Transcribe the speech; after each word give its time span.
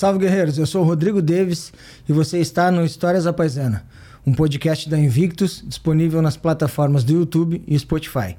Salve 0.00 0.18
guerreiros, 0.18 0.56
eu 0.56 0.64
sou 0.64 0.80
o 0.80 0.86
Rodrigo 0.86 1.20
Davis 1.20 1.74
e 2.08 2.12
você 2.14 2.38
está 2.38 2.70
no 2.70 2.82
Histórias 2.86 3.24
da 3.24 3.34
Paisana, 3.34 3.84
um 4.26 4.32
podcast 4.32 4.88
da 4.88 4.98
Invictus 4.98 5.62
disponível 5.62 6.22
nas 6.22 6.38
plataformas 6.38 7.04
do 7.04 7.12
YouTube 7.12 7.62
e 7.66 7.78
Spotify. 7.78 8.34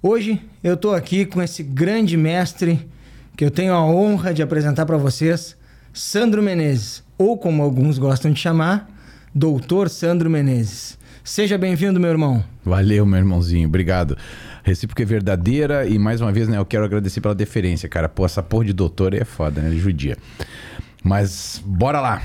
Hoje 0.00 0.40
eu 0.62 0.74
estou 0.74 0.94
aqui 0.94 1.26
com 1.26 1.42
esse 1.42 1.64
grande 1.64 2.16
mestre 2.16 2.88
que 3.36 3.44
eu 3.44 3.50
tenho 3.50 3.72
a 3.72 3.84
honra 3.84 4.32
de 4.32 4.44
apresentar 4.44 4.86
para 4.86 4.98
vocês, 4.98 5.56
Sandro 5.92 6.40
Menezes, 6.40 7.02
ou 7.18 7.36
como 7.36 7.60
alguns 7.60 7.98
gostam 7.98 8.30
de 8.30 8.38
chamar, 8.38 8.88
Doutor 9.34 9.90
Sandro 9.90 10.30
Menezes. 10.30 10.96
Seja 11.24 11.58
bem-vindo, 11.58 11.98
meu 11.98 12.10
irmão. 12.10 12.44
Valeu, 12.64 13.04
meu 13.04 13.18
irmãozinho. 13.18 13.68
Obrigado. 13.68 14.16
Recíproca 14.62 15.02
é 15.02 15.06
verdadeira 15.06 15.86
e 15.86 15.98
mais 15.98 16.20
uma 16.20 16.30
vez, 16.30 16.48
né, 16.48 16.58
eu 16.58 16.64
quero 16.64 16.84
agradecer 16.84 17.20
pela 17.20 17.34
deferência, 17.34 17.88
cara. 17.88 18.08
Pô, 18.08 18.24
essa 18.24 18.42
porra 18.42 18.66
de 18.66 18.72
doutor 18.72 19.14
é 19.14 19.24
foda, 19.24 19.60
né? 19.60 19.70
Judia. 19.76 20.16
Mas 21.02 21.62
bora 21.64 22.00
lá. 22.00 22.22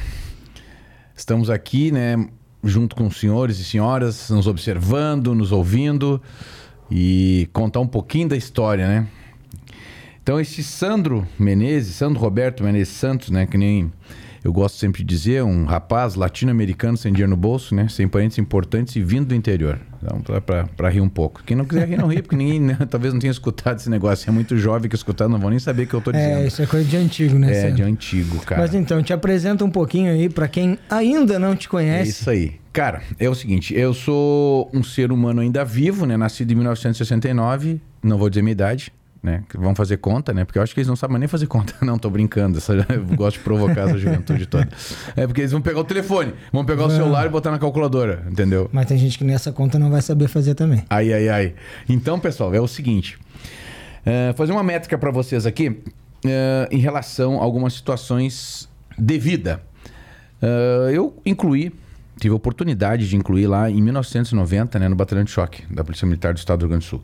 Estamos 1.15 1.49
aqui, 1.49 1.91
né, 1.91 2.27
junto 2.63 2.95
com 2.95 3.07
os 3.07 3.19
senhores 3.19 3.59
e 3.59 3.63
senhoras, 3.63 4.29
nos 4.29 4.47
observando, 4.47 5.33
nos 5.33 5.51
ouvindo 5.51 6.21
e 6.91 7.49
contar 7.53 7.79
um 7.79 7.87
pouquinho 7.87 8.27
da 8.27 8.35
história, 8.35 8.87
né? 8.87 9.07
Então, 10.21 10.39
esse 10.39 10.63
Sandro 10.63 11.27
Menezes, 11.37 11.95
Sandro 11.95 12.19
Roberto 12.19 12.63
Menezes 12.63 12.95
Santos, 12.95 13.29
né, 13.29 13.45
que 13.45 13.57
nem 13.57 13.93
eu 14.45 14.53
gosto 14.53 14.77
sempre 14.77 15.03
de 15.03 15.07
dizer, 15.09 15.43
um 15.43 15.65
rapaz 15.65 16.13
latino-americano 16.13 16.95
sem 16.95 17.11
dinheiro 17.11 17.31
no 17.31 17.35
bolso, 17.35 17.73
né? 17.73 17.87
Sem 17.87 18.07
parentes 18.07 18.37
importantes 18.37 18.95
e 18.95 19.01
vindo 19.01 19.29
do 19.29 19.33
interior. 19.33 19.79
Então, 20.03 20.39
para 20.77 20.87
rir 20.87 21.01
um 21.01 21.09
pouco. 21.09 21.41
Quem 21.43 21.57
não 21.57 21.65
quiser 21.65 21.87
rir, 21.87 21.97
não 21.97 22.05
ri, 22.07 22.21
porque 22.21 22.35
ninguém 22.35 22.61
né, 22.61 22.77
talvez 22.87 23.11
não 23.11 23.19
tenha 23.19 23.31
escutado 23.31 23.79
esse 23.79 23.89
negócio. 23.89 24.29
É 24.29 24.31
muito 24.31 24.55
jovem 24.55 24.87
que 24.87 24.95
escutar, 24.95 25.27
não 25.27 25.39
vão 25.39 25.49
nem 25.49 25.57
saber 25.57 25.85
o 25.85 25.87
que 25.87 25.95
eu 25.95 26.01
tô 26.01 26.11
dizendo. 26.11 26.41
É, 26.41 26.45
isso 26.45 26.61
é 26.61 26.67
coisa 26.67 26.87
de 26.87 26.95
antigo, 26.95 27.39
né? 27.39 27.51
É, 27.51 27.61
Sandro? 27.61 27.75
de 27.77 27.81
antigo, 27.81 28.39
cara. 28.41 28.61
Mas 28.61 28.75
então, 28.75 29.01
te 29.01 29.11
apresenta 29.11 29.65
um 29.65 29.71
pouquinho 29.71 30.11
aí 30.11 30.29
para 30.29 30.47
quem 30.47 30.77
ainda 30.91 31.39
não 31.39 31.55
te 31.55 31.67
conhece. 31.67 32.09
É 32.09 32.11
isso 32.11 32.29
aí. 32.29 32.59
Cara, 32.71 33.01
é 33.17 33.27
o 33.27 33.33
seguinte, 33.33 33.73
eu 33.73 33.95
sou 33.95 34.69
um 34.71 34.83
ser 34.83 35.11
humano 35.11 35.41
ainda 35.41 35.65
vivo, 35.65 36.05
né? 36.05 36.15
Nascido 36.17 36.51
em 36.51 36.55
1969, 36.55 37.81
não 38.03 38.19
vou 38.19 38.29
dizer 38.29 38.43
minha 38.43 38.51
idade, 38.51 38.93
né? 39.25 39.43
Vão 39.55 39.73
fazer 39.73 39.97
conta, 39.97 40.31
né? 40.31 40.45
Porque 40.45 40.59
eu 40.59 40.63
acho 40.63 40.73
que 40.73 40.79
eles 40.79 40.87
não 40.87 40.95
sabem 40.95 41.17
nem 41.17 41.27
fazer 41.27 41.47
conta. 41.47 41.73
Não, 41.83 41.97
tô 41.97 42.09
brincando. 42.09 42.59
Essa, 42.59 42.73
eu 42.73 43.03
gosto 43.15 43.37
de 43.37 43.43
provocar 43.43 43.89
essa 43.89 43.97
juventude 43.97 44.45
toda. 44.45 44.69
É 45.15 45.25
porque 45.25 45.41
eles 45.41 45.51
vão 45.51 45.61
pegar 45.61 45.79
o 45.79 45.83
telefone, 45.83 46.33
vão 46.53 46.63
pegar 46.63 46.85
o 46.85 46.89
celular 46.89 47.25
e 47.25 47.29
botar 47.29 47.51
na 47.51 47.57
calculadora, 47.57 48.23
entendeu? 48.29 48.69
Mas 48.71 48.85
tem 48.85 48.97
gente 48.97 49.17
que 49.17 49.23
nessa 49.23 49.51
conta 49.51 49.79
não 49.79 49.89
vai 49.89 50.01
saber 50.01 50.27
fazer 50.27 50.53
também. 50.53 50.83
Ai, 50.89 51.11
ai, 51.11 51.27
ai. 51.27 51.55
Então, 51.89 52.19
pessoal, 52.19 52.53
é 52.53 52.61
o 52.61 52.67
seguinte. 52.67 53.17
Uh, 54.05 54.35
fazer 54.35 54.51
uma 54.51 54.63
métrica 54.63 54.97
para 54.97 55.09
vocês 55.09 55.45
aqui 55.47 55.69
uh, 55.69 55.81
em 56.69 56.77
relação 56.77 57.39
a 57.39 57.43
algumas 57.43 57.73
situações 57.73 58.69
de 58.97 59.17
vida. 59.17 59.61
Uh, 60.41 60.89
eu 60.91 61.21
incluí, 61.25 61.73
tive 62.19 62.33
a 62.33 62.35
oportunidade 62.35 63.09
de 63.09 63.15
incluir 63.15 63.47
lá 63.47 63.69
em 63.69 63.81
1990, 63.81 64.77
né, 64.77 64.87
no 64.87 64.95
Batalhão 64.95 65.23
de 65.23 65.31
Choque 65.31 65.63
da 65.73 65.83
Polícia 65.83 66.05
Militar 66.05 66.33
do 66.33 66.37
Estado 66.37 66.59
do 66.59 66.63
Rio 66.63 66.69
Grande 66.69 66.85
do 66.85 66.89
Sul 66.89 67.01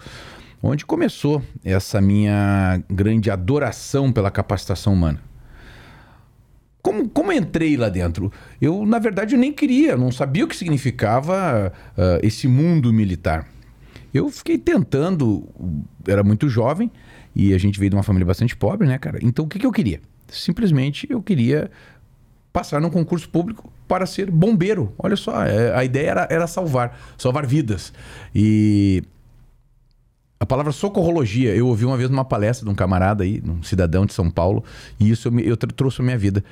onde 0.62 0.86
começou 0.86 1.42
essa 1.64 2.00
minha 2.00 2.84
grande 2.90 3.32
adoração 3.32 4.12
pela 4.12 4.30
capacitação 4.30 4.94
humana. 4.94 5.22
Como, 6.82 7.08
como 7.10 7.32
entrei 7.32 7.78
lá 7.78 7.90
dentro? 7.90 8.32
Eu, 8.60 8.86
na 8.86 8.98
verdade, 8.98 9.36
eu 9.36 9.40
nem 9.40 9.54
queria, 9.54 9.96
não 9.96 10.12
sabia 10.12 10.44
o 10.44 10.48
que 10.48 10.56
significava 10.56 11.72
uh, 11.96 12.26
esse 12.26 12.48
mundo 12.48 12.92
militar. 12.92 13.48
Eu 14.14 14.30
fiquei 14.30 14.58
tentando, 14.58 15.48
era 16.08 16.24
muito 16.24 16.50
jovem 16.50 16.92
e 17.36 17.54
a 17.54 17.58
gente 17.58 17.80
veio 17.80 17.92
de 17.92 17.96
uma 17.96 18.04
família 18.04 18.26
bastante 18.26 18.56
pobre, 18.56 18.88
né, 18.88 18.98
cara? 18.98 19.20
Então 19.22 19.46
o 19.46 19.48
que, 19.48 19.60
que 19.60 19.66
eu 19.66 19.72
queria? 19.72 20.02
Simplesmente 20.28 21.08
eu 21.10 21.22
queria 21.22 21.70
passar 22.52 22.82
num 22.82 22.90
concurso 22.90 23.30
público 23.30 23.72
para 23.88 24.06
ser 24.06 24.30
bombeiro. 24.30 24.94
Olha 24.98 25.16
só, 25.16 25.44
é, 25.44 25.74
a 25.76 25.84
ideia 25.86 26.10
era, 26.10 26.28
era 26.30 26.48
salvar, 26.48 26.98
salvar 27.18 27.46
vidas. 27.46 27.94
E 28.34 29.04
a 30.42 30.46
palavra 30.46 30.72
socorrologia, 30.72 31.56
eu 31.56 31.68
ouvi 31.68 31.86
uma 31.86 31.96
vez 31.96 32.10
numa 32.10 32.26
palestra 32.26 32.66
de 32.66 32.72
um 32.72 32.74
camarada 32.74 33.24
aí, 33.24 33.44
um 33.46 33.62
cidadão 33.62 34.08
de 34.08 34.14
São 34.14 34.28
Paulo, 34.28 34.64
e 35.00 35.08
isso 35.08 35.28
eu, 35.28 35.40
eu 35.40 35.56
trouxe 35.56 36.02
a 36.02 36.04
minha 36.04 36.18
vida. 36.18 36.44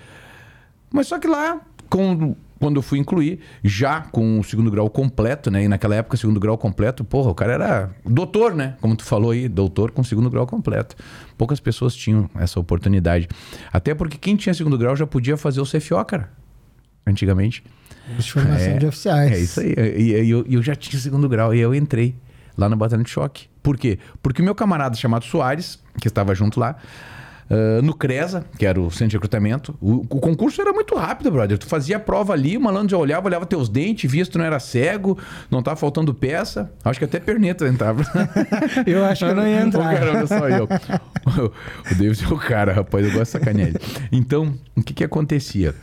Mas 0.92 1.08
só 1.08 1.18
que 1.18 1.28
lá, 1.28 1.60
com, 1.90 2.36
quando 2.60 2.76
eu 2.76 2.84
fui 2.84 3.00
incluir, 3.00 3.40
já 3.64 4.02
com 4.02 4.40
o 4.40 4.44
segundo 4.44 4.70
grau 4.70 4.88
completo, 4.92 5.50
né? 5.50 5.64
E 5.64 5.68
naquela 5.68 5.96
época, 5.96 6.18
segundo 6.18 6.40
grau 6.40 6.56
completo, 6.56 7.04
porra, 7.04 7.32
o 7.32 7.34
cara 7.34 7.54
era 7.54 7.90
doutor, 8.06 8.54
né? 8.54 8.76
Como 8.80 8.96
tu 8.96 9.04
falou 9.04 9.32
aí, 9.32 9.50
doutor 9.50 9.90
com 9.90 10.04
segundo 10.04 10.30
grau 10.30 10.46
completo. 10.46 10.96
Poucas 11.36 11.60
pessoas 11.60 11.96
tinham 11.96 12.30
essa 12.36 12.60
oportunidade. 12.60 13.28
Até 13.74 13.96
porque 13.96 14.20
quem 14.20 14.36
tinha 14.36 14.54
segundo 14.54 14.78
grau 14.78 14.96
já 14.96 15.08
podia 15.08 15.36
fazer 15.36 15.62
o 15.62 15.66
CFO, 15.66 16.06
cara. 16.06 16.32
Antigamente. 17.08 17.64
De 18.20 18.32
formação 18.32 18.74
é, 18.74 18.78
de 18.78 18.86
oficiais. 18.86 19.32
É 19.32 19.40
isso 19.40 19.60
aí. 19.62 19.74
E 19.98 20.30
eu, 20.30 20.46
eu 20.48 20.62
já 20.62 20.76
tinha 20.76 21.02
segundo 21.02 21.28
grau 21.28 21.56
e 21.56 21.60
eu 21.60 21.74
entrei 21.74 22.16
lá 22.60 22.70
no 22.70 22.76
Batalhão 22.76 23.04
de 23.04 23.10
Choque. 23.10 23.48
Por 23.64 23.78
quê? 23.78 23.98
Porque 24.22 24.42
o 24.42 24.46
meu 24.46 24.54
camarada 24.54 24.96
chamado 24.96 25.26
Soares, 25.26 25.80
que 26.00 26.08
estava 26.08 26.36
junto 26.36 26.60
lá, 26.60 26.76
Uh, 27.50 27.82
no 27.82 27.96
CRESA, 27.96 28.46
que 28.60 28.64
era 28.64 28.80
o 28.80 28.92
centro 28.92 29.08
de 29.08 29.16
recrutamento. 29.16 29.76
O, 29.82 30.02
o, 30.02 30.20
concurso 30.20 30.62
era 30.62 30.72
muito 30.72 30.94
rápido, 30.94 31.32
brother. 31.32 31.58
Tu 31.58 31.66
fazia 31.66 31.98
a 31.98 32.00
prova 32.00 32.32
ali, 32.32 32.56
o 32.56 32.62
malandro 32.62 32.90
já 32.90 32.98
olhava, 33.00 33.26
olhava 33.28 33.44
teus 33.44 33.68
dentes, 33.68 34.10
via 34.10 34.24
se 34.24 34.30
tu 34.30 34.38
não 34.38 34.46
era 34.46 34.60
cego, 34.60 35.18
não 35.50 35.64
tava 35.64 35.76
faltando 35.76 36.14
peça. 36.14 36.72
Acho 36.86 37.00
que 37.00 37.06
até 37.06 37.20
perneta 37.20 37.68
entrava. 37.68 38.04
eu 38.86 39.04
acho 39.04 39.26
que 39.26 39.32
eu 39.32 39.36
não 39.36 39.48
ia 39.48 39.62
entrar. 39.62 39.82
cara, 39.98 40.12
olha 40.12 40.28
só 40.28 40.48
eu. 40.48 40.66
o 41.92 41.96
David 41.96 42.24
é 42.24 42.28
o 42.28 42.38
cara, 42.38 42.72
rapaz, 42.72 43.04
eu 43.04 43.12
gosto 43.14 43.24
de 43.24 43.40
sacanear 43.40 43.70
ele. 43.70 43.80
Então, 44.12 44.54
o 44.78 44.84
que 44.84 44.94
que 44.94 45.04
acontecia? 45.04 45.74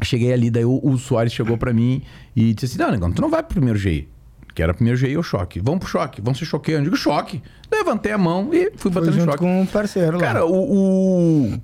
Cheguei 0.00 0.32
ali, 0.32 0.48
daí 0.48 0.64
o, 0.64 0.80
o 0.80 0.96
Soares 0.96 1.32
chegou 1.32 1.58
para 1.58 1.72
mim 1.72 2.02
e 2.36 2.54
disse 2.54 2.66
assim: 2.66 2.78
Não, 2.78 2.92
negão, 2.92 3.10
tu 3.10 3.20
não 3.20 3.30
vai 3.30 3.42
pro 3.42 3.54
primeiro 3.54 3.76
GI 3.76 4.13
que 4.54 4.62
era 4.62 4.72
primeiro 4.72 4.96
GI 4.96 5.16
ou 5.16 5.22
choque. 5.22 5.60
Vamos 5.60 5.80
pro 5.80 5.88
choque, 5.88 6.20
vamos 6.20 6.38
se 6.38 6.46
choquear. 6.46 6.80
Eu 6.80 6.84
digo 6.84 6.96
choque. 6.96 7.42
Levantei 7.70 8.12
a 8.12 8.18
mão 8.18 8.50
e 8.52 8.70
fui 8.76 8.90
batendo 8.90 9.24
choque. 9.24 9.38
com 9.38 9.62
um 9.62 9.66
parceiro 9.66 10.12
lá. 10.12 10.22
Cara, 10.22 10.46
o... 10.46 11.52
o... 11.52 11.60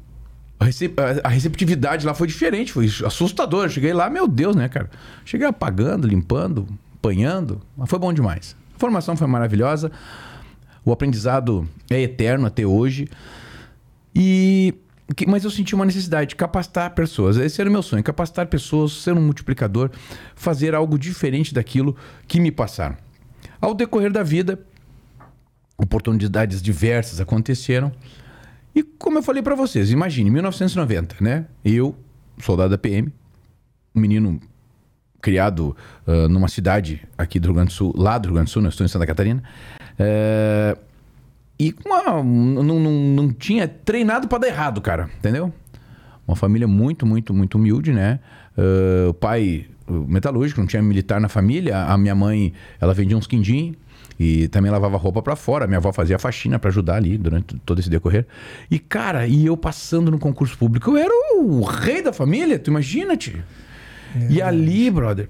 A, 0.58 0.64
recep... 0.64 0.94
a 1.22 1.28
receptividade 1.28 2.04
lá 2.04 2.12
foi 2.12 2.26
diferente, 2.26 2.72
foi 2.72 2.86
assustador. 3.06 3.64
Eu 3.64 3.68
cheguei 3.70 3.92
lá, 3.92 4.10
meu 4.10 4.26
Deus, 4.26 4.56
né, 4.56 4.68
cara? 4.68 4.90
Cheguei 5.24 5.46
apagando, 5.46 6.06
limpando, 6.06 6.66
apanhando, 6.96 7.62
mas 7.76 7.88
foi 7.88 7.98
bom 7.98 8.12
demais. 8.12 8.56
A 8.74 8.78
formação 8.78 9.16
foi 9.16 9.26
maravilhosa, 9.26 9.90
o 10.84 10.92
aprendizado 10.92 11.68
é 11.88 12.00
eterno 12.00 12.46
até 12.46 12.66
hoje. 12.66 13.08
E 14.14 14.74
mas 15.26 15.44
eu 15.44 15.50
senti 15.50 15.74
uma 15.74 15.84
necessidade 15.84 16.30
de 16.30 16.36
capacitar 16.36 16.94
pessoas. 16.94 17.36
Esse 17.36 17.60
era 17.60 17.68
o 17.68 17.72
meu 17.72 17.82
sonho: 17.82 18.02
capacitar 18.02 18.46
pessoas, 18.46 18.92
ser 18.92 19.12
um 19.12 19.22
multiplicador, 19.22 19.90
fazer 20.34 20.74
algo 20.74 20.98
diferente 20.98 21.52
daquilo 21.52 21.96
que 22.26 22.40
me 22.40 22.50
passaram. 22.50 22.96
Ao 23.60 23.74
decorrer 23.74 24.12
da 24.12 24.22
vida, 24.22 24.58
oportunidades 25.76 26.62
diversas 26.62 27.20
aconteceram. 27.20 27.92
E 28.74 28.82
como 28.82 29.18
eu 29.18 29.22
falei 29.22 29.42
para 29.42 29.54
vocês, 29.54 29.90
imagine, 29.90 30.30
1990, 30.30 31.16
né? 31.20 31.46
Eu, 31.64 31.96
soldado 32.38 32.70
da 32.70 32.78
PM, 32.78 33.12
um 33.94 34.00
menino 34.00 34.40
criado 35.20 35.76
uh, 36.06 36.28
numa 36.28 36.48
cidade 36.48 37.06
aqui 37.18 37.38
do 37.38 37.46
Rio 37.46 37.54
Grande 37.54 37.68
do 37.68 37.74
Sul, 37.74 37.92
lá 37.96 38.16
do 38.16 38.26
Rio 38.26 38.34
Grande 38.34 38.50
do 38.50 38.52
Sul, 38.52 38.62
não 38.62 38.70
estou 38.70 38.84
em 38.84 38.88
Santa 38.88 39.06
Catarina. 39.06 39.42
Uh, 39.98 40.89
e 41.60 41.74
uma, 41.84 42.22
não, 42.22 42.62
não, 42.62 42.90
não 42.90 43.32
tinha 43.34 43.68
treinado 43.68 44.26
para 44.26 44.38
dar 44.38 44.48
errado, 44.48 44.80
cara, 44.80 45.10
entendeu? 45.18 45.52
Uma 46.26 46.34
família 46.34 46.66
muito, 46.66 47.04
muito, 47.04 47.34
muito 47.34 47.58
humilde, 47.58 47.92
né? 47.92 48.18
Uh, 48.56 49.10
o 49.10 49.14
pai 49.14 49.66
metalúrgico, 49.86 50.58
não 50.58 50.66
tinha 50.66 50.80
militar 50.80 51.20
na 51.20 51.28
família. 51.28 51.84
A 51.84 51.98
minha 51.98 52.14
mãe, 52.14 52.54
ela 52.80 52.94
vendia 52.94 53.14
uns 53.14 53.26
quindim 53.26 53.74
e 54.18 54.48
também 54.48 54.70
lavava 54.70 54.96
roupa 54.96 55.20
para 55.20 55.36
fora. 55.36 55.66
Minha 55.66 55.76
avó 55.76 55.92
fazia 55.92 56.18
faxina 56.18 56.58
para 56.58 56.70
ajudar 56.70 56.96
ali 56.96 57.18
durante 57.18 57.58
todo 57.58 57.78
esse 57.78 57.90
decorrer. 57.90 58.26
E 58.70 58.78
cara, 58.78 59.26
e 59.26 59.44
eu 59.44 59.54
passando 59.54 60.10
no 60.10 60.18
concurso 60.18 60.56
público, 60.56 60.92
eu 60.92 60.96
era 60.96 61.12
o 61.36 61.62
rei 61.62 62.00
da 62.00 62.12
família, 62.12 62.58
tu 62.58 62.70
imagina, 62.70 63.18
tio? 63.18 63.42
É 64.16 64.32
e 64.32 64.40
ali, 64.40 64.90
brother, 64.90 65.28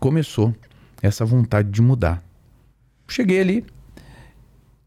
começou 0.00 0.52
essa 1.00 1.24
vontade 1.24 1.70
de 1.70 1.80
mudar. 1.80 2.24
Cheguei 3.06 3.40
ali, 3.40 3.64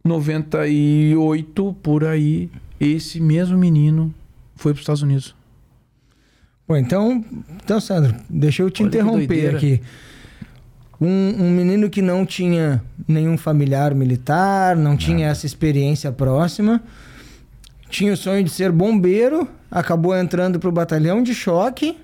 98, 0.04 1.76
por 1.82 2.04
aí, 2.04 2.50
esse 2.80 3.22
mesmo 3.22 3.58
menino 3.58 4.14
foi 4.56 4.74
para 4.74 4.80
os 4.80 4.82
Estados 4.82 5.02
Unidos. 5.02 5.36
Bom, 6.68 6.76
então, 6.76 7.24
então 7.64 7.80
Sandro, 7.80 8.16
deixa 8.30 8.64
eu 8.64 8.70
te 8.70 8.84
Olha 8.84 8.90
interromper 8.90 9.56
aqui. 9.56 9.82
Um, 11.00 11.36
um, 11.40 11.52
menino 11.52 11.90
que 11.90 12.02
não 12.02 12.26
tinha 12.26 12.82
nenhum 13.08 13.38
familiar 13.38 13.94
militar, 13.94 14.76
não 14.76 14.92
Nada. 14.92 14.98
tinha 14.98 15.28
essa 15.28 15.46
experiência 15.46 16.12
próxima, 16.12 16.82
tinha 17.90 18.14
o 18.14 18.18
sonho 18.18 18.44
de 18.44 18.50
ser 18.50 18.72
bombeiro, 18.72 19.48
acabou 19.70 20.16
entrando 20.18 20.60
para 20.60 20.70
o 20.70 20.72
batalhão 20.72 21.22
de 21.22 21.34
choque. 21.34 21.98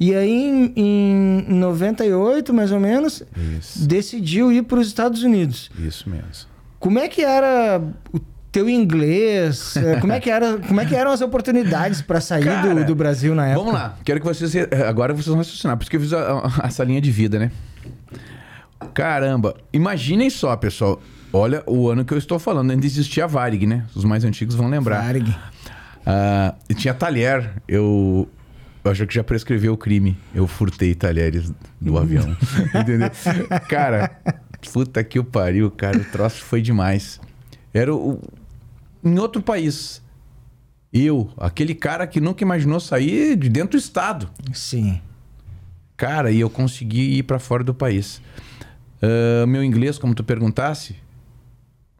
E 0.00 0.14
aí, 0.14 0.30
em, 0.30 0.72
em 0.74 1.54
98, 1.54 2.52
mais 2.52 2.72
ou 2.72 2.80
menos, 2.80 3.22
Isso. 3.58 3.86
decidiu 3.86 4.50
ir 4.50 4.64
para 4.64 4.80
os 4.80 4.88
Estados 4.88 5.22
Unidos. 5.22 5.70
Isso 5.78 6.08
mesmo. 6.10 6.51
Como 6.82 6.98
é 6.98 7.06
que 7.06 7.22
era 7.22 7.80
o 8.12 8.18
teu 8.50 8.68
inglês? 8.68 9.76
É, 9.76 10.00
como 10.00 10.12
é 10.12 10.18
que 10.18 10.28
era, 10.28 10.58
como 10.58 10.80
é 10.80 10.84
que 10.84 10.96
eram 10.96 11.12
as 11.12 11.20
oportunidades 11.20 12.02
para 12.02 12.20
sair 12.20 12.42
Cara, 12.42 12.74
do, 12.74 12.84
do, 12.86 12.94
Brasil 12.96 13.36
na 13.36 13.46
época? 13.46 13.64
Vamos 13.64 13.80
lá. 13.80 13.96
Quero 14.04 14.18
que 14.18 14.26
vocês 14.26 14.52
agora 14.84 15.14
vocês 15.14 15.28
vão 15.28 15.36
raciocinar, 15.36 15.76
por 15.76 15.84
isso 15.84 15.90
que 15.92 15.96
eu 15.96 16.00
fiz 16.00 16.12
a, 16.12 16.40
a, 16.40 16.66
essa 16.66 16.82
linha 16.82 17.00
de 17.00 17.12
vida, 17.12 17.38
né? 17.38 17.52
Caramba, 18.92 19.54
imaginem 19.72 20.28
só, 20.28 20.56
pessoal. 20.56 21.00
Olha 21.32 21.62
o 21.68 21.88
ano 21.88 22.04
que 22.04 22.12
eu 22.12 22.18
estou 22.18 22.40
falando. 22.40 22.72
Ainda 22.72 22.84
existia 22.84 23.24
a 23.24 23.26
Varig, 23.28 23.64
né? 23.64 23.84
Os 23.94 24.04
mais 24.04 24.24
antigos 24.24 24.56
vão 24.56 24.68
lembrar. 24.68 25.02
Varig. 25.02 25.30
Uh, 25.30 26.52
e 26.68 26.74
tinha 26.74 26.92
talher. 26.92 27.48
Eu, 27.68 28.28
eu 28.84 28.90
acho 28.90 29.06
que 29.06 29.14
já 29.14 29.22
prescreveu 29.22 29.72
o 29.74 29.76
crime. 29.76 30.18
Eu 30.34 30.48
furtei 30.48 30.96
talheres 30.96 31.52
do 31.80 31.96
avião. 31.96 32.36
Entendeu? 32.74 33.08
Cara, 33.68 34.10
puta 34.70 35.02
que 35.02 35.18
o 35.18 35.24
pariu, 35.24 35.70
cara. 35.70 35.98
O 35.98 36.04
troço 36.04 36.42
foi 36.42 36.62
demais. 36.62 37.20
Era 37.72 37.94
o, 37.94 38.20
em 39.04 39.18
outro 39.18 39.42
país. 39.42 40.02
Eu, 40.92 41.30
aquele 41.38 41.74
cara 41.74 42.06
que 42.06 42.20
nunca 42.20 42.44
imaginou 42.44 42.78
sair 42.78 43.36
de 43.36 43.48
dentro 43.48 43.78
do 43.78 43.78
estado. 43.78 44.30
Sim. 44.52 45.00
Cara, 45.96 46.30
e 46.30 46.40
eu 46.40 46.50
consegui 46.50 47.18
ir 47.18 47.22
para 47.22 47.38
fora 47.38 47.64
do 47.64 47.72
país. 47.72 48.20
Uh, 49.02 49.46
meu 49.46 49.64
inglês, 49.64 49.98
como 49.98 50.14
tu 50.14 50.22
perguntasse, 50.22 50.96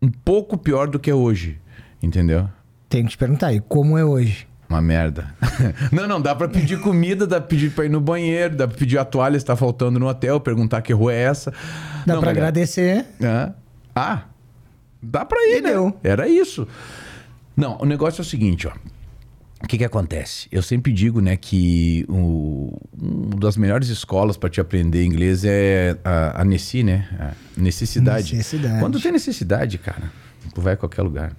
um 0.01 0.11
pouco 0.11 0.59
pior 0.59 0.89
do 0.89 0.99
que 0.99 1.11
é 1.11 1.15
hoje, 1.15 1.59
entendeu? 2.03 2.49
Tenho 2.89 3.05
que 3.05 3.13
te 3.13 3.19
perguntar, 3.19 3.53
e 3.53 3.61
como 3.61 3.97
é 3.97 4.05
hoje? 4.05 4.47
Uma 4.73 4.81
merda. 4.81 5.27
não, 5.93 6.09
não, 6.09 6.19
dá 6.19 6.35
pra 6.35 6.49
pedir 6.49 6.81
comida, 6.81 7.27
dá 7.27 7.39
pra 7.39 7.47
pedir 7.47 7.71
pra 7.73 7.85
ir 7.85 7.91
no 7.91 8.01
banheiro, 8.01 8.57
dá 8.57 8.67
pra 8.67 8.75
pedir 8.75 8.97
a 8.97 9.05
toalha 9.05 9.39
se 9.39 9.45
tá 9.45 9.55
faltando 9.55 9.99
no 9.99 10.09
hotel, 10.09 10.41
perguntar 10.41 10.81
que 10.81 10.95
rua 10.95 11.13
é 11.13 11.21
essa. 11.25 11.53
Dá 12.07 12.15
não, 12.15 12.23
pra 12.23 12.31
agradecer. 12.31 13.05
É. 13.21 13.51
Ah, 13.95 14.23
dá 15.03 15.27
pra 15.27 15.39
ir, 15.43 15.59
Entendeu? 15.59 15.89
né? 15.89 15.95
Era 16.03 16.27
isso. 16.27 16.67
Não, 17.55 17.77
o 17.83 17.85
negócio 17.85 18.23
é 18.23 18.23
o 18.23 18.25
seguinte, 18.25 18.67
ó. 18.67 18.73
O 19.63 19.69
que, 19.69 19.77
que 19.77 19.85
acontece? 19.85 20.49
Eu 20.51 20.63
sempre 20.63 20.91
digo, 20.91 21.21
né, 21.21 21.37
que 21.37 22.07
o, 22.09 22.81
uma 22.99 23.37
das 23.39 23.59
melhores 23.59 23.89
escolas 23.91 24.39
para 24.39 24.49
te 24.49 24.59
aprender 24.59 25.05
inglês 25.05 25.45
é 25.45 25.99
a, 26.03 26.41
a 26.41 26.45
NECI, 26.47 26.83
né? 26.83 27.09
A 27.21 27.61
necessidade. 27.61 28.35
necessidade. 28.35 28.81
Quando 28.81 28.99
tem 28.99 29.13
necessidade, 29.13 29.77
cara, 29.77 30.11
tu 30.55 30.63
vai 30.63 30.73
a 30.73 30.77
qualquer 30.79 31.03
lugar. 31.03 31.33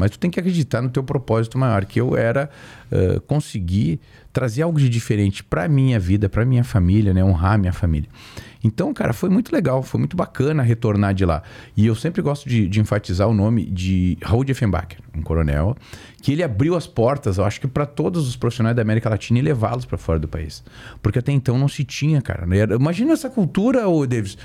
Mas 0.00 0.12
tu 0.12 0.18
tem 0.18 0.30
que 0.30 0.40
acreditar 0.40 0.80
no 0.80 0.88
teu 0.88 1.04
propósito 1.04 1.58
maior, 1.58 1.84
que 1.84 2.00
eu 2.00 2.16
era 2.16 2.48
uh, 2.90 3.20
conseguir 3.20 4.00
trazer 4.32 4.62
algo 4.62 4.78
de 4.78 4.88
diferente 4.88 5.44
para 5.44 5.68
minha 5.68 6.00
vida, 6.00 6.26
para 6.26 6.42
minha 6.44 6.64
família, 6.64 7.12
né? 7.12 7.22
Honrar 7.22 7.58
minha 7.58 7.72
família. 7.72 8.08
Então, 8.62 8.92
cara, 8.92 9.12
foi 9.12 9.28
muito 9.28 9.52
legal, 9.52 9.82
foi 9.82 9.98
muito 9.98 10.16
bacana 10.16 10.62
retornar 10.62 11.12
de 11.14 11.24
lá. 11.24 11.42
E 11.76 11.86
eu 11.86 11.94
sempre 11.94 12.22
gosto 12.22 12.48
de, 12.48 12.66
de 12.68 12.80
enfatizar 12.80 13.28
o 13.28 13.34
nome 13.34 13.64
de 13.66 14.16
Raul 14.22 14.44
Diefenbacher, 14.44 14.98
um 15.16 15.22
coronel, 15.22 15.76
que 16.22 16.32
ele 16.32 16.42
abriu 16.42 16.76
as 16.76 16.86
portas, 16.86 17.38
eu 17.38 17.44
acho 17.44 17.60
que 17.60 17.66
para 17.66 17.86
todos 17.86 18.28
os 18.28 18.36
profissionais 18.36 18.76
da 18.76 18.82
América 18.82 19.08
Latina 19.08 19.38
e 19.38 19.42
levá-los 19.42 19.84
para 19.84 19.98
fora 19.98 20.18
do 20.18 20.28
país. 20.28 20.62
Porque 21.02 21.18
até 21.18 21.32
então 21.32 21.58
não 21.58 21.68
se 21.68 21.84
tinha, 21.84 22.20
cara. 22.22 22.46
Imagina 22.74 23.12
essa 23.12 23.28
cultura, 23.28 23.88
ô 23.88 24.06
Davis. 24.06 24.36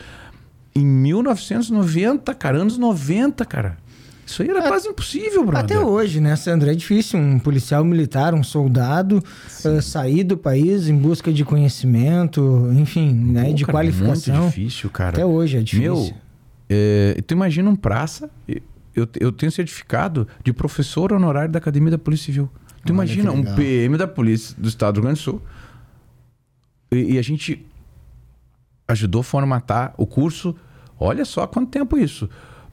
Em 0.73 0.85
1990, 0.85 2.33
cara, 2.35 2.57
anos 2.57 2.77
90, 2.77 3.45
cara. 3.45 3.77
Isso 4.25 4.41
aí 4.41 4.49
era 4.49 4.59
é, 4.59 4.67
quase 4.67 4.87
impossível, 4.87 5.45
brother. 5.45 5.77
Até 5.77 5.79
hoje, 5.79 6.19
né, 6.19 6.35
Sandra? 6.35 6.71
É 6.71 6.75
difícil 6.75 7.19
um 7.19 7.37
policial 7.37 7.83
militar, 7.83 8.33
um 8.33 8.43
soldado 8.43 9.23
uh, 9.63 9.81
sair 9.81 10.23
do 10.23 10.35
país 10.35 10.87
em 10.87 10.97
busca 10.97 11.31
de 11.31 11.45
conhecimento, 11.45 12.69
enfim, 12.73 13.13
né, 13.13 13.53
de 13.53 13.63
cara, 13.63 13.77
qualificação. 13.77 14.35
É 14.35 14.39
muito 14.39 14.55
difícil, 14.55 14.89
cara. 14.89 15.09
Até 15.09 15.25
hoje 15.25 15.57
é 15.57 15.61
difícil. 15.61 15.93
Meu, 15.93 16.13
é, 16.69 17.21
tu 17.25 17.33
imagina 17.33 17.69
um 17.69 17.75
praça... 17.75 18.29
Eu, 18.95 19.05
eu 19.19 19.29
tenho 19.29 19.51
certificado 19.51 20.25
de 20.41 20.53
professor 20.53 21.11
honorário 21.11 21.51
da 21.51 21.57
Academia 21.57 21.91
da 21.91 21.97
Polícia 21.97 22.27
Civil. 22.27 22.49
Tu 22.85 22.93
Olha 22.93 22.93
imagina 22.93 23.31
um 23.31 23.43
PM 23.43 23.97
da 23.97 24.07
Polícia 24.07 24.55
do 24.57 24.69
Estado 24.69 24.93
do 24.93 24.97
Rio 24.99 25.03
Grande 25.03 25.19
do 25.19 25.23
Sul. 25.23 25.41
E, 26.89 27.15
e 27.15 27.19
a 27.19 27.21
gente 27.21 27.65
ajudou 28.87 29.19
a 29.19 29.23
formatar 29.23 29.93
o 29.97 30.05
curso. 30.05 30.55
Olha 30.97 31.25
só 31.25 31.45
quanto 31.45 31.69
tempo 31.71 31.97
isso. 31.97 32.29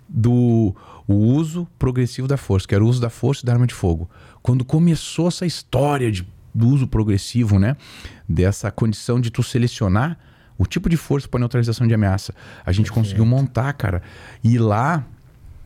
Do 0.09 0.77
o 1.07 1.15
uso 1.15 1.67
progressivo 1.79 2.29
da 2.29 2.37
força, 2.37 2.67
que 2.67 2.75
era 2.75 2.85
o 2.85 2.89
uso 2.89 3.01
da 3.01 3.11
força 3.11 3.43
e 3.43 3.47
da 3.47 3.53
arma 3.53 3.67
de 3.67 3.75
fogo. 3.75 4.09
Quando 4.43 4.65
começou 4.65 5.29
essa 5.29 5.47
história 5.47 6.11
de, 6.11 6.27
do 6.55 6.69
uso 6.69 6.87
progressivo, 6.87 7.59
né? 7.59 7.77
Dessa 8.29 8.71
condição 8.71 9.21
de 9.21 9.31
tu 9.31 9.43
selecionar 9.43 10.19
o 10.59 10.67
tipo 10.67 10.89
de 10.89 10.97
força 10.97 11.27
para 11.27 11.41
neutralização 11.41 11.87
de 11.87 11.95
ameaça. 11.95 12.35
A 12.65 12.73
gente 12.73 12.87
Perfeito. 12.87 12.95
conseguiu 12.95 13.27
montar, 13.27 13.73
cara. 13.73 14.03
E 14.45 14.59
lá, 14.59 15.05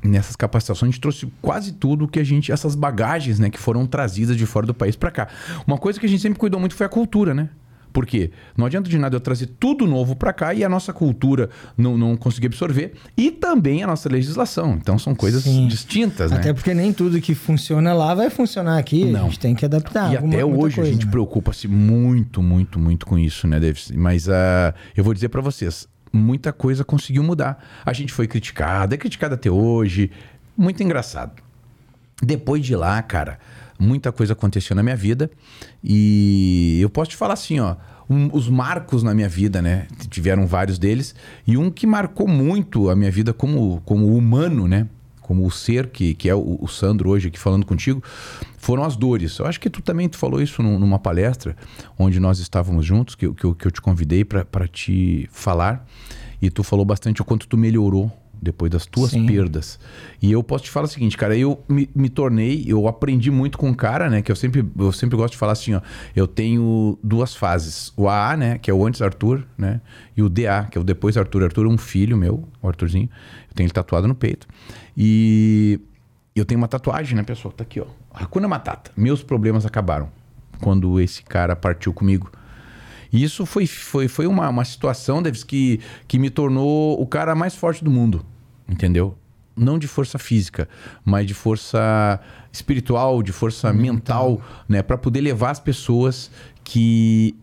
nessas 0.02 0.36
capacitações, 0.36 0.88
a 0.88 0.92
gente 0.92 1.00
trouxe 1.00 1.30
quase 1.42 1.72
tudo 1.72 2.08
que 2.08 2.18
a 2.18 2.24
gente, 2.24 2.50
essas 2.50 2.74
bagagens, 2.74 3.38
né, 3.38 3.50
que 3.50 3.58
foram 3.58 3.86
trazidas 3.86 4.36
de 4.36 4.46
fora 4.46 4.66
do 4.66 4.72
país 4.72 4.96
para 4.96 5.10
cá. 5.10 5.28
Uma 5.66 5.76
coisa 5.76 6.00
que 6.00 6.06
a 6.06 6.08
gente 6.08 6.22
sempre 6.22 6.38
cuidou 6.38 6.58
muito 6.58 6.74
foi 6.74 6.86
a 6.86 6.88
cultura, 6.88 7.34
né? 7.34 7.50
Porque 7.96 8.30
não 8.54 8.66
adianta 8.66 8.90
de 8.90 8.98
nada 8.98 9.16
eu 9.16 9.20
trazer 9.20 9.46
tudo 9.58 9.86
novo 9.86 10.14
para 10.14 10.30
cá 10.30 10.52
e 10.52 10.62
a 10.62 10.68
nossa 10.68 10.92
cultura 10.92 11.48
não, 11.78 11.96
não 11.96 12.14
conseguir 12.14 12.48
absorver 12.48 12.92
e 13.16 13.30
também 13.30 13.82
a 13.82 13.86
nossa 13.86 14.06
legislação. 14.06 14.74
Então 14.74 14.98
são 14.98 15.14
coisas 15.14 15.44
Sim. 15.44 15.66
distintas, 15.66 16.30
né? 16.30 16.36
Até 16.36 16.52
porque 16.52 16.74
nem 16.74 16.92
tudo 16.92 17.18
que 17.22 17.34
funciona 17.34 17.94
lá 17.94 18.14
vai 18.14 18.28
funcionar 18.28 18.76
aqui. 18.76 19.06
Não. 19.06 19.20
A 19.20 19.24
gente 19.24 19.38
tem 19.38 19.54
que 19.54 19.64
adaptar. 19.64 20.12
E 20.12 20.16
até 20.18 20.44
hoje 20.44 20.76
coisa, 20.76 20.82
a 20.82 20.92
gente 20.92 21.06
né? 21.06 21.10
preocupa-se 21.10 21.66
muito, 21.68 22.42
muito, 22.42 22.78
muito 22.78 23.06
com 23.06 23.18
isso, 23.18 23.46
né, 23.46 23.58
Davis? 23.58 23.90
Mas 23.90 24.28
uh, 24.28 24.74
eu 24.94 25.02
vou 25.02 25.14
dizer 25.14 25.30
para 25.30 25.40
vocês, 25.40 25.88
muita 26.12 26.52
coisa 26.52 26.84
conseguiu 26.84 27.22
mudar. 27.22 27.64
A 27.82 27.94
gente 27.94 28.12
foi 28.12 28.26
criticado, 28.26 28.94
é 28.94 28.98
criticado 28.98 29.36
até 29.36 29.50
hoje. 29.50 30.10
Muito 30.54 30.82
engraçado. 30.82 31.32
Depois 32.22 32.62
de 32.62 32.76
lá, 32.76 33.00
cara, 33.00 33.38
muita 33.78 34.12
coisa 34.12 34.32
aconteceu 34.32 34.74
na 34.74 34.82
minha 34.82 34.96
vida 34.96 35.30
e 35.82 36.78
eu 36.80 36.90
posso 36.90 37.10
te 37.10 37.16
falar 37.16 37.34
assim, 37.34 37.60
ó, 37.60 37.76
um, 38.08 38.28
os 38.32 38.48
marcos 38.48 39.02
na 39.02 39.14
minha 39.14 39.28
vida, 39.28 39.60
né? 39.60 39.86
Tiveram 40.08 40.46
vários 40.46 40.78
deles 40.78 41.14
e 41.46 41.56
um 41.56 41.70
que 41.70 41.86
marcou 41.86 42.28
muito 42.28 42.88
a 42.88 42.96
minha 42.96 43.10
vida 43.10 43.32
como, 43.32 43.80
como 43.84 44.16
humano, 44.16 44.68
né? 44.68 44.86
Como 45.20 45.44
o 45.44 45.50
ser 45.50 45.88
que, 45.88 46.14
que 46.14 46.28
é 46.28 46.34
o, 46.34 46.58
o 46.60 46.68
Sandro 46.68 47.10
hoje 47.10 47.28
aqui 47.28 47.38
falando 47.38 47.66
contigo, 47.66 48.00
foram 48.58 48.84
as 48.84 48.96
dores. 48.96 49.36
Eu 49.38 49.46
acho 49.46 49.58
que 49.58 49.68
tu 49.68 49.82
também 49.82 50.08
tu 50.08 50.16
falou 50.16 50.40
isso 50.40 50.62
numa 50.62 51.00
palestra 51.00 51.56
onde 51.98 52.20
nós 52.20 52.38
estávamos 52.38 52.86
juntos, 52.86 53.16
que, 53.16 53.28
que, 53.32 53.54
que 53.54 53.66
eu 53.66 53.70
te 53.72 53.80
convidei 53.80 54.24
para 54.24 54.68
te 54.68 55.28
falar 55.32 55.84
e 56.40 56.48
tu 56.48 56.62
falou 56.62 56.84
bastante 56.84 57.20
o 57.20 57.24
quanto 57.24 57.48
tu 57.48 57.56
melhorou 57.56 58.12
depois 58.40 58.70
das 58.70 58.86
tuas 58.86 59.10
Sim. 59.10 59.26
perdas. 59.26 59.78
E 60.20 60.30
eu 60.30 60.42
posso 60.42 60.64
te 60.64 60.70
falar 60.70 60.86
o 60.86 60.88
seguinte, 60.88 61.16
cara, 61.16 61.36
eu 61.36 61.62
me, 61.68 61.88
me, 61.94 62.08
tornei, 62.08 62.64
eu 62.66 62.86
aprendi 62.86 63.30
muito 63.30 63.58
com 63.58 63.68
um 63.68 63.74
cara, 63.74 64.08
né, 64.08 64.22
que 64.22 64.30
eu 64.30 64.36
sempre, 64.36 64.64
eu 64.78 64.92
sempre 64.92 65.16
gosto 65.16 65.32
de 65.32 65.38
falar 65.38 65.52
assim, 65.52 65.74
ó, 65.74 65.80
eu 66.14 66.26
tenho 66.26 66.98
duas 67.02 67.34
fases, 67.34 67.92
o 67.96 68.08
AA, 68.08 68.36
né, 68.36 68.58
que 68.58 68.70
é 68.70 68.74
o 68.74 68.86
antes 68.86 69.02
Arthur, 69.02 69.46
né, 69.56 69.80
e 70.16 70.22
o 70.22 70.28
DA, 70.28 70.66
que 70.70 70.78
é 70.78 70.80
o 70.80 70.84
depois 70.84 71.16
Arthur. 71.16 71.44
Arthur 71.44 71.66
é 71.66 71.68
um 71.68 71.78
filho 71.78 72.16
meu, 72.16 72.48
o 72.62 72.68
Arthurzinho, 72.68 73.08
eu 73.48 73.54
tenho 73.54 73.66
ele 73.66 73.72
tatuado 73.72 74.06
no 74.06 74.14
peito. 74.14 74.46
E 74.96 75.80
eu 76.34 76.44
tenho 76.44 76.58
uma 76.58 76.68
tatuagem, 76.68 77.16
né, 77.16 77.22
pessoal, 77.22 77.52
tá 77.52 77.62
aqui, 77.62 77.80
ó, 77.80 77.86
Hakuna 78.12 78.48
Matata, 78.48 78.90
meus 78.96 79.22
problemas 79.22 79.66
acabaram 79.66 80.10
quando 80.60 81.00
esse 81.00 81.22
cara 81.22 81.54
partiu 81.54 81.92
comigo. 81.92 82.30
E 83.12 83.22
isso 83.22 83.46
foi, 83.46 83.66
foi, 83.66 84.08
foi 84.08 84.26
uma, 84.26 84.48
uma 84.48 84.64
situação, 84.64 85.22
Davis, 85.22 85.44
que, 85.44 85.80
que 86.06 86.18
me 86.18 86.30
tornou 86.30 87.00
o 87.00 87.06
cara 87.06 87.34
mais 87.34 87.54
forte 87.54 87.84
do 87.84 87.90
mundo. 87.90 88.24
Entendeu? 88.68 89.16
Não 89.56 89.78
de 89.78 89.86
força 89.86 90.18
física, 90.18 90.68
mas 91.04 91.26
de 91.26 91.32
força 91.32 92.20
espiritual, 92.52 93.22
de 93.22 93.32
força 93.32 93.72
mental, 93.72 94.32
mental 94.32 94.64
né? 94.68 94.82
Para 94.82 94.98
poder 94.98 95.20
levar 95.20 95.50
as 95.50 95.60
pessoas 95.60 96.30
que 96.62 97.34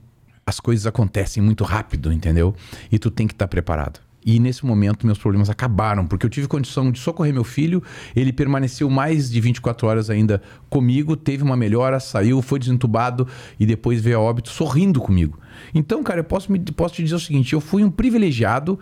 as 0.46 0.60
coisas 0.60 0.86
acontecem 0.86 1.42
muito 1.42 1.63
rápido, 1.63 2.12
entendeu? 2.12 2.56
E 2.92 3.00
tu 3.00 3.10
tem 3.10 3.25
que 3.25 3.34
estar 3.34 3.46
tá 3.46 3.50
preparado. 3.50 4.00
E 4.25 4.39
nesse 4.39 4.65
momento 4.65 5.06
meus 5.06 5.18
problemas 5.18 5.50
acabaram, 5.50 6.08
porque 6.08 6.25
eu 6.25 6.30
tive 6.30 6.48
condição 6.48 6.92
de 6.92 7.00
socorrer 7.00 7.34
meu 7.34 7.44
filho, 7.44 7.84
ele 8.15 8.32
permaneceu 8.32 8.89
mais 8.89 9.30
de 9.30 9.39
24 9.42 9.88
horas 9.88 10.10
ainda 10.10 10.42
comigo, 10.70 11.15
teve 11.15 11.44
uma 11.44 11.56
melhora, 11.56 12.00
saiu, 12.00 12.42
foi 12.42 12.60
desentubado 12.60 13.27
e 13.60 13.65
depois 13.65 14.01
veio 14.01 14.18
a 14.18 14.22
óbito 14.22 14.50
sorrindo 14.50 15.00
comigo. 15.01 15.39
Então, 15.74 16.01
cara, 16.03 16.22
eu 16.22 16.24
posso, 16.24 16.51
me, 16.51 16.60
posso 16.60 16.96
te 16.96 17.03
dizer 17.03 17.15
o 17.15 17.20
seguinte: 17.20 17.53
eu 17.53 17.62
fui 17.62 17.84
um 17.84 17.92
privilegiado 17.92 18.80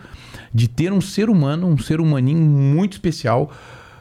de 0.52 0.68
ter 0.68 0.92
um 0.92 1.00
ser 1.00 1.28
humano, 1.28 1.66
um 1.66 1.78
ser 1.78 2.00
humaninho 2.00 2.40
muito 2.40 2.92
especial, 2.92 3.50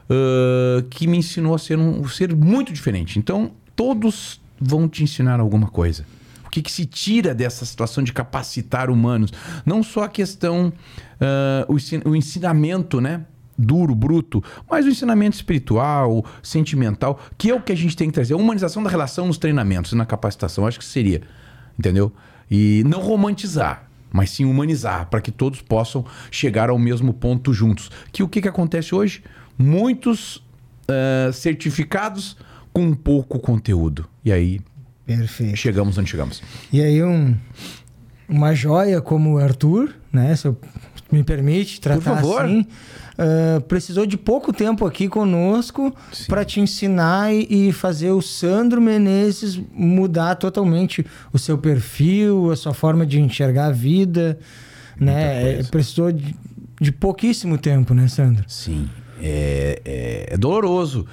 uh, 0.09 0.83
que 0.89 1.07
me 1.07 1.17
ensinou 1.17 1.55
a 1.55 1.59
ser 1.59 1.77
um, 1.77 2.01
um 2.01 2.07
ser 2.07 2.35
muito 2.35 2.71
diferente. 2.71 3.19
Então, 3.19 3.51
todos 3.75 4.39
vão 4.59 4.87
te 4.87 5.03
ensinar 5.03 5.39
alguma 5.39 5.67
coisa 5.67 6.05
que, 6.51 6.61
que 6.61 6.71
se 6.71 6.85
tira 6.85 7.33
dessa 7.33 7.65
situação 7.65 8.03
de 8.03 8.11
capacitar 8.11 8.89
humanos? 8.89 9.31
Não 9.65 9.81
só 9.81 10.03
a 10.03 10.09
questão, 10.09 10.71
uh, 11.21 11.71
o, 12.05 12.09
o 12.09 12.15
ensinamento, 12.15 12.99
né? 12.99 13.25
duro, 13.57 13.93
bruto, 13.93 14.43
mas 14.67 14.87
o 14.87 14.89
ensinamento 14.89 15.35
espiritual, 15.35 16.25
sentimental, 16.41 17.19
que 17.37 17.51
é 17.51 17.53
o 17.53 17.61
que 17.61 17.71
a 17.71 17.75
gente 17.75 17.95
tem 17.95 18.07
que 18.07 18.13
trazer. 18.13 18.33
A 18.33 18.37
humanização 18.37 18.81
da 18.81 18.89
relação 18.89 19.27
nos 19.27 19.37
treinamentos 19.37 19.91
e 19.91 19.95
na 19.95 20.05
capacitação, 20.05 20.65
acho 20.65 20.79
que 20.79 20.85
seria. 20.85 21.21
Entendeu? 21.77 22.11
E 22.49 22.83
não 22.87 23.01
romantizar, 23.01 23.87
mas 24.11 24.31
sim 24.31 24.45
humanizar, 24.45 25.07
para 25.11 25.21
que 25.21 25.29
todos 25.29 25.61
possam 25.61 26.03
chegar 26.31 26.71
ao 26.71 26.79
mesmo 26.79 27.13
ponto 27.13 27.53
juntos. 27.53 27.91
Que 28.11 28.23
o 28.23 28.27
que, 28.27 28.41
que 28.41 28.47
acontece 28.47 28.95
hoje? 28.95 29.21
muitos 29.61 30.37
uh, 30.37 31.31
certificados 31.31 32.35
com 32.73 32.93
pouco 32.93 33.39
conteúdo. 33.39 34.07
E 34.23 34.31
aí 34.31 34.61
Perfeito. 35.05 35.55
chegamos 35.57 35.97
onde 35.97 36.09
chegamos. 36.09 36.41
E 36.71 36.81
aí 36.81 37.03
um, 37.03 37.35
uma 38.27 38.53
joia 38.53 39.01
como 39.01 39.33
o 39.33 39.37
Arthur, 39.37 39.95
né? 40.11 40.35
Me 41.11 41.23
permite 41.23 41.81
tratar 41.81 42.01
Por 42.01 42.15
favor. 42.15 42.45
assim. 42.45 42.65
Uh, 43.11 43.61
precisou 43.61 44.05
de 44.05 44.17
pouco 44.17 44.53
tempo 44.53 44.85
aqui 44.85 45.07
conosco 45.07 45.93
para 46.27 46.43
te 46.45 46.59
ensinar 46.59 47.31
e, 47.33 47.67
e, 47.67 47.71
fazer 47.71 48.09
o 48.11 48.21
Sandro 48.21 48.81
Menezes 48.81 49.61
mudar 49.73 50.35
totalmente 50.35 51.05
o 51.31 51.37
seu 51.37 51.57
perfil, 51.57 52.51
a 52.51 52.55
sua 52.55 52.73
forma 52.73 53.05
de 53.05 53.19
enxergar 53.19 53.67
a 53.67 53.71
vida, 53.71 54.39
né? 54.99 55.59
É, 55.59 55.63
precisou 55.63 56.11
de, 56.11 56.35
de, 56.79 56.91
pouquíssimo 56.91 57.57
tempo, 57.57 57.93
né, 57.93 58.07
Sandro? 58.07 58.43
Sim, 58.47 58.89
é, 59.21 59.81
é, 59.83 60.33
é 60.33 60.37
doloroso 60.37 61.05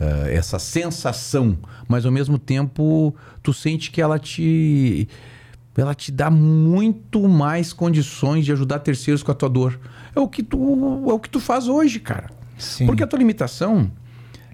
uh, 0.00 0.28
essa 0.28 0.58
sensação, 0.58 1.58
mas 1.88 2.04
ao 2.04 2.12
mesmo 2.12 2.38
tempo 2.38 3.14
tu 3.42 3.52
sente 3.52 3.90
que 3.90 4.00
ela 4.00 4.18
te 4.18 5.08
ela 5.76 5.94
te 5.94 6.10
dá 6.10 6.30
muito 6.30 7.28
mais 7.28 7.72
condições 7.72 8.44
de 8.44 8.52
ajudar 8.52 8.78
terceiros 8.78 9.22
com 9.22 9.30
a 9.30 9.34
tua 9.34 9.48
dor. 9.48 9.78
É 10.14 10.20
o 10.20 10.28
que 10.28 10.42
tu, 10.42 11.04
é 11.08 11.12
o 11.12 11.18
que 11.18 11.28
tu 11.28 11.40
faz 11.40 11.68
hoje, 11.68 12.00
cara. 12.00 12.30
Sim. 12.58 12.86
Porque 12.86 13.02
a 13.02 13.06
tua 13.06 13.18
limitação, 13.18 13.90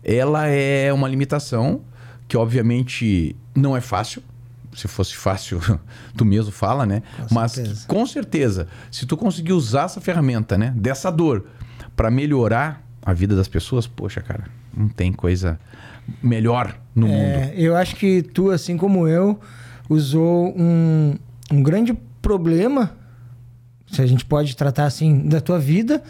ela 0.02 0.46
é 0.46 0.92
uma 0.92 1.08
limitação 1.08 1.82
que 2.26 2.36
obviamente 2.36 3.36
não 3.54 3.76
é 3.76 3.80
fácil. 3.80 4.22
Se 4.74 4.88
fosse 4.88 5.14
fácil, 5.14 5.60
tu 6.16 6.24
mesmo 6.24 6.50
fala, 6.50 6.86
né? 6.86 7.02
Com 7.28 7.34
Mas 7.34 7.52
certeza. 7.52 7.86
com 7.86 8.06
certeza, 8.06 8.68
se 8.90 9.04
tu 9.04 9.16
conseguir 9.16 9.52
usar 9.52 9.84
essa 9.84 10.00
ferramenta, 10.00 10.56
né, 10.56 10.72
dessa 10.74 11.10
dor 11.10 11.44
para 11.94 12.10
melhorar 12.10 12.82
a 13.04 13.12
vida 13.12 13.36
das 13.36 13.48
pessoas, 13.48 13.86
poxa, 13.86 14.22
cara, 14.22 14.44
não 14.74 14.88
tem 14.88 15.12
coisa 15.12 15.60
melhor 16.22 16.74
no 16.94 17.06
é, 17.06 17.10
mundo. 17.10 17.52
Eu 17.54 17.76
acho 17.76 17.96
que 17.96 18.22
tu, 18.22 18.50
assim 18.50 18.76
como 18.76 19.06
eu, 19.06 19.38
usou 19.92 20.54
um, 20.58 21.14
um 21.50 21.62
grande 21.62 21.92
problema, 22.20 22.94
se 23.90 24.00
a 24.00 24.06
gente 24.06 24.24
pode 24.24 24.56
tratar 24.56 24.86
assim, 24.86 25.28
da 25.28 25.40
tua 25.40 25.58
vida, 25.58 26.02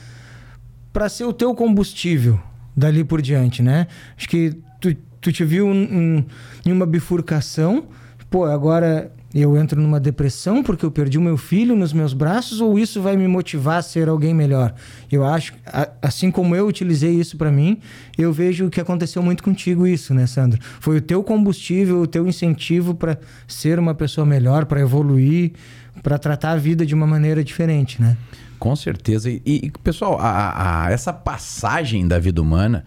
para 0.93 1.09
ser 1.09 1.25
o 1.25 1.33
teu 1.33 1.55
combustível 1.55 2.41
dali 2.77 3.05
por 3.05 3.21
diante, 3.21 3.63
né? 3.63 3.87
Acho 4.17 4.29
que 4.29 4.57
tu, 4.81 4.95
tu 5.21 5.33
te 5.33 5.45
viu 5.45 5.69
em 5.73 6.27
uma 6.73 6.87
bifurcação, 6.87 7.87
pô, 8.31 8.45
agora 8.45 9.11
eu 9.41 9.57
entro 9.57 9.81
numa 9.81 9.99
depressão 9.99 10.63
porque 10.63 10.85
eu 10.85 10.91
perdi 10.91 11.17
o 11.17 11.21
meu 11.23 11.39
filho 11.39 11.75
nos 11.75 11.93
meus 11.93 12.13
braços 12.13 12.61
ou 12.61 12.79
isso 12.79 13.01
vai 13.01 13.17
me 13.17 13.27
motivar 13.27 13.79
a 13.79 13.83
ser 13.83 14.09
alguém 14.09 14.35
melhor? 14.35 14.75
Eu 15.11 15.25
acho, 15.25 15.55
assim 16.03 16.31
como 16.31 16.55
eu 16.55 16.67
utilizei 16.67 17.13
isso 17.13 17.39
para 17.39 17.51
mim, 17.51 17.79
eu 18.19 18.33
vejo 18.33 18.69
que 18.69 18.81
aconteceu 18.81 19.23
muito 19.23 19.43
contigo 19.43 19.87
isso, 19.87 20.13
né, 20.13 20.27
Sandro? 20.27 20.61
Foi 20.81 20.99
o 20.99 21.01
teu 21.01 21.23
combustível, 21.23 22.03
o 22.03 22.07
teu 22.07 22.27
incentivo 22.27 22.95
para 22.95 23.19
ser 23.49 23.79
uma 23.79 23.95
pessoa 23.95 24.27
melhor, 24.27 24.67
para 24.67 24.81
evoluir, 24.81 25.53
para 26.03 26.19
tratar 26.19 26.53
a 26.53 26.57
vida 26.57 26.85
de 26.85 26.95
uma 26.95 27.07
maneira 27.07 27.43
diferente, 27.43 28.01
né? 28.03 28.17
Com 28.59 28.77
certeza. 28.77 29.31
E, 29.31 29.43
e 29.47 29.73
pessoal, 29.83 30.19
a, 30.21 30.85
a, 30.85 30.91
essa 30.93 31.13
passagem 31.13 32.07
da 32.07 32.19
vida 32.19 32.41
humana 32.41 32.85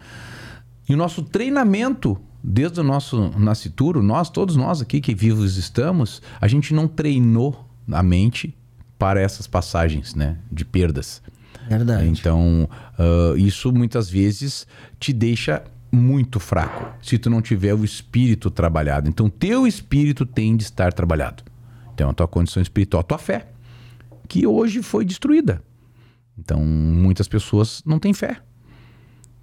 e 0.88 0.94
o 0.94 0.98
nosso 0.98 1.24
treinamento 1.24 2.18
desde 2.48 2.80
o 2.80 2.84
nosso 2.84 3.32
nascituro, 3.40 4.04
nós, 4.04 4.30
todos 4.30 4.56
nós 4.56 4.80
aqui 4.80 5.02
que 5.02 5.16
vivos 5.16 5.58
estamos, 5.58 6.22
a 6.40 6.48
gente 6.48 6.76
não 6.76 6.88
treinou 6.88 7.68
a 7.92 8.04
mente 8.04 8.56
para 9.00 9.20
essas 9.20 9.48
passagens, 9.48 10.14
né? 10.14 10.38
De 10.52 10.64
perdas. 10.64 11.24
Verdade. 11.68 12.08
Então, 12.08 12.70
uh, 13.00 13.36
isso 13.36 13.74
muitas 13.74 14.08
vezes 14.08 14.68
te 15.00 15.12
deixa 15.12 15.64
muito 15.92 16.40
fraco, 16.40 16.94
se 17.02 17.18
tu 17.18 17.30
não 17.30 17.42
tiver 17.42 17.74
o 17.74 17.84
espírito 17.84 18.52
trabalhado. 18.52 19.10
Então, 19.10 19.28
teu 19.28 19.66
espírito 19.66 20.24
tem 20.24 20.56
de 20.56 20.64
estar 20.64 20.94
trabalhado. 20.94 21.44
Então, 21.96 22.10
a 22.12 22.14
tua 22.14 22.28
condição 22.28 22.62
espiritual, 22.62 23.02
a 23.02 23.04
tua 23.04 23.18
fé, 23.18 23.48
que 24.28 24.46
hoje 24.46 24.84
foi 24.84 25.04
destruída. 25.04 25.64
Então, 26.38 26.60
muitas 26.64 27.28
pessoas 27.28 27.82
não 27.86 27.98
têm 27.98 28.14
fé. 28.14 28.38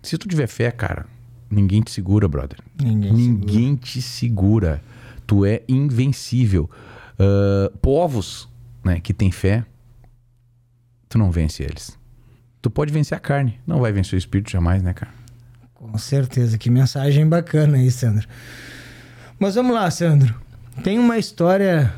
Se 0.03 0.17
tu 0.17 0.29
tiver 0.29 0.47
fé, 0.47 0.71
cara, 0.71 1.07
Ninguém 1.53 1.83
te 1.83 1.91
segura, 1.91 2.27
brother. 2.27 2.59
Ninguém, 2.83 3.13
Ninguém 3.13 3.65
segura. 3.65 3.81
te 3.83 4.03
segura. 4.03 4.83
Tu 5.27 5.45
é 5.45 5.63
invencível. 5.69 6.71
Uh, 7.19 7.77
povos 7.79 8.49
né, 8.83 8.99
que 9.01 9.13
têm 9.13 9.31
fé, 9.31 9.67
tu 11.11 11.19
não 11.19 11.31
vence 11.31 11.63
eles. 11.63 11.99
Tu 12.63 12.71
pode 12.71 12.91
vencer 12.91 13.17
a 13.19 13.21
carne, 13.21 13.61
não 13.67 13.81
vai 13.81 13.93
vencer 13.93 14.17
o 14.17 14.19
espírito 14.19 14.51
jamais, 14.51 14.83
né, 14.83 14.95
cara? 14.95 15.13
Com 15.75 15.99
certeza. 15.99 16.57
Que 16.57 16.71
mensagem 16.71 17.29
bacana 17.29 17.77
aí, 17.77 17.91
Sandro. 17.91 18.27
Mas 19.39 19.55
vamos 19.55 19.75
lá, 19.75 19.91
Sandro. 19.91 20.35
Tem 20.83 20.99
uma 20.99 21.19
história 21.19 21.93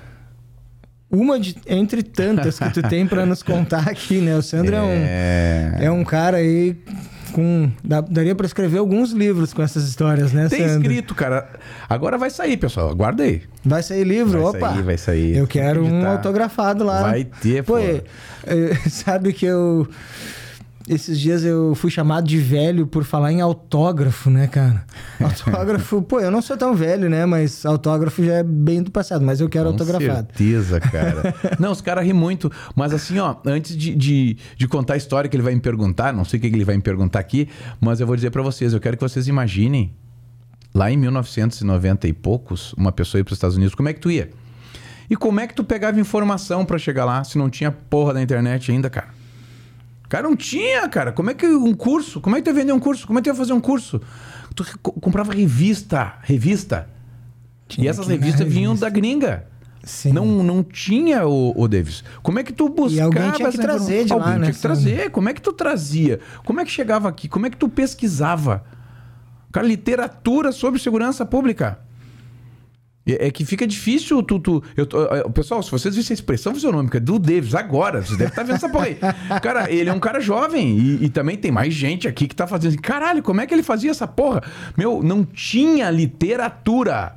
uma 1.09 1.39
de, 1.39 1.55
entre 1.69 2.03
tantas 2.03 2.59
que 2.59 2.71
tu 2.71 2.83
tem 2.83 3.07
para 3.07 3.25
nos 3.25 3.41
contar 3.41 3.89
aqui, 3.89 4.21
né? 4.21 4.35
O 4.35 4.43
Sandro 4.43 4.75
é, 4.75 5.77
é 5.79 5.81
um, 5.81 5.85
é 5.85 5.91
um 5.93 6.05
cara 6.05 6.39
aí 6.39 6.77
com. 7.35 7.69
daria 7.83 8.35
para 8.35 8.47
escrever 8.47 8.79
alguns 8.79 9.11
livros 9.11 9.53
com 9.53 9.61
essas 9.61 9.88
histórias, 9.88 10.33
né, 10.33 10.49
Tem 10.49 10.61
Sandro? 10.61 10.83
escrito, 10.83 11.14
cara. 11.14 11.49
Agora 11.88 12.17
vai 12.17 12.31
sair, 12.31 12.57
pessoal. 12.57 12.88
Aguarda 12.91 13.25
aí. 13.25 13.43
Vai 13.64 13.83
sair 13.83 14.05
livro? 14.05 14.41
Vai 14.41 14.50
Opa! 14.50 14.71
Sair, 14.73 14.83
vai 14.83 14.97
sair. 14.97 15.37
Eu 15.37 15.47
quero 15.47 15.85
um 15.85 16.07
autografado 16.07 16.85
lá. 16.85 17.03
Vai 17.03 17.25
ter, 17.25 17.64
pô. 17.64 17.76
é, 17.76 18.03
sabe 18.88 19.33
que 19.33 19.45
eu 19.45 19.88
esses 20.88 21.19
dias 21.19 21.45
eu 21.45 21.75
fui 21.75 21.91
chamado 21.91 22.26
de 22.26 22.38
velho 22.38 22.87
por 22.87 23.05
falar 23.05 23.33
em 23.33 23.41
autógrafo, 23.41 24.29
né, 24.29 24.47
cara? 24.47 24.85
Autógrafo, 25.19 26.03
pô, 26.03 26.21
eu 26.21 26.31
não 26.31 26.43
sou 26.43 26.57
tão 26.57 26.75
velho, 26.75 27.09
né? 27.09 27.25
Mas 27.25 27.64
autógrafo 27.64 28.23
já 28.23 28.35
é 28.35 28.43
bem 28.43 28.83
do 28.83 28.91
passado, 28.91 29.25
mas 29.25 29.41
eu 29.41 29.49
quero 29.49 29.64
Com 29.67 29.71
autografado. 29.71 30.29
Com 30.29 30.38
certeza, 30.38 30.81
cara. 30.81 31.35
não, 31.59 31.73
os 31.73 31.81
caras 31.81 32.05
riem 32.05 32.12
muito. 32.12 32.53
Mas 32.76 32.93
assim, 32.93 33.19
ó, 33.19 33.37
antes 33.47 33.75
de, 33.76 33.95
de, 33.95 34.37
de, 34.57 34.69
contar 34.69 34.95
a 34.95 34.97
história 34.97 35.29
que 35.29 35.37
ele 35.37 35.43
vai 35.43 35.55
me 35.55 35.61
perguntar, 35.61 36.12
não 36.12 36.25
sei 36.25 36.38
o 36.38 36.41
que 36.41 36.49
ele 36.49 36.64
vai 36.64 36.76
me 36.76 36.83
perguntar 36.83 37.19
aqui, 37.19 37.49
mas 37.81 38.00
eu 38.00 38.07
vou 38.07 38.14
dizer 38.14 38.31
para 38.31 38.43
vocês, 38.43 38.75
eu 38.75 38.81
quero 38.81 38.97
que 38.97 39.03
vocês 39.03 39.26
imaginem, 39.26 39.95
lá 40.75 40.91
em 40.91 40.97
1990 40.99 42.09
e 42.09 42.12
poucos, 42.12 42.75
uma 42.75 42.93
pessoa 42.93 43.21
ir 43.21 43.25
para 43.25 43.33
os 43.33 43.37
Estados 43.38 43.57
Unidos, 43.57 43.75
como 43.75 43.88
é 43.88 43.93
que 43.95 44.00
tu 44.00 44.11
ia? 44.11 44.31
E 45.09 45.17
como 45.17 45.41
é 45.41 45.47
que 45.47 45.55
tu 45.55 45.64
pegava 45.64 45.99
informação 45.99 46.64
para 46.64 46.79
chegar 46.79 47.05
lá 47.05 47.25
se 47.25 47.38
não 47.38 47.49
tinha 47.49 47.71
porra 47.71 48.12
da 48.12 48.23
internet 48.23 48.71
ainda, 48.71 48.91
cara? 48.91 49.24
Cara, 50.14 50.28
não 50.28 50.37
tinha, 50.37 50.88
cara. 50.88 51.11
Como 51.11 51.28
é 51.28 51.35
que 51.35 51.44
um 51.44 51.75
curso? 51.75 52.21
Como 52.21 52.37
é 52.37 52.38
que 52.38 52.44
tu 52.44 52.50
ia 52.50 52.54
vender 52.54 52.73
um 52.73 52.78
curso? 52.78 53.04
Como 53.04 53.18
é 53.18 53.21
que 53.21 53.28
tu 53.28 53.33
ia 53.33 53.37
fazer 53.37 53.52
um 53.52 53.61
curso? 53.61 54.00
Tu 54.54 54.64
comprava 54.78 55.33
revista, 55.33 56.14
revista. 56.23 56.88
Tinha 57.66 57.87
e 57.87 57.88
essas 57.88 58.06
revistas 58.06 58.47
vinham 58.47 58.76
da 58.76 58.88
gringa. 58.88 59.49
Sim. 59.83 60.12
Não, 60.12 60.25
não 60.25 60.62
tinha 60.62 61.26
o, 61.26 61.52
o 61.61 61.66
Davis. 61.66 62.04
Como 62.23 62.38
é 62.38 62.44
que 62.44 62.52
tu 62.52 62.68
buscava? 62.68 62.94
E 62.94 63.00
alguém 63.00 63.33
tinha 63.33 63.50
que 63.50 63.59
trazer 63.59 64.04
de 64.04 64.12
alguém 64.12 64.28
lá, 64.28 64.38
né? 64.38 64.44
Tinha 64.44 64.54
que 64.54 64.61
trazer. 64.61 65.11
Como 65.11 65.28
é 65.28 65.35
que 65.35 65.42
tu 65.42 65.52
trazia? 65.52 66.21
Como 66.44 66.61
é 66.61 66.64
que 66.64 66.71
chegava 66.71 67.09
aqui? 67.09 67.26
Como 67.26 67.47
é 67.47 67.50
que 67.50 67.56
tu 67.56 67.68
pesquisava? 67.68 68.62
Cara, 69.50 69.66
literatura 69.66 70.52
sobre 70.52 70.78
segurança 70.78 71.26
pública. 71.26 71.80
É, 73.07 73.31
que 73.31 73.45
fica 73.45 73.67
difícil 73.67 74.23
tu. 74.23 74.41
tu 74.41 74.63
eu, 74.75 74.89
eu, 74.91 75.31
pessoal, 75.31 75.63
se 75.63 75.71
vocês 75.71 75.95
vissem 75.95 76.15
a 76.15 76.17
expressão 76.17 76.55
fisionômica 76.55 76.99
do 76.99 77.19
Davis 77.19 77.55
agora, 77.55 78.01
vocês 78.01 78.17
devem 78.17 78.31
estar 78.31 78.43
vendo 78.43 78.57
essa 78.57 78.69
porra 78.69 78.87
aí. 78.87 78.99
Cara, 79.43 79.71
ele 79.71 79.91
é 79.91 79.93
um 79.93 80.01
cara 80.01 80.21
jovem 80.21 80.79
e, 80.79 81.05
e, 81.05 81.09
também 81.11 81.37
tem 81.37 81.53
mais 81.53 81.75
gente 81.75 82.09
aqui 82.09 82.27
que 82.27 82.35
tá 82.35 82.47
fazendo 82.47 82.71
assim. 82.71 82.81
Caralho, 82.81 83.23
como 83.23 83.43
é 83.43 83.47
que 83.47 83.53
ele 83.53 83.63
fazia 83.63 83.91
essa 83.91 84.07
porra? 84.07 84.43
Meu, 84.75 85.03
não 85.03 85.23
tinha 85.23 85.91
literatura. 85.91 87.17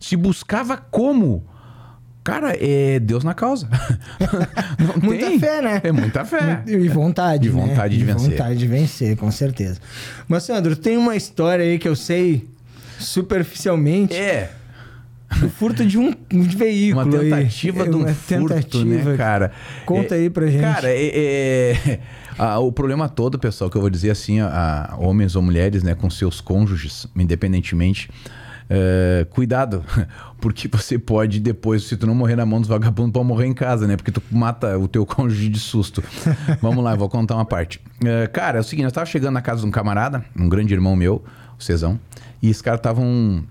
Se 0.00 0.16
buscava 0.16 0.76
como? 0.76 1.46
Cara, 2.24 2.56
é 2.58 2.98
Deus 2.98 3.22
na 3.22 3.34
causa. 3.34 3.68
muita 5.00 5.38
fé, 5.38 5.62
né? 5.62 5.80
É 5.84 5.92
muita 5.92 6.24
fé. 6.24 6.64
E 6.66 6.88
vontade. 6.88 7.46
E 7.46 7.50
vontade 7.50 7.94
né? 7.94 8.00
de 8.00 8.04
vencer. 8.04 8.30
vontade 8.30 8.58
de 8.58 8.66
vencer, 8.66 9.16
com 9.16 9.30
certeza. 9.30 9.80
Mas, 10.26 10.42
Sandro, 10.42 10.74
tem 10.74 10.96
uma 10.96 11.14
história 11.14 11.64
aí 11.64 11.78
que 11.78 11.88
eu 11.88 11.94
sei 11.94 12.48
superficialmente. 12.98 14.16
É 14.16 14.57
o 15.42 15.48
furto 15.48 15.84
de 15.84 15.98
um, 15.98 16.10
de 16.10 16.56
veículo. 16.56 17.04
Uma 17.04 17.18
tentativa 17.20 17.82
aí. 17.82 17.90
de 17.90 17.96
um 17.96 18.00
uma 18.00 18.14
furto, 18.14 18.48
né, 18.48 18.54
tentativa. 18.62 19.10
né, 19.10 19.16
cara? 19.16 19.52
Conta 19.84 20.14
é, 20.14 20.18
aí 20.18 20.30
pra 20.30 20.46
gente. 20.46 20.60
Cara, 20.60 20.88
é, 20.88 21.76
é 22.38 22.56
o 22.58 22.72
problema 22.72 23.08
todo, 23.08 23.38
pessoal, 23.38 23.70
que 23.70 23.76
eu 23.76 23.80
vou 23.80 23.90
dizer 23.90 24.10
assim, 24.10 24.40
a, 24.40 24.90
a 24.90 24.96
homens 24.96 25.36
ou 25.36 25.42
mulheres, 25.42 25.82
né, 25.82 25.94
com 25.94 26.08
seus 26.08 26.40
cônjuges, 26.40 27.06
independentemente, 27.14 28.08
é, 28.70 29.26
cuidado, 29.30 29.84
porque 30.40 30.68
você 30.68 30.98
pode 30.98 31.40
depois, 31.40 31.84
se 31.84 31.96
tu 31.96 32.06
não 32.06 32.14
morrer 32.14 32.36
na 32.36 32.44
mão 32.44 32.60
dos 32.60 32.68
vagabundos, 32.68 33.12
pode 33.12 33.26
morrer 33.26 33.46
em 33.46 33.54
casa, 33.54 33.86
né? 33.86 33.96
Porque 33.96 34.10
tu 34.10 34.22
mata 34.30 34.78
o 34.78 34.88
teu 34.88 35.04
cônjuge 35.06 35.48
de 35.48 35.58
susto. 35.58 36.02
Vamos 36.60 36.82
lá, 36.82 36.92
eu 36.92 36.98
vou 36.98 37.08
contar 37.08 37.34
uma 37.34 37.44
parte. 37.44 37.80
É, 38.04 38.26
cara, 38.26 38.58
é 38.58 38.60
o 38.60 38.64
seguinte, 38.64 38.86
eu 38.86 38.92
tava 38.92 39.06
chegando 39.06 39.34
na 39.34 39.42
casa 39.42 39.60
de 39.60 39.66
um 39.66 39.70
camarada, 39.70 40.24
um 40.36 40.48
grande 40.48 40.74
irmão 40.74 40.96
meu, 40.96 41.22
o 41.58 41.62
Cezão, 41.62 41.98
e 42.42 42.50
os 42.50 42.62
caras 42.62 42.78
estavam 42.78 43.44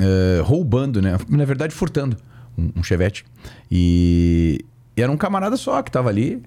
uh, 0.00 0.42
roubando, 0.42 1.00
né? 1.00 1.16
Na 1.28 1.44
verdade, 1.44 1.74
furtando 1.74 2.16
um, 2.56 2.70
um 2.76 2.82
chevette. 2.82 3.24
E, 3.70 4.64
e, 4.96 5.02
era 5.02 5.10
um 5.10 5.16
camarada 5.16 5.56
só 5.56 5.82
que 5.82 5.90
tava 5.90 6.08
ali 6.08 6.42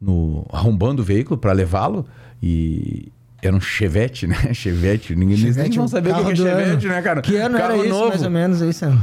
no, 0.00 0.46
arrombando 0.52 1.02
o 1.02 1.04
veículo 1.04 1.38
para 1.38 1.52
levá-lo. 1.52 2.06
E, 2.42 3.10
Era 3.42 3.54
um 3.54 3.60
Chevette, 3.60 4.26
né? 4.26 4.36
Chevette. 4.54 5.14
Ninguém 5.14 5.36
Chevette, 5.36 5.68
nem 5.70 5.78
vão 5.78 5.88
saber 5.88 6.10
o 6.12 6.24
que 6.24 6.32
é 6.32 6.36
Chevette, 6.36 6.86
ano. 6.86 6.94
né, 6.94 7.02
cara? 7.02 7.22
Que 7.22 7.36
ano 7.36 7.56
Carro 7.56 7.74
era 7.74 7.82
isso, 7.82 7.88
novo. 7.88 8.08
mais 8.08 8.22
ou 8.22 8.30
menos, 8.30 8.62
aí, 8.62 8.72
Sandro? 8.72 9.02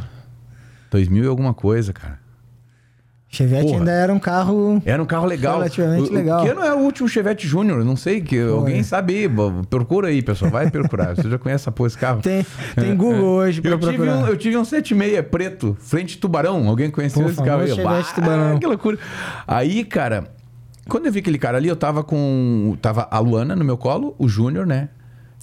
2000 0.92 1.24
e 1.24 1.28
alguma 1.28 1.54
coisa, 1.54 1.94
cara. 1.94 2.20
Chevette 3.32 3.68
Porra. 3.68 3.78
ainda 3.78 3.92
era 3.92 4.12
um 4.12 4.20
carro. 4.20 4.82
Era 4.84 5.02
um 5.02 5.06
carro 5.06 5.28
legal. 5.28 5.58
Relativamente 5.58 6.10
o, 6.10 6.14
legal. 6.14 6.44
Que 6.44 6.50
ano 6.50 6.64
é 6.64 6.74
o 6.74 6.80
último 6.80 7.08
Chevette 7.08 7.48
Júnior? 7.48 7.86
Não 7.86 7.96
sei, 7.96 8.22
que 8.22 8.42
alguém 8.42 8.82
sabe. 8.82 9.30
Procura 9.70 10.08
aí, 10.08 10.22
pessoal. 10.24 10.50
Vai 10.50 10.70
procurar. 10.72 11.16
Você 11.16 11.30
já 11.30 11.38
conhece 11.38 11.70
porra, 11.70 11.88
esse 11.88 11.98
carro? 11.98 12.22
Tem, 12.22 12.44
tem 12.76 12.96
Google 12.96 13.44
é, 13.44 13.46
hoje 13.46 13.62
pra 13.62 13.72
eu 13.72 13.80
procurar. 13.80 14.14
Tive 14.14 14.24
um, 14.24 14.28
eu 14.28 14.38
tive 14.38 14.58
um 14.58 14.66
76 14.66 15.26
preto, 15.30 15.78
frente 15.80 16.18
tubarão. 16.18 16.68
Alguém 16.68 16.90
conheceu 16.90 17.22
Pô, 17.22 17.30
esse 17.30 17.44
carro 17.44 17.62
aí? 17.62 17.70
Chevette 17.70 18.16
tubarão. 18.16 18.58
Que 18.58 18.66
loucura. 18.66 18.98
Aí, 19.48 19.84
cara, 19.86 20.32
quando 20.88 21.06
eu 21.06 21.12
vi 21.12 21.20
aquele 21.20 21.38
cara 21.38 21.58
ali, 21.58 21.68
eu 21.68 21.76
tava 21.76 22.04
com. 22.04 22.76
Tava 22.82 23.08
a 23.12 23.20
Luana 23.20 23.56
no 23.56 23.64
meu 23.64 23.78
colo, 23.78 24.16
o 24.18 24.28
Júnior, 24.28 24.66
né? 24.66 24.90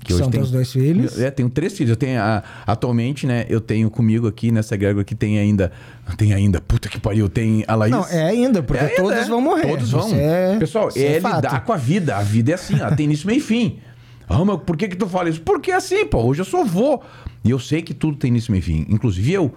Que 0.06 0.14
São 0.14 0.30
teus 0.30 0.52
dois 0.52 0.72
filhos? 0.72 1.20
É, 1.20 1.32
tenho 1.32 1.50
três 1.50 1.76
filhos. 1.76 1.90
Eu 1.90 1.96
tenho 1.96 2.20
a, 2.20 2.42
atualmente, 2.64 3.26
né? 3.26 3.44
Eu 3.48 3.60
tenho 3.60 3.90
comigo 3.90 4.28
aqui 4.28 4.52
nessa 4.52 4.76
egrégora 4.76 5.04
que 5.04 5.16
tem 5.16 5.36
ainda. 5.36 5.72
Tem 6.16 6.32
ainda, 6.32 6.60
puta 6.60 6.88
que 6.88 7.00
pariu, 7.00 7.28
tem 7.28 7.64
a 7.66 7.74
Laís. 7.74 7.90
Não, 7.90 8.06
é 8.06 8.22
ainda, 8.28 8.62
porque 8.62 8.84
é 8.84 8.88
todos 8.90 9.18
é. 9.18 9.24
vão 9.24 9.40
morrer. 9.40 9.66
Todos 9.66 9.90
vão. 9.90 10.14
É, 10.14 10.56
Pessoal, 10.58 10.90
é, 10.94 11.16
lidar 11.16 11.64
com 11.64 11.72
a 11.72 11.76
vida. 11.76 12.16
A 12.16 12.22
vida 12.22 12.52
é 12.52 12.54
assim, 12.54 12.78
ela 12.78 12.94
tem 12.94 13.04
início, 13.06 13.26
meio 13.26 13.40
fim. 13.40 13.80
Ah, 14.28 14.44
mas 14.44 14.60
por 14.64 14.76
que 14.76 14.86
que 14.86 14.96
tu 14.96 15.08
fala 15.08 15.28
isso? 15.28 15.40
Porque 15.40 15.72
é 15.72 15.74
assim, 15.74 16.06
pô. 16.06 16.22
Hoje 16.22 16.42
eu 16.42 16.44
sou 16.44 16.64
vô. 16.64 17.02
E 17.44 17.50
eu 17.50 17.58
sei 17.58 17.82
que 17.82 17.92
tudo 17.92 18.16
tem 18.16 18.28
início, 18.28 18.52
meio 18.52 18.62
fim. 18.62 18.86
Inclusive 18.88 19.32
eu. 19.32 19.52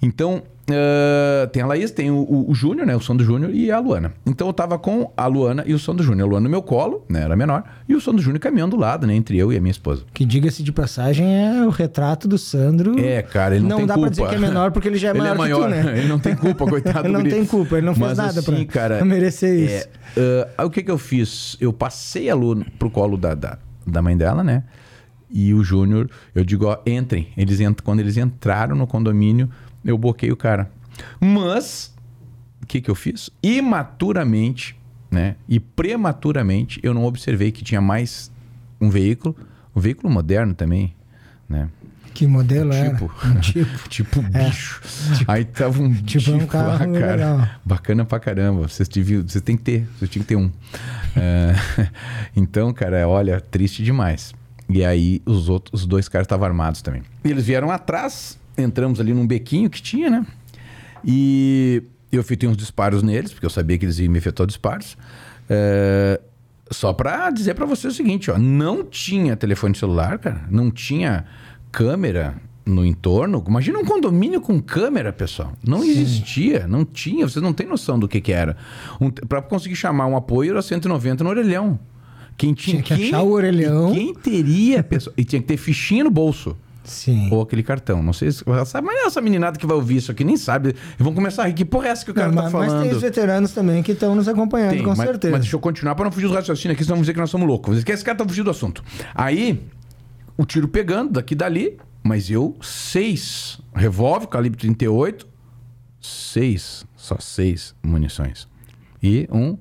Então, 0.00 0.44
Uh, 0.74 1.46
tem 1.48 1.62
a 1.62 1.66
Laís, 1.66 1.90
tem 1.90 2.10
o, 2.10 2.46
o, 2.48 2.54
Júnior, 2.54 2.86
né? 2.86 2.96
O 2.96 3.00
Sandro 3.00 3.24
Júnior 3.24 3.54
e 3.54 3.70
a 3.70 3.78
Luana. 3.78 4.12
Então 4.26 4.46
eu 4.46 4.52
tava 4.52 4.78
com 4.78 5.10
a 5.16 5.26
Luana 5.26 5.64
e 5.66 5.74
o 5.74 5.78
Sandro 5.78 6.04
Júnior. 6.04 6.26
A 6.26 6.30
Luana 6.30 6.44
no 6.44 6.50
meu 6.50 6.62
colo, 6.62 7.04
né? 7.08 7.22
Era 7.22 7.36
menor. 7.36 7.64
E 7.88 7.94
o 7.94 8.00
Sandro 8.00 8.22
Júnior 8.22 8.40
caminhando 8.40 8.76
do 8.76 8.80
lado, 8.80 9.06
né? 9.06 9.14
Entre 9.14 9.36
eu 9.38 9.52
e 9.52 9.56
a 9.56 9.60
minha 9.60 9.70
esposa. 9.70 10.04
Que 10.12 10.24
diga-se 10.24 10.62
de 10.62 10.72
passagem 10.72 11.26
é 11.26 11.66
o 11.66 11.70
retrato 11.70 12.28
do 12.28 12.38
Sandro. 12.38 12.98
É, 12.98 13.22
cara, 13.22 13.56
ele 13.56 13.66
não, 13.66 13.80
não 13.80 13.86
tem 13.86 13.86
culpa. 13.86 14.00
Não 14.00 14.04
dá 14.04 14.08
pra 14.08 14.10
dizer 14.10 14.28
que 14.28 14.34
é 14.34 14.48
menor 14.48 14.70
porque 14.70 14.88
ele 14.88 14.98
já 14.98 15.08
é 15.08 15.14
maior, 15.14 15.32
ele 15.34 15.34
é 15.34 15.38
maior 15.38 15.70
que 15.70 15.82
tu, 15.82 15.86
né? 15.86 15.98
Ele 16.00 16.08
não 16.08 16.18
tem 16.18 16.36
culpa, 16.36 16.66
coitado 16.66 17.06
Ele 17.06 17.12
não 17.16 17.22
tem 17.22 17.44
culpa, 17.44 17.76
ele 17.76 17.86
não 17.86 17.94
fez 17.94 18.08
Mas, 18.08 18.18
nada 18.18 18.40
assim, 18.40 18.64
pra, 18.64 18.64
cara, 18.66 18.96
pra 18.98 19.04
merecer 19.04 19.58
isso. 19.58 19.88
É, 20.16 20.48
uh, 20.60 20.66
o 20.66 20.70
que 20.70 20.82
que 20.82 20.90
eu 20.90 20.98
fiz? 20.98 21.56
Eu 21.60 21.72
passei 21.72 22.30
a 22.30 22.34
Lu 22.34 22.64
pro 22.78 22.90
colo 22.90 23.16
da, 23.16 23.34
da, 23.34 23.58
da 23.86 24.02
mãe 24.02 24.16
dela, 24.16 24.42
né? 24.44 24.64
E 25.30 25.54
o 25.54 25.62
Júnior, 25.62 26.10
eu 26.34 26.44
digo, 26.44 26.66
ó, 26.66 26.78
entrem. 26.84 27.28
Eles 27.36 27.60
quando 27.84 28.00
eles 28.00 28.16
entraram 28.16 28.74
no 28.74 28.86
condomínio, 28.86 29.48
eu 29.84 29.96
boquei 29.96 30.30
o 30.30 30.36
cara. 30.36 30.70
Mas, 31.20 31.94
o 32.62 32.66
que, 32.66 32.80
que 32.80 32.90
eu 32.90 32.94
fiz? 32.94 33.30
Imaturamente, 33.42 34.76
né? 35.10 35.36
E 35.48 35.58
prematuramente, 35.58 36.80
eu 36.82 36.94
não 36.94 37.04
observei 37.04 37.50
que 37.50 37.64
tinha 37.64 37.80
mais 37.80 38.30
um 38.80 38.90
veículo, 38.90 39.36
um 39.74 39.80
veículo 39.80 40.12
moderno 40.12 40.54
também, 40.54 40.94
né? 41.48 41.68
Que 42.14 42.26
modelo 42.26 42.70
tipo, 42.70 43.12
era? 43.22 43.32
Um 43.32 43.40
tipo. 43.40 43.88
tipo 43.88 44.22
bicho. 44.22 44.82
É, 44.84 45.16
tipo, 45.16 45.32
Aí 45.32 45.44
tava 45.44 45.82
um 45.82 45.94
tipo, 45.94 46.32
um 46.32 46.46
carro 46.46 46.92
lá, 46.92 47.00
cara. 47.00 47.12
Legal. 47.12 47.48
Bacana 47.64 48.04
pra 48.04 48.20
caramba. 48.20 48.68
Vocês, 48.68 48.88
tive, 48.88 49.22
vocês 49.22 49.42
têm 49.42 49.56
que 49.56 49.62
ter, 49.62 49.88
vocês 49.96 50.10
tinham 50.10 50.22
que 50.22 50.28
ter 50.28 50.36
um. 50.36 50.50
é, 51.16 51.54
então, 52.36 52.72
cara, 52.72 53.08
olha, 53.08 53.40
triste 53.40 53.82
demais. 53.82 54.34
E 54.68 54.84
aí 54.84 55.22
os 55.26 55.48
outros, 55.48 55.82
os 55.82 55.86
dois 55.86 56.08
caras 56.08 56.26
estavam 56.26 56.46
armados 56.46 56.82
também. 56.82 57.02
E 57.24 57.30
eles 57.30 57.46
vieram 57.46 57.70
atrás, 57.70 58.38
entramos 58.62 59.00
ali 59.00 59.12
num 59.12 59.26
bequinho 59.26 59.68
que 59.68 59.80
tinha, 59.80 60.10
né? 60.10 60.26
E 61.04 61.82
eu 62.12 62.22
fiz 62.22 62.38
uns 62.44 62.56
disparos 62.56 63.02
neles, 63.02 63.32
porque 63.32 63.46
eu 63.46 63.50
sabia 63.50 63.78
que 63.78 63.84
eles 63.84 63.98
iam 63.98 64.10
me 64.10 64.18
efetuar 64.18 64.46
disparos. 64.46 64.96
É, 65.48 66.20
só 66.70 66.92
pra 66.92 67.30
dizer 67.30 67.54
para 67.54 67.66
você 67.66 67.88
o 67.88 67.92
seguinte, 67.92 68.30
ó, 68.30 68.38
não 68.38 68.84
tinha 68.84 69.36
telefone 69.36 69.74
celular, 69.74 70.18
cara, 70.18 70.46
não 70.50 70.70
tinha 70.70 71.24
câmera 71.72 72.36
no 72.64 72.84
entorno. 72.84 73.42
Imagina 73.46 73.78
um 73.78 73.84
condomínio 73.84 74.40
com 74.40 74.60
câmera, 74.60 75.12
pessoal. 75.12 75.52
Não 75.66 75.82
Sim. 75.82 75.90
existia, 75.90 76.66
não 76.66 76.84
tinha, 76.84 77.28
vocês 77.28 77.42
não 77.42 77.52
têm 77.52 77.66
noção 77.66 77.98
do 77.98 78.06
que 78.06 78.20
que 78.20 78.32
era. 78.32 78.56
Um, 79.00 79.10
para 79.10 79.42
conseguir 79.42 79.76
chamar 79.76 80.06
um 80.06 80.16
apoio 80.16 80.52
era 80.52 80.62
190 80.62 81.24
no 81.24 81.30
orelhão. 81.30 81.78
Quem 82.36 82.54
tinha, 82.54 82.80
tinha 82.80 82.82
que 82.82 82.96
quem, 82.96 83.08
achar 83.08 83.22
o 83.22 83.32
orelhão. 83.32 83.92
Quem 83.92 84.14
teria, 84.14 84.82
pessoal, 84.82 85.12
e 85.16 85.24
tinha 85.24 85.42
que 85.42 85.48
ter 85.48 85.56
fichinha 85.56 86.04
no 86.04 86.10
bolso. 86.10 86.56
Sim. 86.90 87.28
Ou 87.30 87.40
aquele 87.40 87.62
cartão. 87.62 88.02
Não 88.02 88.12
sei 88.12 88.32
se 88.32 88.44
sabe, 88.66 88.84
mas 88.84 89.06
essa 89.06 89.20
meninada 89.20 89.56
que 89.56 89.64
vai 89.64 89.76
ouvir 89.76 89.98
isso 89.98 90.10
aqui 90.10 90.24
nem 90.24 90.36
sabe. 90.36 90.74
Vão 90.98 91.14
começar 91.14 91.44
a 91.44 91.46
rir. 91.46 91.54
Que 91.54 91.64
porra 91.64 91.86
é 91.86 91.90
essa 91.90 92.04
que 92.04 92.10
o 92.10 92.14
cara 92.14 92.28
não, 92.28 92.34
tá 92.34 92.42
mas, 92.42 92.52
falando? 92.52 92.72
Mas 92.72 92.82
tem 92.82 92.92
os 92.92 93.00
veteranos 93.00 93.52
também 93.52 93.80
que 93.80 93.92
estão 93.92 94.14
nos 94.16 94.26
acompanhando, 94.26 94.72
tem, 94.72 94.82
com 94.82 94.88
mas, 94.88 94.98
certeza. 94.98 95.30
Mas 95.30 95.42
deixa 95.42 95.54
eu 95.54 95.60
continuar 95.60 95.94
para 95.94 96.06
não 96.06 96.10
fugir 96.10 96.26
do 96.26 96.34
raciocínio 96.34 96.74
aqui, 96.74 96.82
senão 96.82 96.96
vão 96.96 97.02
dizer 97.02 97.12
que 97.12 97.20
nós 97.20 97.30
somos 97.30 97.46
loucos. 97.46 97.74
Dizer 97.74 97.86
que 97.86 97.92
esse 97.92 98.04
cara 98.04 98.18
tá 98.18 98.26
fugindo 98.26 98.46
do 98.46 98.50
assunto. 98.50 98.82
Aí, 99.14 99.62
o 100.36 100.44
tiro 100.44 100.66
pegando 100.66 101.12
daqui 101.12 101.34
e 101.34 101.36
dali, 101.36 101.78
mas 102.02 102.28
eu, 102.28 102.56
seis 102.60 103.60
revólver, 103.72 104.26
calibre 104.26 104.58
38, 104.58 105.28
seis, 106.00 106.84
só 106.96 107.16
seis 107.20 107.72
munições. 107.84 108.48
E 109.00 109.28
um 109.30 109.56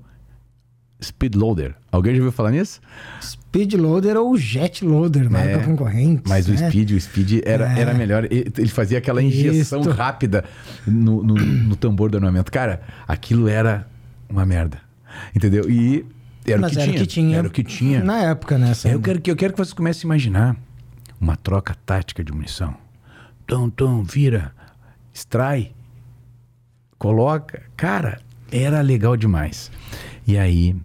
speed 1.02 1.36
loader. 1.36 1.76
Alguém 1.92 2.14
já 2.14 2.20
ouviu 2.20 2.32
falar 2.32 2.52
nisso? 2.52 2.82
Speed 3.22 3.74
loader 3.74 4.18
ou 4.18 4.38
jet 4.38 4.84
loader, 4.84 5.30
marca 5.30 5.50
é, 5.50 5.60
concorrente. 5.60 6.24
Mas 6.28 6.48
né? 6.48 6.56
o 6.56 6.58
speed, 6.58 6.92
o 6.92 7.02
speed 7.02 7.42
era, 7.46 7.72
é. 7.74 7.82
era 7.82 7.94
melhor. 7.94 8.28
Ele 8.30 8.68
fazia 8.68 8.98
aquela 8.98 9.22
injeção 9.24 9.82
Isto. 9.82 9.92
rápida 9.92 10.44
no, 10.86 11.24
no, 11.24 11.36
no, 11.36 11.76
tambor 11.76 12.10
do 12.10 12.18
armamento. 12.18 12.52
Cara, 12.52 12.82
aquilo 13.08 13.48
era 13.48 13.88
uma 14.30 14.46
merda. 14.46 14.80
Entendeu? 15.36 15.70
E 15.70 16.06
era, 16.46 16.60
Mas 16.60 16.72
o, 16.72 16.76
que 16.76 16.82
era 16.82 16.92
tinha. 16.92 16.98
o 16.98 17.02
que 17.02 17.08
tinha. 17.08 17.38
Era 17.38 17.48
o 17.48 17.52
que 17.52 17.64
tinha. 17.64 18.04
Na 18.04 18.22
época, 18.24 18.58
né? 18.58 18.74
Eu 18.86 19.02
quero, 19.02 19.22
que, 19.22 19.32
eu 19.32 19.36
quero 19.36 19.54
que 19.54 19.58
vocês 19.58 19.74
comecem 19.74 20.04
a 20.04 20.08
imaginar 20.08 20.56
uma 21.20 21.36
troca 21.36 21.76
tática 21.86 22.24
de 22.24 22.32
munição. 22.32 22.76
Tom, 23.48 23.70
tom, 23.70 24.04
vira, 24.04 24.52
extrai, 25.14 25.72
coloca. 26.98 27.64
Cara, 27.76 28.22
era 28.52 28.82
legal 28.82 29.18
demais. 29.18 29.72
E 30.28 30.38
aí, 30.38 30.76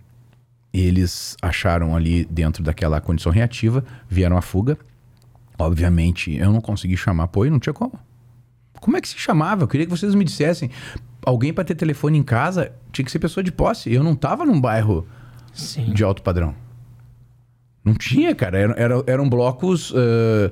eles 0.81 1.37
acharam 1.41 1.95
ali 1.95 2.25
dentro 2.25 2.61
daquela 2.63 3.01
condição 3.01 3.31
reativa, 3.31 3.85
vieram 4.09 4.37
à 4.37 4.43
fuga. 4.43 4.77
Obviamente, 5.57 6.35
eu 6.37 6.53
não 6.53 6.61
consegui 6.61 6.97
chamar 6.97 7.25
apoio, 7.25 7.53
não 7.53 7.61
tinha 7.61 7.73
como. 7.73 7.97
Como 8.81 8.97
é 8.97 9.01
que 9.01 9.09
se 9.09 9.17
chamava? 9.17 9.63
Eu 9.63 9.69
queria 9.69 9.87
que 9.87 9.91
vocês 9.91 10.17
me 10.17 10.25
dissessem. 10.25 10.71
Alguém 11.25 11.55
para 11.55 11.63
ter 11.65 11.77
telefone 11.77 12.19
em 12.19 12.25
casa 12.25 12.73
tinha 12.93 13.05
que 13.05 13.11
ser 13.13 13.21
pessoa 13.21 13.45
de 13.45 13.53
posse. 13.53 13.93
Eu 13.93 14.03
não 14.03 14.15
estava 14.15 14.45
num 14.45 14.61
bairro 14.61 15.07
Sim. 15.53 15.93
de 15.93 16.03
alto 16.03 16.23
padrão. 16.23 16.55
Não 17.85 17.95
tinha, 17.95 18.35
cara. 18.35 18.59
Eram, 18.59 18.75
eram, 18.77 19.05
eram 19.07 19.29
blocos 19.29 19.93
uh, 19.93 20.51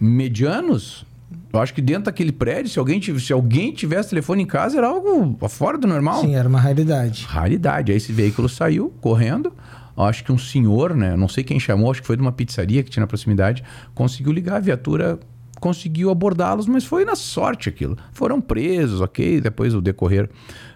medianos. 0.00 1.06
Eu 1.54 1.60
acho 1.60 1.72
que 1.72 1.80
dentro 1.80 2.04
daquele 2.04 2.32
prédio, 2.32 2.68
se 2.68 2.80
alguém, 2.80 3.00
se 3.00 3.32
alguém 3.32 3.72
tivesse 3.72 4.08
telefone 4.10 4.42
em 4.42 4.46
casa, 4.46 4.76
era 4.76 4.88
algo 4.88 5.38
fora 5.48 5.78
do 5.78 5.86
normal. 5.86 6.20
Sim, 6.20 6.34
era 6.34 6.48
uma 6.48 6.58
raridade. 6.58 7.24
Raridade. 7.28 7.92
Aí 7.92 7.96
esse 7.96 8.12
veículo 8.12 8.48
saiu 8.48 8.92
correndo. 9.00 9.52
Acho 9.96 10.24
que 10.24 10.32
um 10.32 10.38
senhor, 10.38 10.96
né? 10.96 11.16
Não 11.16 11.28
sei 11.28 11.44
quem 11.44 11.60
chamou, 11.60 11.92
acho 11.92 12.00
que 12.00 12.06
foi 12.08 12.16
de 12.16 12.22
uma 12.22 12.32
pizzaria 12.32 12.82
que 12.82 12.90
tinha 12.90 13.02
na 13.02 13.06
proximidade, 13.06 13.62
conseguiu 13.94 14.32
ligar 14.32 14.56
a 14.56 14.58
viatura, 14.58 15.20
conseguiu 15.60 16.10
abordá-los, 16.10 16.66
mas 16.66 16.84
foi 16.84 17.04
na 17.04 17.14
sorte 17.14 17.68
aquilo. 17.68 17.96
Foram 18.12 18.40
presos, 18.40 19.00
ok? 19.00 19.40
Depois 19.40 19.76
o 19.76 19.80
decorrer 19.80 20.28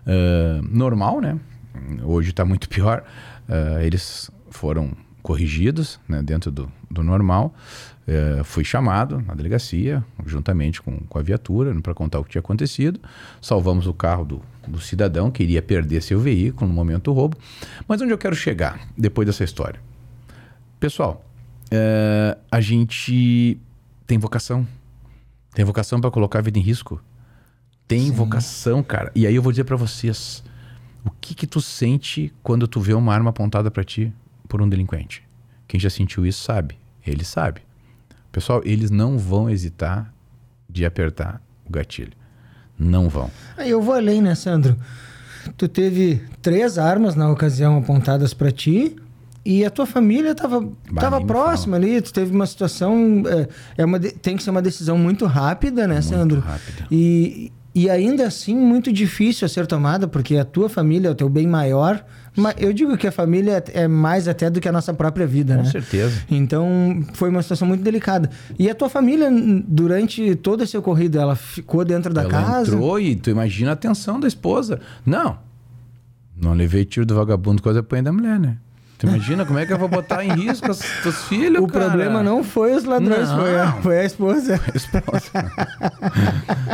uh, 0.07 0.63
normal, 0.71 1.21
né? 1.21 1.41
Hoje 2.05 2.31
está 2.31 2.45
muito 2.45 2.69
pior. 2.69 3.03
Uh, 3.49 3.81
eles 3.81 4.31
foram 4.49 4.93
corrigidos 5.23 5.99
né, 6.09 6.23
dentro 6.23 6.53
do, 6.53 6.71
do 6.89 7.03
normal. 7.03 7.53
É, 8.11 8.43
fui 8.43 8.65
chamado 8.65 9.21
na 9.21 9.35
delegacia, 9.35 10.03
juntamente 10.25 10.81
com, 10.81 10.97
com 11.01 11.19
a 11.19 11.23
viatura, 11.23 11.79
para 11.83 11.93
contar 11.93 12.19
o 12.19 12.25
que 12.25 12.31
tinha 12.31 12.41
acontecido. 12.41 12.99
Salvamos 13.39 13.87
o 13.87 13.93
carro 13.93 14.25
do, 14.25 14.43
do 14.67 14.81
cidadão 14.81 15.31
que 15.31 15.43
iria 15.43 15.61
perder 15.61 16.03
seu 16.03 16.19
veículo 16.19 16.67
no 16.67 16.75
momento 16.75 17.05
do 17.05 17.13
roubo. 17.13 17.37
Mas 17.87 18.01
onde 18.01 18.11
eu 18.11 18.17
quero 18.17 18.35
chegar 18.35 18.89
depois 18.97 19.27
dessa 19.27 19.45
história? 19.45 19.79
Pessoal, 20.81 21.23
é, 21.71 22.39
a 22.51 22.63
gente 22.63 23.61
tem 24.07 24.17
vocação. 24.17 24.67
Tem 25.53 25.63
vocação 25.63 26.01
para 26.01 26.11
colocar 26.11 26.39
a 26.39 26.43
vida 26.43 26.59
em 26.59 26.63
risco. 26.63 27.03
Tem 27.87 28.07
Sim. 28.07 28.13
vocação, 28.13 28.83
cara. 28.83 29.13
E 29.15 29.27
aí 29.27 29.35
eu 29.35 29.43
vou 29.43 29.53
dizer 29.53 29.65
para 29.65 29.77
vocês, 29.77 30.43
o 31.05 31.11
que 31.11 31.35
que 31.35 31.47
tu 31.47 31.61
sente 31.61 32.33
quando 32.43 32.67
tu 32.67 32.81
vê 32.81 32.95
uma 32.95 33.13
arma 33.13 33.29
apontada 33.29 33.71
para 33.71 33.85
ti 33.85 34.11
por 34.49 34.63
um 34.63 34.69
delinquente? 34.69 35.23
Quem 35.67 35.79
já 35.79 35.91
sentiu 35.91 36.25
isso 36.25 36.43
sabe. 36.43 36.79
Ele 37.07 37.23
sabe. 37.23 37.68
Pessoal, 38.31 38.61
eles 38.65 38.91
não 38.91 39.19
vão 39.19 39.49
hesitar 39.49 40.13
de 40.69 40.85
apertar 40.85 41.43
o 41.67 41.73
gatilho. 41.73 42.13
Não 42.79 43.09
vão. 43.09 43.31
Aí 43.57 43.71
eu 43.71 43.83
vou 43.83 43.95
além, 43.95 44.23
né, 44.23 44.35
Sandro? 44.35 44.77
Tu 45.57 45.67
teve 45.67 46.23
três 46.43 46.79
armas 46.79 47.15
na 47.15 47.31
ocasião 47.31 47.79
apontadas 47.79 48.35
para 48.35 48.51
ti 48.51 48.95
e 49.45 49.65
a 49.65 49.71
tua 49.71 49.87
família 49.87 50.33
estava 50.33 50.69
tava 50.95 51.25
próxima 51.25 51.77
ali. 51.77 52.01
Tu 52.03 52.13
teve 52.13 52.33
uma 52.33 52.47
situação. 52.47 53.23
É, 53.27 53.83
é 53.83 53.85
uma, 53.85 53.99
tem 53.99 54.37
que 54.37 54.43
ser 54.43 54.51
uma 54.51 54.63
decisão 54.63 54.99
muito 54.99 55.25
rápida, 55.27 55.87
né, 55.87 55.95
muito 55.95 56.07
Sandro? 56.07 56.41
Rápida. 56.41 56.87
E, 56.91 57.51
e 57.75 57.89
ainda 57.89 58.27
assim 58.27 58.55
muito 58.55 58.93
difícil 58.93 59.47
a 59.47 59.49
ser 59.49 59.67
tomada, 59.67 60.07
porque 60.07 60.37
a 60.37 60.45
tua 60.45 60.69
família 60.69 61.09
é 61.09 61.11
o 61.11 61.15
teu 61.15 61.29
bem 61.29 61.47
maior. 61.47 62.05
Mas 62.37 62.55
eu 62.59 62.73
digo 62.73 62.97
que 62.97 63.07
a 63.07 63.13
família 63.13 63.63
é 63.73 63.89
mais 63.89 64.29
até 64.29 64.49
do 64.51 64.61
que 64.61 64.69
a 64.69 64.73
nossa 64.73 64.93
própria 64.95 65.27
vida, 65.27 65.55
Com 65.55 65.63
né? 65.63 65.67
Com 65.67 65.73
certeza. 65.73 66.23
Então, 66.31 67.05
foi 67.15 67.29
uma 67.31 67.43
situação 67.43 67.67
muito 67.67 67.83
delicada. 67.83 68.31
E 68.59 68.69
a 68.69 68.75
tua 68.75 68.89
família, 68.89 69.29
durante 69.67 70.35
todo 70.37 70.63
esse 70.63 70.77
ocorrido, 70.77 71.19
ela 71.19 71.37
ficou 71.37 71.85
dentro 71.85 72.13
da 72.13 72.23
ela 72.23 72.31
casa? 72.31 72.73
entrou 72.73 73.01
e 73.01 73.17
tu 73.17 73.31
imagina 73.31 73.71
a 73.71 73.75
atenção 73.75 74.21
da 74.21 74.29
esposa. 74.29 74.81
Não, 75.05 75.39
não 76.37 76.55
levei 76.55 76.85
tiro 76.85 77.05
do 77.05 77.15
vagabundo 77.15 77.63
com 77.63 77.69
as 77.69 77.77
apanha 77.77 78.05
da 78.05 78.13
mulher, 78.13 78.39
né? 78.39 78.59
Tu 78.99 79.07
imagina 79.07 79.47
como 79.47 79.59
é 79.61 79.65
que 79.65 79.73
eu 79.73 79.79
vou 79.79 79.89
botar 79.89 80.25
em 80.25 80.33
risco 80.33 80.69
os 80.71 80.81
teus 81.05 81.23
filhos, 81.29 81.63
O 81.63 81.69
cara? 81.69 81.87
problema 81.87 82.21
não 82.21 82.43
foi 82.43 82.75
os 82.75 82.83
ladrões, 82.83 83.29
Não. 83.29 83.39
foi 83.39 83.57
a, 83.61 83.73
foi 83.75 83.99
a 84.01 84.05
esposa. 84.05 84.61
Esposa. 84.75 85.31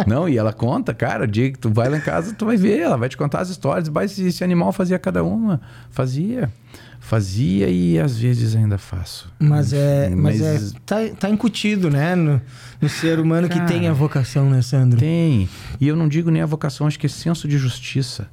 não, 0.07 0.29
e 0.29 0.39
ela 0.39 0.53
conta, 0.53 0.95
cara, 0.95 1.25
o 1.25 1.27
dia 1.27 1.53
que 1.53 1.59
tu 1.59 1.71
vai 1.71 1.89
lá 1.89 1.99
em 1.99 2.01
casa, 2.01 2.33
tu 2.35 2.47
vai 2.47 2.57
ver, 2.57 2.79
ela 2.81 2.97
vai 2.97 3.09
te 3.11 3.17
contar 3.17 3.41
as 3.41 3.51
histórias. 3.51 3.91
Esse, 4.05 4.27
esse 4.27 4.43
animal 4.45 4.73
fazia 4.73 4.99
cada 4.99 5.23
uma. 5.23 5.61
Fazia. 5.91 6.51
Fazia 6.99 7.69
e 7.69 7.99
às 7.99 8.19
vezes 8.19 8.57
ainda 8.57 8.79
faço. 8.79 9.31
Mas 9.39 9.75
é, 9.75 10.09
mas, 10.09 10.41
Mas- 10.41 10.73
é 10.73 10.77
tá, 10.87 10.97
tá 11.21 11.29
incutido, 11.29 11.91
né? 11.91 12.15
No, 12.15 12.41
no 12.81 12.89
ser 12.89 13.21
humano 13.21 13.47
Cara, 13.51 13.61
que 13.61 13.67
tem 13.71 13.87
a 13.89 13.93
vocação, 13.93 14.49
né, 14.49 14.63
Sandro? 14.63 14.99
Tem. 14.99 15.47
E 15.79 15.87
eu 15.87 15.95
não 15.95 16.09
digo 16.09 16.31
nem 16.31 16.41
a 16.41 16.47
vocação, 16.47 16.87
acho 16.87 16.99
que 16.99 17.05
é 17.05 17.09
senso 17.11 17.47
de 17.47 17.59
justiça. 17.59 18.27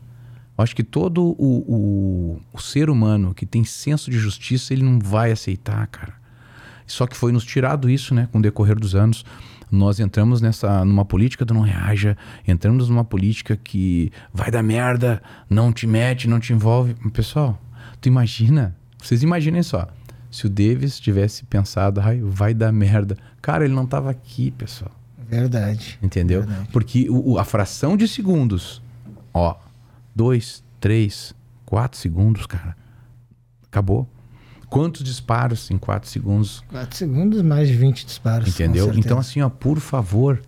Eu 0.61 0.63
Acho 0.63 0.75
que 0.75 0.83
todo 0.83 1.23
o, 1.39 2.35
o, 2.37 2.41
o 2.53 2.59
ser 2.61 2.89
humano 2.89 3.33
que 3.33 3.45
tem 3.45 3.63
senso 3.63 4.11
de 4.11 4.17
justiça, 4.19 4.73
ele 4.73 4.83
não 4.83 4.99
vai 4.99 5.31
aceitar, 5.31 5.85
cara. 5.87 6.13
Só 6.85 7.07
que 7.07 7.17
foi 7.17 7.31
nos 7.31 7.43
tirado 7.43 7.89
isso, 7.89 8.13
né, 8.13 8.27
com 8.31 8.37
o 8.39 8.41
decorrer 8.41 8.77
dos 8.79 8.93
anos. 8.95 9.25
Nós 9.71 9.99
entramos 9.99 10.41
nessa 10.41 10.83
numa 10.85 11.05
política 11.05 11.43
do 11.45 11.53
não 11.53 11.61
reaja, 11.61 12.15
entramos 12.47 12.89
numa 12.89 13.03
política 13.05 13.55
que 13.57 14.11
vai 14.33 14.51
dar 14.51 14.61
merda, 14.61 15.21
não 15.49 15.71
te 15.73 15.87
mete, 15.87 16.27
não 16.27 16.39
te 16.39 16.51
envolve. 16.53 16.93
Pessoal, 17.13 17.59
tu 18.01 18.07
imagina, 18.07 18.75
vocês 19.01 19.23
imaginem 19.23 19.63
só, 19.63 19.87
se 20.29 20.45
o 20.45 20.49
Davis 20.49 20.99
tivesse 20.99 21.45
pensado, 21.45 22.01
ai, 22.01 22.19
vai 22.21 22.53
dar 22.53 22.71
merda. 22.73 23.17
Cara, 23.41 23.63
ele 23.65 23.73
não 23.73 23.85
tava 23.87 24.11
aqui, 24.11 24.51
pessoal. 24.51 24.91
Verdade. 25.29 25.97
Entendeu? 26.03 26.41
Verdade. 26.43 26.67
Porque 26.73 27.07
o- 27.09 27.39
a 27.39 27.45
fração 27.45 27.95
de 27.95 28.07
segundos, 28.09 28.81
ó, 29.33 29.55
dois, 30.15 30.63
três, 30.79 31.33
quatro 31.65 31.97
segundos, 31.97 32.45
cara, 32.45 32.75
acabou. 33.67 34.07
Quantos 34.69 35.03
disparos 35.03 35.69
em 35.69 35.77
quatro 35.77 36.09
segundos? 36.09 36.63
4 36.69 36.95
segundos, 36.97 37.41
mais 37.41 37.67
de 37.67 37.75
20 37.75 38.05
disparos. 38.05 38.47
Entendeu? 38.47 38.93
Então, 38.95 39.17
assim, 39.19 39.41
ó, 39.41 39.49
por 39.49 39.79
favor, 39.81 40.41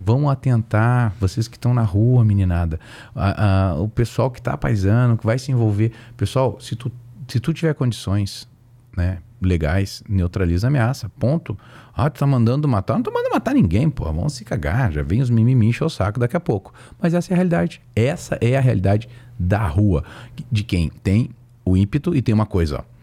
vão 0.00 0.30
atentar, 0.30 1.12
vocês 1.20 1.46
que 1.46 1.56
estão 1.58 1.74
na 1.74 1.82
rua, 1.82 2.24
meninada, 2.24 2.80
a- 3.14 3.70
a- 3.70 3.74
o 3.74 3.86
pessoal 3.88 4.30
que 4.30 4.40
tá 4.40 4.56
paisando, 4.56 5.18
que 5.18 5.26
vai 5.26 5.38
se 5.38 5.52
envolver. 5.52 5.92
Pessoal, 6.16 6.58
se 6.60 6.74
tu, 6.76 6.90
se 7.28 7.38
tu 7.40 7.52
tiver 7.52 7.74
condições, 7.74 8.48
né, 8.96 9.18
legais, 9.40 10.02
neutraliza 10.08 10.66
a 10.66 10.68
ameaça, 10.68 11.08
ponto. 11.18 11.56
Ah, 11.94 12.08
tu 12.10 12.18
tá 12.18 12.26
mandando 12.26 12.66
matar? 12.68 12.94
Não 12.94 13.02
tô 13.02 13.10
mandando 13.10 13.34
matar 13.34 13.54
ninguém, 13.54 13.88
pô, 13.88 14.04
vamos 14.04 14.34
se 14.34 14.44
cagar, 14.44 14.92
já 14.92 15.02
vem 15.02 15.20
os 15.20 15.30
mimimi 15.30 15.66
encher 15.66 15.84
o 15.84 15.90
saco 15.90 16.18
daqui 16.18 16.36
a 16.36 16.40
pouco. 16.40 16.72
Mas 17.00 17.14
essa 17.14 17.32
é 17.32 17.34
a 17.34 17.36
realidade, 17.36 17.80
essa 17.94 18.38
é 18.40 18.56
a 18.56 18.60
realidade 18.60 19.08
da 19.38 19.66
rua, 19.66 20.04
de 20.50 20.64
quem 20.64 20.90
tem 21.02 21.30
o 21.64 21.76
ímpeto 21.76 22.14
e 22.14 22.22
tem 22.22 22.34
uma 22.34 22.46
coisa, 22.46 22.78
ó, 22.78 22.98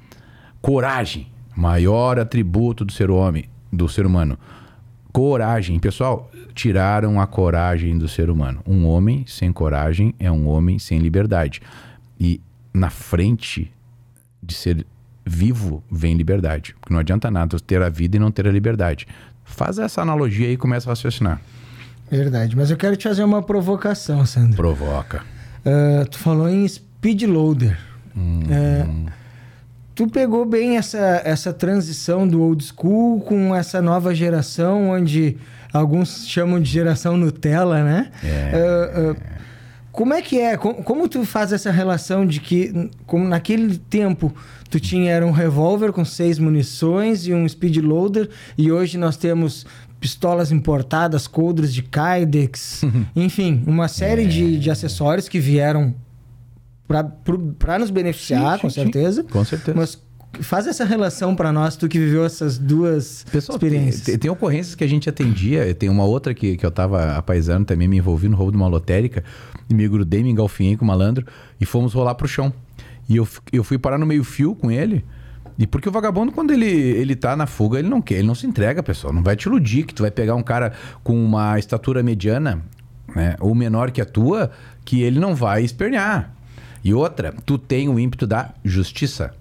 Coragem, 0.65 1.27
maior 1.55 2.17
atributo 2.17 2.83
do 2.83 2.91
ser 2.91 3.11
homem, 3.11 3.45
do 3.71 3.87
ser 3.87 4.03
humano. 4.03 4.35
Coragem, 5.11 5.77
pessoal, 5.77 6.31
tiraram 6.55 7.21
a 7.21 7.27
coragem 7.27 7.95
do 7.95 8.07
ser 8.07 8.31
humano. 8.31 8.63
Um 8.65 8.87
homem 8.87 9.23
sem 9.27 9.53
coragem 9.53 10.15
é 10.17 10.31
um 10.31 10.47
homem 10.47 10.79
sem 10.79 10.97
liberdade. 10.97 11.61
E 12.19 12.41
na 12.73 12.89
frente 12.89 13.71
de 14.41 14.55
ser 14.55 14.87
vivo 15.25 15.83
vem 15.91 16.15
liberdade. 16.15 16.75
Porque 16.79 16.93
não 16.93 16.99
adianta 16.99 17.31
nada 17.31 17.59
ter 17.59 17.81
a 17.81 17.89
vida 17.89 18.17
e 18.17 18.19
não 18.19 18.31
ter 18.31 18.47
a 18.47 18.51
liberdade. 18.51 19.07
Faz 19.43 19.79
essa 19.79 20.01
analogia 20.01 20.47
aí 20.47 20.53
e 20.53 20.57
começa 20.57 20.89
a 20.89 20.91
raciocinar. 20.91 21.41
Verdade. 22.09 22.55
Mas 22.55 22.69
eu 22.69 22.77
quero 22.77 22.95
te 22.95 23.07
fazer 23.07 23.23
uma 23.23 23.41
provocação, 23.41 24.25
Sandro. 24.25 24.55
Provoca. 24.55 25.23
Ah, 25.65 26.05
tu 26.09 26.19
falou 26.19 26.47
em 26.47 26.67
speed 26.67 27.23
loader. 27.23 27.77
É, 28.49 28.85
tu 29.93 30.07
pegou 30.07 30.45
bem 30.45 30.77
essa, 30.77 31.21
essa 31.25 31.51
transição 31.51 32.25
do 32.27 32.41
old 32.41 32.63
school 32.63 33.19
com 33.21 33.53
essa 33.53 33.81
nova 33.81 34.15
geração, 34.15 34.91
onde 34.91 35.37
alguns 35.73 36.25
chamam 36.27 36.61
de 36.61 36.69
geração 36.69 37.17
Nutella, 37.17 37.83
né? 37.83 38.11
Ah, 38.23 39.15
ah, 39.17 39.35
como 39.95 40.13
é 40.13 40.21
que 40.21 40.39
é? 40.39 40.57
Como, 40.57 40.83
como 40.83 41.07
tu 41.07 41.23
faz 41.23 41.53
essa 41.53 41.71
relação 41.71 42.25
de 42.25 42.41
que, 42.41 42.89
como 43.05 43.25
naquele 43.27 43.77
tempo, 43.77 44.35
tu 44.69 44.77
tinha 44.77 45.09
era 45.09 45.25
um 45.25 45.31
revólver 45.31 45.93
com 45.93 46.03
seis 46.03 46.37
munições 46.37 47.25
e 47.25 47.33
um 47.33 47.47
speed 47.47 47.77
loader, 47.77 48.29
e 48.57 48.71
hoje 48.71 48.97
nós 48.97 49.15
temos 49.15 49.65
pistolas 49.97 50.51
importadas, 50.51 51.27
coldres 51.27 51.73
de 51.73 51.81
Kydex, 51.81 52.81
enfim, 53.15 53.63
uma 53.65 53.87
série 53.87 54.25
de, 54.25 54.59
de 54.59 54.69
acessórios 54.69 55.29
que 55.29 55.39
vieram 55.39 55.95
para 57.57 57.79
nos 57.79 57.89
beneficiar, 57.89 58.57
Sim, 58.57 58.61
com 58.61 58.69
sim, 58.69 58.75
sim. 58.75 58.83
certeza. 58.83 59.23
Com 59.23 59.45
certeza. 59.45 59.77
Mas 59.77 59.97
faz 60.41 60.67
essa 60.67 60.83
relação 60.85 61.35
para 61.35 61.51
nós, 61.51 61.75
tu 61.75 61.87
que 61.87 61.97
viveu 61.99 62.25
essas 62.25 62.57
duas 62.57 63.25
Pessoal, 63.31 63.55
experiências. 63.57 64.03
tem- 64.05 64.17
tem 64.17 64.31
ocorrências 64.31 64.75
que 64.75 64.83
a 64.83 64.87
gente 64.87 65.09
atendia. 65.09 65.73
Tem 65.73 65.89
uma 65.89 66.03
outra 66.05 66.33
que, 66.33 66.57
que 66.57 66.65
eu 66.65 66.71
tava 66.71 67.15
apaisando 67.15 67.65
também, 67.65 67.87
me 67.87 67.97
envolvi 67.97 68.27
no 68.27 68.35
roubo 68.35 68.51
de 68.51 68.57
uma 68.57 68.67
lotérica. 68.67 69.23
E 69.69 69.73
me 69.73 69.87
grudei, 69.87 70.21
me 70.23 70.29
engalfinhei 70.29 70.77
com 70.77 70.83
o 70.85 70.87
malandro 70.87 71.25
e 71.59 71.65
fomos 71.65 71.93
rolar 71.93 72.15
pro 72.15 72.27
chão. 72.27 72.53
E 73.09 73.15
eu, 73.17 73.27
eu 73.51 73.63
fui 73.63 73.77
parar 73.77 73.97
no 73.97 74.05
meio-fio 74.05 74.53
com 74.55 74.69
ele. 74.71 75.03
E 75.57 75.65
porque 75.65 75.87
o 75.87 75.91
vagabundo, 75.91 76.31
quando 76.31 76.51
ele, 76.51 76.65
ele 76.69 77.15
tá 77.15 77.35
na 77.35 77.47
fuga, 77.47 77.79
ele 77.79 77.87
não 77.87 78.01
quer, 78.01 78.15
ele 78.15 78.27
não 78.27 78.35
se 78.35 78.45
entrega, 78.45 78.83
pessoal. 78.83 79.13
Não 79.13 79.23
vai 79.23 79.35
te 79.35 79.43
iludir 79.47 79.83
que 79.83 79.93
tu 79.93 80.01
vai 80.03 80.11
pegar 80.11 80.35
um 80.35 80.43
cara 80.43 80.73
com 81.03 81.13
uma 81.23 81.57
estatura 81.57 82.03
mediana, 82.03 82.61
né? 83.15 83.35
Ou 83.39 83.55
menor 83.55 83.89
que 83.91 84.01
a 84.01 84.05
tua, 84.05 84.51
que 84.83 85.01
ele 85.01 85.19
não 85.19 85.33
vai 85.33 85.63
espernear. 85.63 86.31
E 86.83 86.93
outra, 86.93 87.33
tu 87.45 87.57
tem 87.57 87.87
o 87.89 87.97
ímpeto 87.99 88.27
da 88.27 88.53
justiça. 88.63 89.33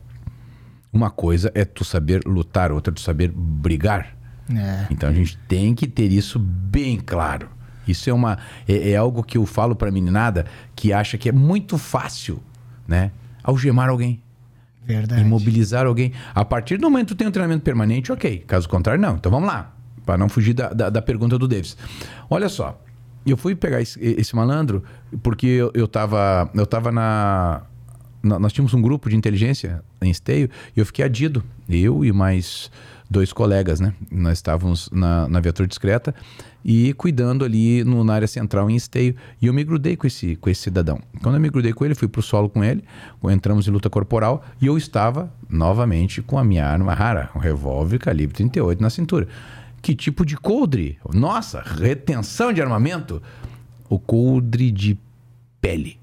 Uma 0.94 1.10
coisa 1.10 1.50
é 1.54 1.64
tu 1.64 1.84
saber 1.84 2.22
lutar, 2.24 2.70
outra 2.70 2.92
é 2.92 2.94
tu 2.94 3.00
saber 3.00 3.30
brigar. 3.34 4.16
É. 4.54 4.86
Então 4.90 5.08
a 5.08 5.12
gente 5.12 5.36
tem 5.48 5.74
que 5.74 5.86
ter 5.88 6.12
isso 6.12 6.38
bem 6.38 6.98
claro. 7.00 7.48
Isso 7.86 8.08
é 8.08 8.12
uma 8.12 8.38
é, 8.68 8.90
é 8.92 8.96
algo 8.96 9.22
que 9.24 9.36
eu 9.36 9.44
falo 9.44 9.74
pra 9.74 9.90
meninada 9.90 10.46
que 10.76 10.92
acha 10.92 11.18
que 11.18 11.28
é 11.28 11.32
muito 11.32 11.76
fácil, 11.76 12.40
né? 12.86 13.10
Algemar 13.42 13.88
alguém, 13.90 14.22
Verdade. 14.86 15.20
imobilizar 15.20 15.84
alguém. 15.86 16.12
A 16.34 16.44
partir 16.44 16.76
do 16.78 16.88
momento 16.88 17.08
que 17.08 17.14
tu 17.14 17.18
tem 17.18 17.26
um 17.26 17.30
treinamento 17.30 17.62
permanente, 17.62 18.12
ok. 18.12 18.38
Caso 18.46 18.68
contrário, 18.68 19.02
não. 19.02 19.16
Então 19.16 19.30
vamos 19.32 19.48
lá. 19.48 19.74
Para 20.06 20.16
não 20.16 20.28
fugir 20.28 20.54
da, 20.54 20.68
da, 20.68 20.90
da 20.90 21.02
pergunta 21.02 21.36
do 21.38 21.48
Davis. 21.48 21.76
Olha 22.30 22.48
só. 22.48 22.80
Eu 23.26 23.36
fui 23.38 23.54
pegar 23.54 23.80
esse, 23.80 23.98
esse 24.00 24.36
malandro 24.36 24.84
porque 25.22 25.46
eu, 25.46 25.70
eu, 25.74 25.88
tava, 25.88 26.50
eu 26.54 26.66
tava 26.66 26.92
na- 26.92 27.62
Nós 28.24 28.52
tínhamos 28.52 28.72
um 28.72 28.80
grupo 28.80 29.10
de 29.10 29.16
inteligência 29.16 29.82
em 30.00 30.10
Esteio 30.10 30.48
e 30.74 30.80
eu 30.80 30.86
fiquei 30.86 31.04
adido. 31.04 31.44
Eu 31.68 32.04
e 32.04 32.12
mais 32.12 32.70
dois 33.08 33.32
colegas, 33.32 33.80
né? 33.80 33.92
Nós 34.10 34.38
estávamos 34.38 34.88
na, 34.90 35.28
na 35.28 35.40
viatura 35.40 35.68
discreta 35.68 36.14
e 36.64 36.94
cuidando 36.94 37.44
ali 37.44 37.84
no, 37.84 38.02
na 38.02 38.14
área 38.14 38.26
central 38.26 38.70
em 38.70 38.76
Esteio. 38.76 39.14
E 39.40 39.46
eu 39.46 39.52
me 39.52 39.62
grudei 39.62 39.96
com 39.96 40.06
esse, 40.06 40.36
com 40.36 40.48
esse 40.48 40.62
cidadão. 40.62 41.00
Quando 41.22 41.34
eu 41.34 41.40
me 41.40 41.50
grudei 41.50 41.72
com 41.72 41.84
ele, 41.84 41.94
fui 41.94 42.08
pro 42.08 42.22
solo 42.22 42.48
com 42.48 42.64
ele, 42.64 42.82
entramos 43.24 43.68
em 43.68 43.70
luta 43.70 43.90
corporal 43.90 44.44
e 44.60 44.66
eu 44.66 44.76
estava 44.76 45.32
novamente 45.48 46.22
com 46.22 46.38
a 46.38 46.44
minha 46.44 46.66
arma 46.66 46.94
rara, 46.94 47.30
um 47.34 47.38
revólver 47.38 47.98
calibre 47.98 48.34
38 48.34 48.82
na 48.82 48.90
cintura. 48.90 49.28
Que 49.82 49.94
tipo 49.94 50.24
de 50.24 50.36
coldre? 50.36 50.98
Nossa, 51.12 51.60
retenção 51.60 52.52
de 52.52 52.62
armamento? 52.62 53.22
O 53.88 53.98
coldre 53.98 54.70
de 54.70 54.98
pele. 55.60 55.98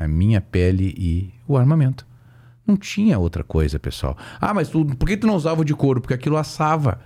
A 0.00 0.08
minha 0.08 0.40
pele 0.40 0.94
e 0.98 1.32
o 1.46 1.56
armamento. 1.56 2.06
Não 2.66 2.76
tinha 2.76 3.18
outra 3.18 3.44
coisa, 3.44 3.78
pessoal. 3.78 4.16
Ah, 4.40 4.54
mas 4.54 4.68
tu, 4.68 4.84
por 4.84 5.06
que 5.06 5.16
tu 5.16 5.26
não 5.26 5.34
usava 5.34 5.64
de 5.64 5.74
couro? 5.74 6.00
Porque 6.00 6.14
aquilo 6.14 6.36
assava. 6.36 7.00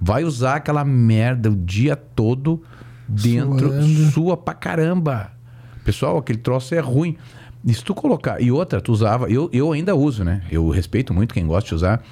Vai 0.00 0.24
usar 0.24 0.56
aquela 0.56 0.84
merda 0.84 1.50
o 1.50 1.56
dia 1.56 1.94
todo 1.94 2.62
dentro, 3.06 3.68
Suando. 3.68 4.10
sua 4.10 4.36
pra 4.36 4.54
caramba. 4.54 5.30
Pessoal, 5.84 6.18
aquele 6.18 6.38
troço 6.38 6.74
é 6.74 6.80
ruim. 6.80 7.16
E 7.64 7.72
se 7.72 7.84
tu 7.84 7.94
colocar. 7.94 8.40
E 8.40 8.50
outra, 8.50 8.80
tu 8.80 8.90
usava. 8.92 9.30
Eu, 9.30 9.48
eu 9.52 9.70
ainda 9.72 9.94
uso, 9.94 10.24
né? 10.24 10.42
Eu 10.50 10.68
respeito 10.70 11.14
muito 11.14 11.32
quem 11.32 11.46
gosta 11.46 11.68
de 11.68 11.74
usar 11.74 12.02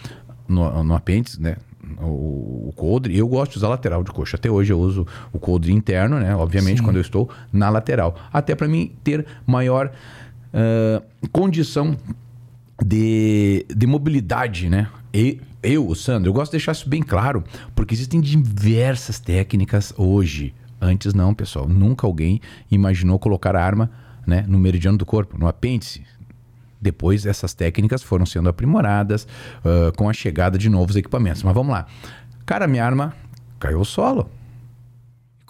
no, 0.46 0.84
no 0.84 0.94
apêndice, 0.94 1.40
né? 1.40 1.56
O, 2.00 2.68
o 2.68 2.72
coldre. 2.76 3.16
Eu 3.16 3.26
gosto 3.26 3.52
de 3.52 3.58
usar 3.58 3.68
lateral 3.68 4.04
de 4.04 4.12
coxa. 4.12 4.36
Até 4.36 4.48
hoje 4.48 4.72
eu 4.72 4.78
uso 4.78 5.06
o 5.32 5.38
coldre 5.40 5.72
interno, 5.72 6.20
né? 6.20 6.36
Obviamente, 6.36 6.82
quando 6.82 6.96
eu 6.96 7.02
estou 7.02 7.28
na 7.52 7.68
lateral. 7.68 8.14
Até 8.32 8.54
para 8.54 8.68
mim 8.68 8.92
ter 9.02 9.26
maior 9.46 9.90
ah, 10.52 11.02
condição 11.32 11.96
de, 12.84 13.66
de 13.68 13.86
mobilidade, 13.86 14.68
né? 14.68 14.88
E 15.12 15.40
eu, 15.62 15.94
Sandro, 15.94 16.30
eu 16.30 16.32
gosto 16.32 16.52
de 16.52 16.58
deixar 16.58 16.72
isso 16.72 16.88
bem 16.88 17.02
claro, 17.02 17.44
porque 17.74 17.94
existem 17.94 18.20
diversas 18.20 19.18
técnicas 19.18 19.92
hoje 19.96 20.54
Antes 20.80 21.12
não, 21.12 21.34
pessoal. 21.34 21.68
Nunca 21.68 22.06
alguém 22.06 22.40
imaginou 22.70 23.18
colocar 23.18 23.54
a 23.54 23.62
arma 23.62 23.90
né, 24.26 24.44
no 24.48 24.58
meridiano 24.58 24.96
do 24.96 25.04
corpo, 25.04 25.36
no 25.38 25.46
apêndice. 25.46 26.02
Depois 26.80 27.26
essas 27.26 27.52
técnicas 27.52 28.02
foram 28.02 28.24
sendo 28.24 28.48
aprimoradas 28.48 29.24
uh, 29.58 29.94
com 29.96 30.08
a 30.08 30.12
chegada 30.14 30.56
de 30.56 30.70
novos 30.70 30.96
equipamentos. 30.96 31.42
Mas 31.42 31.52
vamos 31.52 31.72
lá. 31.72 31.86
Cara, 32.46 32.66
minha 32.66 32.84
arma 32.84 33.14
caiu 33.58 33.78
ao 33.78 33.84
solo 33.84 34.30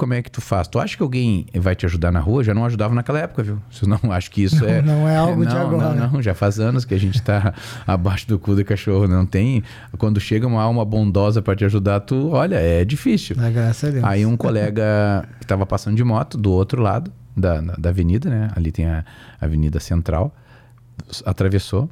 como 0.01 0.15
é 0.15 0.23
que 0.23 0.31
tu 0.31 0.41
faz? 0.41 0.67
Tu 0.67 0.79
acha 0.79 0.97
que 0.97 1.03
alguém 1.03 1.45
vai 1.55 1.77
te 1.77 1.85
ajudar 1.85 2.11
na 2.11 2.21
rua? 2.21 2.43
Já 2.43 2.55
não 2.55 2.65
ajudava 2.65 2.95
naquela 2.95 3.19
época, 3.19 3.43
viu? 3.43 3.59
Vocês 3.71 3.87
não 3.87 4.01
acho 4.11 4.31
que 4.31 4.43
isso 4.43 4.65
não, 4.65 4.71
é. 4.71 4.81
Não 4.81 5.07
é 5.07 5.15
algo 5.15 5.45
não, 5.45 5.51
de 5.51 5.55
agora. 5.55 5.95
Não, 5.95 6.13
não, 6.13 6.23
já 6.23 6.35
faz 6.35 6.59
anos 6.59 6.87
que 6.87 6.95
a 6.95 6.99
gente 6.99 7.21
tá 7.21 7.53
abaixo 7.87 8.27
do 8.27 8.39
cu 8.39 8.55
do 8.55 8.65
cachorro. 8.65 9.07
Não 9.07 9.27
tem. 9.27 9.63
Quando 9.99 10.19
chega 10.19 10.47
uma 10.47 10.63
alma 10.63 10.87
bondosa 10.87 11.43
para 11.43 11.55
te 11.55 11.67
ajudar, 11.67 12.01
tu, 12.01 12.31
olha, 12.31 12.55
é 12.55 12.83
difícil. 12.83 13.37
É, 13.39 13.51
graças 13.51 13.91
a 13.91 13.93
Deus. 13.93 14.05
Aí 14.05 14.25
um 14.25 14.39
colega 14.41 15.29
que 15.39 15.47
tava 15.47 15.67
passando 15.67 15.97
de 15.97 16.03
moto 16.03 16.39
do 16.39 16.51
outro 16.51 16.81
lado 16.81 17.13
da, 17.37 17.61
da 17.61 17.91
avenida, 17.91 18.31
né? 18.31 18.49
Ali 18.57 18.73
tem 18.73 18.87
a 18.87 19.05
Avenida 19.39 19.79
Central. 19.81 20.35
Atravessou, 21.27 21.91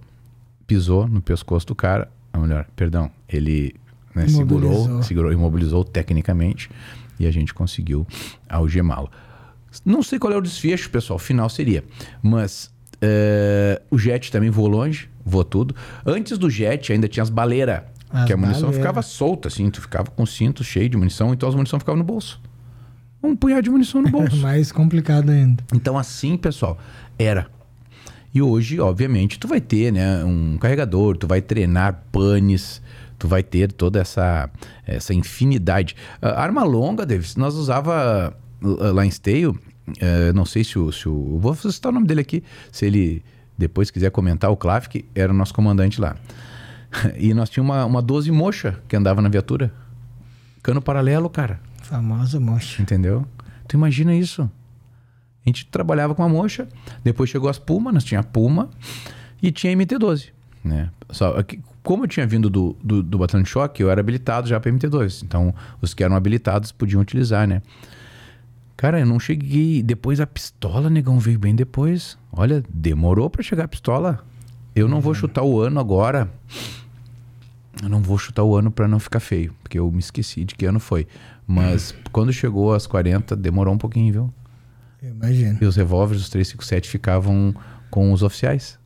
pisou 0.66 1.06
no 1.06 1.20
pescoço 1.20 1.66
do 1.66 1.74
cara. 1.74 2.08
Ou 2.32 2.40
melhor, 2.40 2.64
perdão, 2.74 3.10
ele 3.28 3.74
né, 4.14 4.26
segurou, 4.28 5.02
segurou, 5.02 5.30
imobilizou 5.30 5.84
tecnicamente 5.84 6.70
e 7.18 7.26
a 7.26 7.30
gente 7.30 7.52
conseguiu 7.54 8.06
algemá-lo. 8.48 9.10
Não 9.84 10.02
sei 10.02 10.18
qual 10.18 10.32
é 10.32 10.36
o 10.36 10.40
desfecho, 10.40 10.90
pessoal, 10.90 11.18
final 11.18 11.48
seria, 11.48 11.84
mas 12.22 12.72
uh, 12.96 13.82
o 13.90 13.98
jet 13.98 14.30
também 14.32 14.50
voou 14.50 14.68
longe, 14.68 15.08
voou 15.24 15.44
tudo. 15.44 15.74
Antes 16.04 16.38
do 16.38 16.48
jet 16.48 16.92
ainda 16.92 17.08
tinha 17.08 17.22
as 17.22 17.30
baleiras, 17.30 17.82
que 18.26 18.32
a 18.32 18.36
munição 18.36 18.62
baleira. 18.62 18.78
ficava 18.78 19.02
solta, 19.02 19.48
assim, 19.48 19.70
tu 19.70 19.80
ficava 19.80 20.10
com 20.10 20.22
o 20.22 20.26
cinto 20.26 20.64
cheio 20.64 20.88
de 20.88 20.96
munição, 20.96 21.32
então 21.32 21.48
as 21.48 21.54
munição 21.54 21.78
ficavam 21.78 21.98
no 21.98 22.04
bolso. 22.04 22.40
Um 23.22 23.36
punhado 23.36 23.62
de 23.62 23.70
munição 23.70 24.00
no 24.00 24.08
bolso. 24.10 24.36
Mais 24.36 24.72
complicado 24.72 25.30
ainda. 25.30 25.62
Então 25.74 25.98
assim, 25.98 26.36
pessoal, 26.36 26.78
era. 27.18 27.46
E 28.34 28.42
hoje, 28.42 28.78
obviamente, 28.78 29.38
tu 29.38 29.48
vai 29.48 29.60
ter, 29.60 29.92
né, 29.92 30.22
um 30.24 30.58
carregador, 30.58 31.16
tu 31.16 31.26
vai 31.26 31.40
treinar 31.40 32.04
panes, 32.12 32.80
tu 33.18 33.26
vai 33.26 33.42
ter 33.42 33.72
toda 33.72 34.00
essa, 34.00 34.48
essa 34.86 35.12
infinidade. 35.12 35.96
Uh, 36.22 36.26
arma 36.26 36.62
longa, 36.62 37.04
Davis, 37.04 37.36
nós 37.36 37.54
usava 37.54 38.34
uh, 38.62 38.92
lá 38.92 39.04
em 39.04 39.08
Esteio, 39.08 39.58
uh, 39.88 40.32
não 40.34 40.44
sei 40.44 40.64
se 40.64 40.78
o, 40.78 40.92
se 40.92 41.08
o. 41.08 41.38
Vou 41.38 41.54
citar 41.54 41.90
o 41.90 41.94
nome 41.94 42.06
dele 42.06 42.20
aqui, 42.20 42.42
se 42.70 42.86
ele 42.86 43.22
depois 43.56 43.90
quiser 43.90 44.10
comentar, 44.10 44.50
o 44.50 44.56
Klavik 44.56 45.04
era 45.14 45.32
o 45.32 45.36
nosso 45.36 45.52
comandante 45.52 46.00
lá. 46.00 46.16
e 47.18 47.34
nós 47.34 47.50
tínhamos 47.50 47.74
uma, 47.74 47.84
uma 47.84 48.02
12 48.02 48.30
mocha 48.30 48.80
que 48.86 48.94
andava 48.94 49.20
na 49.20 49.28
viatura. 49.28 49.72
Cano 50.62 50.80
paralelo, 50.80 51.28
cara. 51.28 51.60
Famosa 51.82 52.38
mocha. 52.38 52.80
Entendeu? 52.80 53.26
Tu 53.66 53.76
imagina 53.76 54.14
isso. 54.14 54.42
A 55.44 55.48
gente 55.48 55.66
trabalhava 55.66 56.14
com 56.14 56.22
a 56.22 56.28
mocha, 56.28 56.68
depois 57.02 57.30
chegou 57.30 57.48
as 57.48 57.58
Puma, 57.58 57.90
nós 57.90 58.04
tinha 58.04 58.20
a 58.20 58.22
Puma 58.22 58.68
e 59.42 59.50
tinha 59.50 59.72
a 59.72 59.76
MT-12. 59.76 60.30
Né? 60.64 60.90
Só, 61.10 61.34
como 61.82 62.04
eu 62.04 62.08
tinha 62.08 62.26
vindo 62.26 62.50
do, 62.50 62.76
do, 62.82 63.02
do 63.02 63.18
batalhão 63.18 63.42
de 63.42 63.48
choque, 63.48 63.82
eu 63.82 63.90
era 63.90 64.00
habilitado 64.00 64.48
já 64.48 64.60
para 64.60 64.70
MT2. 64.70 65.22
Então, 65.24 65.54
os 65.80 65.94
que 65.94 66.04
eram 66.04 66.16
habilitados 66.16 66.72
podiam 66.72 67.00
utilizar, 67.00 67.46
né? 67.46 67.62
Cara, 68.76 69.00
eu 69.00 69.06
não 69.06 69.18
cheguei. 69.18 69.82
Depois 69.82 70.20
a 70.20 70.26
pistola, 70.26 70.88
negão, 70.88 71.18
veio 71.18 71.38
bem 71.38 71.54
depois. 71.54 72.16
Olha, 72.32 72.62
demorou 72.68 73.28
para 73.28 73.42
chegar 73.42 73.64
a 73.64 73.68
pistola. 73.68 74.24
Eu 74.74 74.86
não 74.86 75.00
vou 75.00 75.10
uhum. 75.10 75.18
chutar 75.18 75.42
o 75.42 75.60
ano 75.60 75.80
agora. 75.80 76.30
Eu 77.82 77.88
não 77.88 78.00
vou 78.00 78.18
chutar 78.18 78.44
o 78.44 78.56
ano 78.56 78.70
para 78.70 78.86
não 78.86 79.00
ficar 79.00 79.18
feio, 79.18 79.54
porque 79.62 79.78
eu 79.78 79.90
me 79.90 79.98
esqueci 79.98 80.44
de 80.44 80.54
que 80.54 80.64
ano 80.64 80.78
foi. 80.78 81.06
Mas 81.46 81.90
uhum. 81.90 81.96
quando 82.12 82.32
chegou 82.32 82.72
às 82.72 82.86
40, 82.86 83.34
demorou 83.34 83.74
um 83.74 83.78
pouquinho, 83.78 84.12
viu? 84.12 84.34
Imagina. 85.02 85.58
E 85.60 85.64
os 85.64 85.74
revólveres, 85.74 86.22
os 86.22 86.28
357, 86.28 86.88
ficavam 86.88 87.54
com 87.90 88.12
os 88.12 88.22
oficiais. 88.22 88.78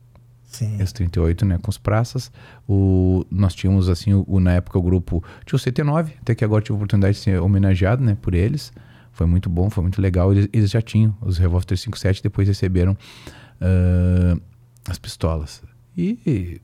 Sim. 0.53 0.77
S38, 0.77 1.43
né, 1.43 1.57
com 1.57 1.69
os 1.69 1.79
praças. 1.79 2.31
O, 2.67 3.25
nós 3.29 3.55
tínhamos, 3.55 3.89
assim, 3.89 4.13
o, 4.13 4.39
na 4.39 4.53
época, 4.53 4.77
o 4.77 4.81
grupo... 4.81 5.23
Tinha 5.45 5.57
o 5.57 5.59
CT9, 5.59 6.11
até 6.21 6.35
que 6.35 6.45
agora 6.45 6.61
tive 6.61 6.73
a 6.73 6.77
oportunidade 6.77 7.17
de 7.17 7.23
ser 7.23 7.41
homenageado, 7.41 8.03
né, 8.03 8.15
por 8.21 8.35
eles. 8.35 8.71
Foi 9.11 9.25
muito 9.25 9.49
bom, 9.49 9.69
foi 9.69 9.81
muito 9.81 9.99
legal. 9.99 10.31
Eles, 10.31 10.47
eles 10.53 10.69
já 10.69 10.81
tinham 10.81 11.15
os 11.21 11.39
revólver 11.39 11.65
357, 11.65 12.21
depois 12.21 12.47
receberam 12.47 12.93
uh, 12.93 14.39
as 14.87 14.99
pistolas. 14.99 15.63
E, 15.97 16.19
e 16.25 16.61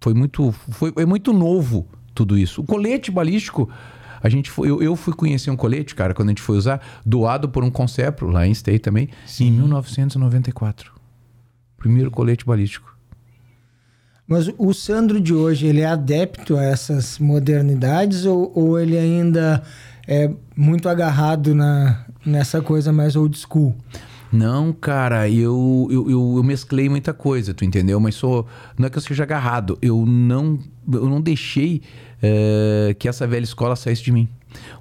foi 0.00 0.14
muito... 0.14 0.50
Foi, 0.52 0.92
é 0.96 1.06
muito 1.06 1.32
novo 1.32 1.86
tudo 2.12 2.36
isso. 2.36 2.60
O 2.60 2.64
colete 2.64 3.10
balístico... 3.10 3.70
A 4.24 4.28
gente 4.28 4.52
foi, 4.52 4.70
eu, 4.70 4.80
eu, 4.80 4.94
fui 4.94 5.12
conhecer 5.12 5.50
um 5.50 5.56
colete, 5.56 5.96
cara, 5.96 6.14
quando 6.14 6.28
a 6.28 6.30
gente 6.30 6.42
foi 6.42 6.56
usar, 6.56 6.80
doado 7.04 7.48
por 7.48 7.64
um 7.64 7.70
Concepro, 7.72 8.30
lá 8.30 8.46
em 8.46 8.54
Stay 8.54 8.78
também, 8.78 9.08
Sim. 9.26 9.48
em 9.48 9.50
1994. 9.50 10.92
Primeiro 11.76 12.08
colete 12.08 12.46
balístico. 12.46 12.91
Mas 14.26 14.48
o 14.56 14.72
Sandro 14.72 15.20
de 15.20 15.34
hoje, 15.34 15.66
ele 15.66 15.80
é 15.80 15.86
adepto 15.86 16.56
a 16.56 16.62
essas 16.62 17.18
modernidades 17.18 18.24
ou, 18.24 18.52
ou 18.54 18.80
ele 18.80 18.96
ainda 18.96 19.62
é 20.06 20.30
muito 20.56 20.88
agarrado 20.88 21.54
na, 21.54 22.04
nessa 22.24 22.60
coisa 22.60 22.92
mais 22.92 23.16
old 23.16 23.36
school? 23.38 23.76
Não, 24.32 24.72
cara, 24.72 25.28
eu, 25.28 25.88
eu, 25.90 26.10
eu, 26.10 26.34
eu, 26.36 26.42
mesclei 26.42 26.88
muita 26.88 27.12
coisa, 27.12 27.52
tu 27.52 27.66
entendeu? 27.66 28.00
Mas 28.00 28.14
sou. 28.14 28.46
Não 28.78 28.86
é 28.86 28.90
que 28.90 28.96
eu 28.96 29.02
seja 29.02 29.24
agarrado, 29.24 29.78
eu 29.82 30.06
não, 30.06 30.58
eu 30.90 31.06
não 31.06 31.20
deixei 31.20 31.82
é, 32.22 32.96
que 32.98 33.08
essa 33.08 33.26
velha 33.26 33.44
escola 33.44 33.76
saísse 33.76 34.02
de 34.02 34.10
mim. 34.10 34.26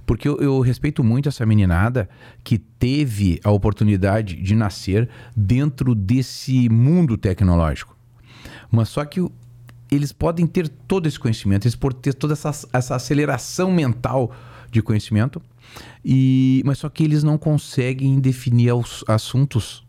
Porque 0.05 0.27
eu, 0.27 0.37
eu, 0.37 0.59
respeito 0.61 1.03
muito 1.03 1.27
essa 1.27 1.45
meninada 1.45 2.09
que 2.43 2.57
teve 2.57 3.39
a 3.43 3.51
oportunidade 3.51 4.35
de 4.35 4.55
nascer 4.55 5.09
dentro 5.35 5.93
desse 5.93 6.69
mundo 6.69 7.17
tecnológico. 7.17 7.95
Mas 8.71 8.89
só 8.89 9.03
que 9.03 9.23
eles 9.91 10.11
podem 10.11 10.47
ter 10.47 10.69
todo 10.69 11.07
esse 11.07 11.19
conhecimento, 11.19 11.65
eles 11.65 11.75
podem 11.75 11.99
ter 11.99 12.13
toda 12.13 12.33
essa, 12.33 12.51
essa 12.71 12.95
aceleração 12.95 13.71
mental 13.71 14.31
de 14.71 14.81
conhecimento, 14.81 15.41
e 16.03 16.61
mas 16.65 16.77
só 16.79 16.89
que 16.89 17.03
eles 17.03 17.23
não 17.23 17.37
conseguem 17.37 18.19
definir 18.19 18.73
os 18.73 19.03
assuntos 19.07 19.85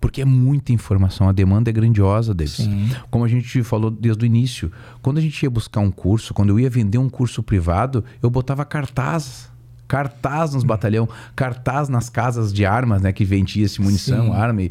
porque 0.00 0.20
é 0.20 0.24
muita 0.24 0.72
informação, 0.72 1.28
a 1.28 1.32
demanda 1.32 1.70
é 1.70 1.72
grandiosa 1.72 2.34
deles. 2.34 2.54
Sim. 2.54 2.90
Como 3.10 3.24
a 3.24 3.28
gente 3.28 3.62
falou 3.62 3.90
desde 3.90 4.24
o 4.24 4.26
início, 4.26 4.70
quando 5.00 5.18
a 5.18 5.20
gente 5.20 5.40
ia 5.42 5.50
buscar 5.50 5.80
um 5.80 5.90
curso, 5.90 6.34
quando 6.34 6.50
eu 6.50 6.60
ia 6.60 6.70
vender 6.70 6.98
um 6.98 7.08
curso 7.08 7.42
privado, 7.42 8.04
eu 8.22 8.30
botava 8.30 8.64
cartaz, 8.64 9.50
cartaz 9.86 10.54
nos 10.54 10.64
batalhão, 10.64 11.08
cartaz 11.36 11.88
nas 11.88 12.08
casas 12.08 12.52
de 12.52 12.64
armas, 12.64 13.02
né, 13.02 13.12
que 13.12 13.24
vendia-se 13.24 13.80
munição, 13.80 14.26
Sim. 14.26 14.32
arma. 14.32 14.62
E... 14.62 14.70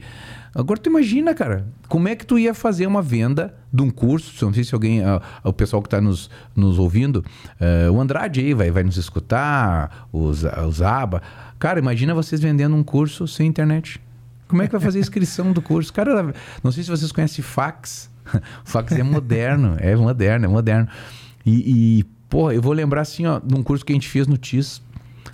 Agora 0.54 0.80
tu 0.80 0.90
imagina, 0.90 1.34
cara, 1.34 1.66
como 1.88 2.10
é 2.10 2.16
que 2.16 2.26
tu 2.26 2.38
ia 2.38 2.54
fazer 2.54 2.86
uma 2.86 3.02
venda 3.02 3.56
de 3.72 3.82
um 3.82 3.90
curso? 3.90 4.46
Não 4.46 4.54
sei 4.54 4.66
se 4.66 4.74
alguém, 4.74 5.02
uh, 5.02 5.22
o 5.44 5.54
pessoal 5.54 5.82
que 5.82 5.88
está 5.88 6.02
nos, 6.02 6.30
nos 6.54 6.78
ouvindo, 6.78 7.24
uh, 7.60 7.92
o 7.92 8.02
Andrade 8.02 8.42
aí 8.42 8.54
vai, 8.54 8.70
vai 8.70 8.84
nos 8.84 8.98
escutar, 8.98 10.08
os, 10.12 10.44
os 10.44 10.82
ABA. 10.82 11.22
Cara, 11.58 11.80
imagina 11.80 12.14
vocês 12.14 12.42
vendendo 12.42 12.76
um 12.76 12.84
curso 12.84 13.26
sem 13.28 13.48
internet. 13.48 14.02
Como 14.48 14.62
é 14.62 14.66
que 14.66 14.74
vai 14.74 14.82
fazer 14.82 14.98
a 14.98 15.02
inscrição 15.02 15.54
do 15.54 15.62
curso? 15.62 15.94
Cara, 15.94 16.34
não 16.62 16.72
sei 16.74 16.84
se 16.84 16.90
vocês 16.90 17.14
conhecem 17.14 17.42
fax. 17.42 18.12
o 18.36 18.42
fax 18.70 18.92
é 18.92 19.04
moderno, 19.04 19.78
é 19.80 19.96
moderno, 19.96 20.46
é 20.46 20.48
moderno. 20.50 20.88
E, 21.46 22.00
e 22.00 22.04
pô, 22.28 22.52
eu 22.52 22.62
vou 22.62 22.74
lembrar 22.74 23.02
assim, 23.02 23.26
ó, 23.26 23.40
de 23.40 23.56
um 23.56 23.64
curso 23.64 23.86
que 23.86 23.94
a 23.94 23.96
gente 23.96 24.10
fez 24.10 24.28
no 24.28 24.36
TIS. 24.36 24.82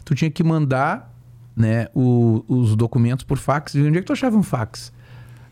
Tu 0.05 0.13
tinha 0.13 0.29
que 0.29 0.43
mandar 0.43 1.11
né, 1.55 1.87
o, 1.95 2.45
os 2.47 2.75
documentos 2.75 3.25
por 3.25 3.39
fax. 3.39 3.73
E 3.73 3.81
onde 3.81 3.97
é 3.97 4.01
que 4.01 4.05
tu 4.05 4.13
achava 4.13 4.37
um 4.37 4.43
fax? 4.43 4.95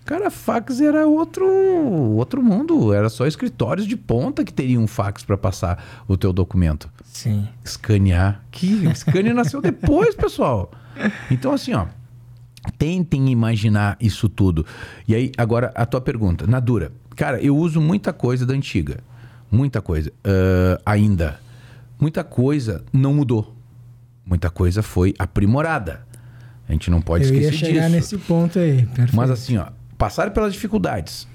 Cara, 0.06 0.30
fax 0.30 0.80
era 0.80 1.08
outro, 1.08 1.44
outro 1.44 2.41
mundo. 2.44 2.94
Era 2.94 3.10
só 3.10 3.26
escritórios 3.26 3.88
de 3.88 3.98
ponta 3.98 4.46
que 4.46 4.54
teriam 4.54 4.84
um 4.84 4.88
fax 4.88 5.24
para 5.24 5.36
passar 5.36 5.84
o 6.08 6.15
teu 6.15 6.32
documento. 6.32 6.88
Sim. 7.04 7.48
Escanear. 7.63 8.44
Que 8.52 8.88
Scania 8.94 9.34
nasceu 9.34 9.60
depois, 9.63 10.13
pessoal. 10.13 10.72
Então, 11.32 11.52
assim, 11.52 11.74
ó. 11.74 11.88
Tentem 12.78 13.30
imaginar 13.30 13.98
isso 14.00 14.30
tudo. 14.30 14.63
E 15.08 15.15
aí, 15.15 15.32
agora, 15.38 15.72
a 15.74 15.88
tua 15.88 16.02
pergunta. 16.02 16.46
Na 16.46 16.60
dura. 16.60 16.91
Cara, 17.15 17.41
eu 17.41 17.58
uso 17.58 17.82
muita 17.82 18.13
coisa 18.13 18.46
da 18.46 18.54
antiga. 18.54 19.00
Muita 19.52 19.82
coisa. 19.82 20.12
Uh, 20.20 20.80
ainda. 20.86 21.39
Muita 22.00 22.24
coisa 22.24 22.84
não 22.94 23.12
mudou. 23.12 23.56
Muita 24.24 24.52
coisa 24.52 24.84
foi 24.84 25.15
aprimorada. 25.18 26.06
A 26.70 26.72
gente 26.72 26.91
não 26.91 27.02
pode 27.02 27.24
eu 27.24 27.32
esquecer 27.32 27.52
disso. 27.52 27.65
Eu 27.65 27.70
ia 27.70 27.74
chegar 27.74 27.89
nesse 27.89 28.18
ponto 28.20 28.60
aí. 28.60 28.86
Perfeito. 28.86 29.15
Mas 29.15 29.32
assim, 29.32 29.58
ó 29.58 29.65
passaram 29.97 30.31
pelas 30.31 30.53
dificuldades. 30.53 31.27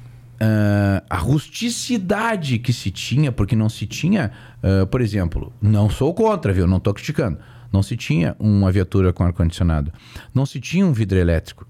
Uh, 0.42 1.04
a 1.10 1.16
rusticidade 1.16 2.58
que 2.58 2.72
se 2.72 2.90
tinha, 2.90 3.30
porque 3.30 3.54
não 3.54 3.68
se 3.68 3.86
tinha, 3.86 4.30
uh, 4.62 4.86
por 4.86 5.02
exemplo, 5.02 5.52
não 5.60 5.90
sou 5.90 6.14
contra, 6.14 6.52
viu? 6.52 6.66
Não 6.66 6.78
estou 6.78 6.94
criticando. 6.94 7.38
Não 7.72 7.82
se 7.82 7.96
tinha 7.96 8.34
uma 8.38 8.72
viatura 8.72 9.12
com 9.12 9.22
ar-condicionado. 9.22 9.92
Não 10.34 10.46
se 10.46 10.58
tinha 10.58 10.84
um 10.84 10.92
vidro 10.92 11.18
elétrico. 11.18 11.66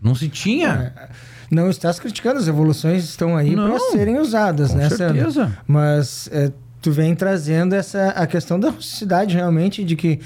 Não 0.00 0.14
se 0.14 0.28
tinha. 0.28 0.94
É, 0.96 1.08
não 1.50 1.68
estás 1.68 1.98
criticando, 1.98 2.38
as 2.38 2.46
evoluções 2.46 3.04
estão 3.04 3.36
aí 3.36 3.54
para 3.54 3.78
serem 3.90 4.18
usadas, 4.18 4.70
com 4.70 4.76
né, 4.76 4.90
certeza. 4.90 5.56
Mas 5.66 6.28
é, 6.30 6.52
tu 6.80 6.92
vem 6.92 7.14
trazendo 7.14 7.74
essa 7.74 8.08
a 8.10 8.26
questão 8.26 8.60
da 8.60 8.70
rusticidade 8.70 9.34
realmente 9.34 9.82
de 9.82 9.96
que 9.96 10.20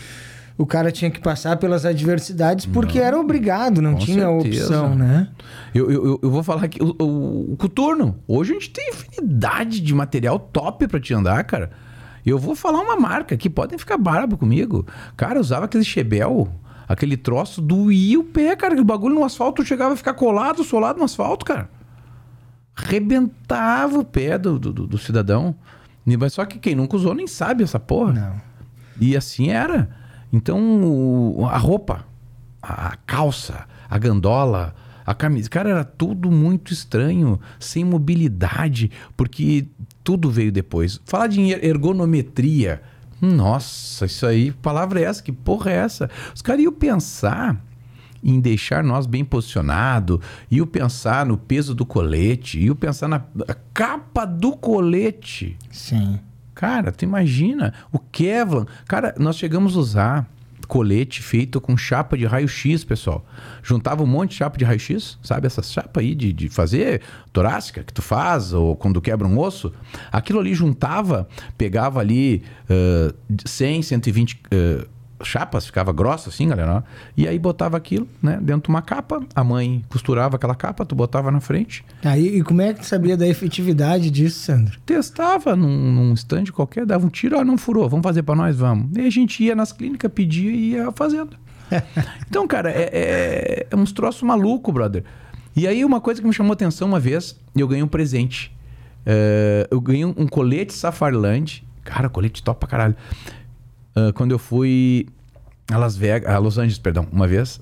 o 0.59 0.66
cara 0.66 0.90
tinha 0.90 1.09
que 1.09 1.21
passar 1.21 1.57
pelas 1.57 1.87
adversidades 1.87 2.66
porque 2.66 2.99
não. 2.99 3.07
era 3.07 3.18
obrigado, 3.18 3.81
não 3.81 3.92
Com 3.92 3.99
tinha 4.01 4.27
certeza. 4.27 4.64
opção, 4.64 4.94
né? 4.97 5.29
Eu, 5.73 5.88
eu, 5.88 6.21
eu 6.21 6.31
vou 6.31 6.42
falar 6.42 6.66
que 6.66 6.83
o, 6.83 6.97
o, 7.01 7.53
o 7.53 7.57
coturno, 7.57 8.18
hoje 8.27 8.51
a 8.51 8.55
gente 8.55 8.71
tem 8.71 8.90
infinidade 8.90 9.81
de 9.81 9.94
material 9.94 10.37
top 10.37 10.88
para 10.88 10.99
te 10.99 11.14
andar, 11.14 11.44
cara. 11.44 11.71
Eu 12.27 12.38
vou 12.38 12.57
falar 12.57 12.81
uma 12.81 12.97
marca 12.97 13.37
que 13.37 13.49
podem 13.49 13.79
ficar 13.79 13.97
brabo 13.97 14.37
comigo. 14.37 14.85
Cara, 15.16 15.40
usava 15.40 15.66
aquele 15.66 15.85
Chebel, 15.85 16.49
aquele 16.88 17.16
troço, 17.16 17.62
doía 17.62 18.18
o 18.18 18.25
pé, 18.25 18.57
cara. 18.57 18.79
O 18.81 18.85
bagulho 18.85 19.14
no 19.14 19.25
asfalto 19.25 19.64
chegava 19.64 19.94
a 19.94 19.97
ficar 19.97 20.14
colado, 20.14 20.64
solado 20.64 20.99
no 20.99 21.05
asfalto, 21.05 21.47
cara. 21.47 21.71
Rebentava 22.75 24.01
o 24.01 24.05
pé 24.05 24.37
do, 24.37 24.59
do, 24.59 24.73
do 24.73 24.99
cidadão. 24.99 25.55
Mas 26.05 26.33
só 26.33 26.44
que 26.44 26.59
quem 26.59 26.75
nunca 26.75 26.97
usou 26.97 27.14
nem 27.14 27.29
sabe 27.29 27.62
essa 27.62 27.79
porra. 27.79 28.12
Não. 28.12 28.40
E 29.01 29.16
assim 29.16 29.51
era. 29.51 29.88
Então, 30.33 31.49
a 31.51 31.59
roupa, 31.59 32.05
a 32.62 32.97
calça, 33.07 33.67
a 33.88 33.99
gandola, 33.99 34.75
a 35.07 35.14
camisa. 35.14 35.49
Cara, 35.49 35.71
era 35.71 35.85
tudo 35.85 36.31
muito 36.31 36.73
estranho, 36.73 37.41
sem 37.59 37.85
mobilidade, 37.85 38.91
porque 39.17 39.67
tudo 40.05 40.31
veio 40.31 40.53
depois. 40.53 41.01
Falar 41.07 41.29
de 41.29 41.41
ergonometria. 41.64 42.83
Nossa, 43.21 44.07
isso 44.07 44.27
aí, 44.27 44.53
palavra 44.53 45.01
é 45.01 45.05
essa? 45.05 45.23
Que 45.23 45.33
porra 45.33 45.71
é 45.71 45.75
essa? 45.77 46.11
Os 46.35 46.43
caras 46.43 46.62
iam 46.62 46.73
pensar 46.73 47.64
em 48.23 48.41
deixar 48.41 48.85
nós 48.85 49.07
bem 49.07 49.25
posicionado, 49.25 50.21
iam 50.51 50.67
pensar 50.67 51.25
no 51.25 51.38
peso 51.38 51.75
do 51.75 51.87
colete, 51.87 52.61
iam 52.61 52.77
pensar 52.77 53.09
na 53.09 53.21
capa 53.73 54.25
do 54.25 54.57
colete. 54.57 55.57
Sim. 55.71 56.21
Cara, 56.59 56.90
tu 56.90 57.05
imagina 57.05 57.73
o 57.92 58.01
Kevlar. 58.01 58.66
Cara, 58.85 59.14
nós 59.16 59.37
chegamos 59.37 59.77
a 59.77 59.79
usar 59.79 60.31
colete 60.66 61.23
feito 61.23 61.61
com 61.61 61.77
chapa 61.77 62.18
de 62.18 62.27
raio-x, 62.27 62.83
pessoal. 62.83 63.25
Juntava 63.62 64.03
um 64.03 64.07
monte 64.07 64.31
de 64.31 64.37
chapa 64.38 64.59
de 64.59 64.64
raio-x, 64.64 65.21
sabe? 65.23 65.47
Essa 65.47 65.62
chapa 65.62 66.01
aí 66.01 66.16
de, 66.16 66.33
de 66.33 66.49
fazer 66.49 67.01
torácica 67.33 67.85
que 67.85 67.92
tu 67.92 68.03
faz, 68.03 68.53
ou 68.53 68.75
quando 68.75 69.01
quebra 69.01 69.29
um 69.29 69.38
osso. 69.38 69.73
Aquilo 70.11 70.40
ali 70.40 70.53
juntava, 70.53 71.29
pegava 71.57 72.01
ali 72.01 72.42
uh, 72.68 73.14
100, 73.47 73.83
120 73.83 74.33
uh, 74.35 74.88
chapas, 75.23 75.67
ficava 75.67 75.93
grossa 75.93 76.29
assim, 76.29 76.49
galera. 76.49 76.85
E 77.17 77.27
aí 77.27 77.39
botava 77.39 77.77
aquilo, 77.77 78.09
né, 78.23 78.39
dentro 78.41 78.63
de 78.65 78.69
uma 78.69 78.83
capa. 78.83 79.21
A 79.35 79.43
mãe 79.43 79.85
costurava 79.89 80.37
aquela 80.37 80.55
capa, 80.55 80.85
tu 80.85 80.95
botava 80.95 81.31
na 81.31 81.41
frente. 81.41 81.85
Aí, 82.05 82.39
e 82.39 82.43
como 82.43 82.63
é 82.63 82.73
que 82.73 82.81
tu 82.81 82.87
sabia 82.87 83.17
da 83.17 83.27
efetividade 83.27 84.11
disso, 84.11 84.41
Sandro? 84.41 84.79
Testava 84.87 85.57
num, 85.57 85.93
num 85.93 86.15
stand 86.15 86.47
qualquer, 86.53 86.87
dava 86.87 87.07
um 87.07 87.11
tiro, 87.11 87.39
ó, 87.39 87.45
não 87.45 87.59
furou, 87.59 87.89
vamos 87.89 88.05
fazer 88.05 88.23
para 88.23 88.35
nós, 88.35 88.57
vamos. 88.57 88.97
E 88.97 89.01
a 89.01 89.11
gente 89.11 89.43
ia 89.43 89.55
nas 89.55 89.73
clínicas, 89.73 90.11
pedia 90.13 90.51
e 90.51 90.73
ia 90.73 90.93
fazendo. 90.93 91.37
então, 92.29 92.47
cara, 92.47 92.71
é, 92.71 92.91
é, 92.93 93.67
é 93.71 93.77
uns 93.77 93.93
troços 93.93 94.23
maluco, 94.23 94.73
brother. 94.73 95.05
E 95.55 95.67
aí 95.67 95.85
uma 95.85 96.01
coisa 96.01 96.21
que 96.21 96.27
me 96.27 96.33
chamou 96.33 96.53
atenção 96.53 96.87
uma 96.87 97.01
vez, 97.01 97.39
eu 97.57 97.67
ganhei 97.67 97.83
um 97.83 97.89
presente. 97.89 98.57
Uh, 99.07 99.67
eu 99.71 99.81
ganhei 99.81 100.05
um 100.05 100.27
colete 100.27 100.73
Safarland. 100.73 101.67
Cara, 101.83 102.09
colete 102.09 102.43
top 102.43 102.61
pra 102.61 102.69
caralho. 102.69 102.97
Uh, 103.99 104.13
quando 104.13 104.31
eu 104.31 104.39
fui 104.39 105.07
a 105.71 105.77
Las 105.77 105.97
Vegas, 105.97 106.33
a 106.33 106.39
Los 106.39 106.57
Angeles, 106.57 106.79
perdão, 106.79 107.07
uma 107.11 107.27
vez. 107.27 107.61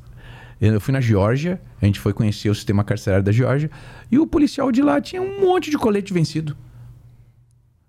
Eu 0.61 0.81
fui 0.81 0.93
na 0.93 1.01
Geórgia, 1.01 1.61
a 1.81 1.85
gente 1.85 2.01
foi 2.01 2.13
conhecer 2.13 2.49
o 2.49 2.55
sistema 2.55 2.83
carcerário 2.83 3.25
da 3.25 3.33
Geórgia, 3.33 3.71
e 4.11 4.19
o 4.19 4.27
policial 4.27 4.73
de 4.73 4.83
lá 4.83 5.01
tinha 5.01 5.21
um 5.21 5.41
monte 5.41 5.71
de 5.71 5.77
colete 5.77 6.13
vencido. 6.13 6.57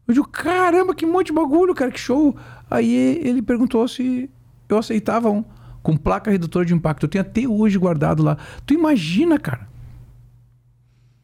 Eu 0.07 0.13
digo, 0.13 0.27
caramba, 0.27 0.95
que 0.95 1.05
monte 1.05 1.27
de 1.27 1.33
bagulho, 1.33 1.75
cara, 1.75 1.91
que 1.91 1.99
show. 1.99 2.35
Aí 2.69 3.19
ele 3.23 3.41
perguntou 3.41 3.87
se 3.87 4.29
eu 4.69 4.77
aceitava 4.77 5.29
um 5.29 5.43
com 5.81 5.97
placa 5.97 6.31
redutora 6.31 6.65
de 6.65 6.73
impacto. 6.73 7.03
Eu 7.03 7.09
tenho 7.09 7.21
até 7.21 7.47
hoje 7.47 7.77
guardado 7.77 8.23
lá. 8.23 8.37
Tu 8.65 8.73
imagina, 8.73 9.37
cara? 9.37 9.67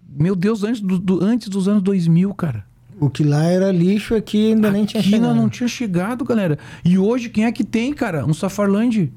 Meu 0.08 0.36
Deus, 0.36 0.64
antes, 0.64 0.82
do, 0.82 1.00
do 1.00 1.24
antes 1.24 1.48
dos 1.48 1.68
anos 1.68 1.82
2000, 1.82 2.34
cara. 2.34 2.66
O 3.06 3.10
que 3.10 3.24
lá 3.24 3.44
era 3.44 3.72
lixo 3.72 4.16
aqui 4.16 4.54
ainda 4.54 4.70
aqui 4.70 4.78
nem 4.78 4.86
tinha 4.86 5.04
chegado. 5.04 5.26
Aqui 5.26 5.40
não 5.40 5.50
tinha 5.50 5.68
chegado, 5.68 6.24
galera. 6.24 6.58
E 6.86 6.98
hoje, 6.98 7.30
quem 7.30 7.46
é 7.46 7.52
que 7.52 7.64
tem, 7.64 7.94
cara? 7.94 8.26
Um 8.26 8.34
Safarland. 8.34 9.12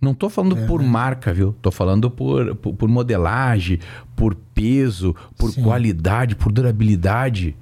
Não 0.00 0.14
tô 0.14 0.28
falando 0.28 0.58
é, 0.58 0.66
por 0.66 0.82
né? 0.82 0.86
marca, 0.86 1.32
viu? 1.32 1.54
Tô 1.62 1.70
falando 1.70 2.10
por, 2.10 2.54
por, 2.56 2.74
por 2.74 2.88
modelagem, 2.88 3.80
por 4.14 4.34
peso, 4.54 5.16
por 5.36 5.50
Sim. 5.50 5.62
qualidade, 5.62 6.36
por 6.36 6.52
durabilidade. 6.52 7.56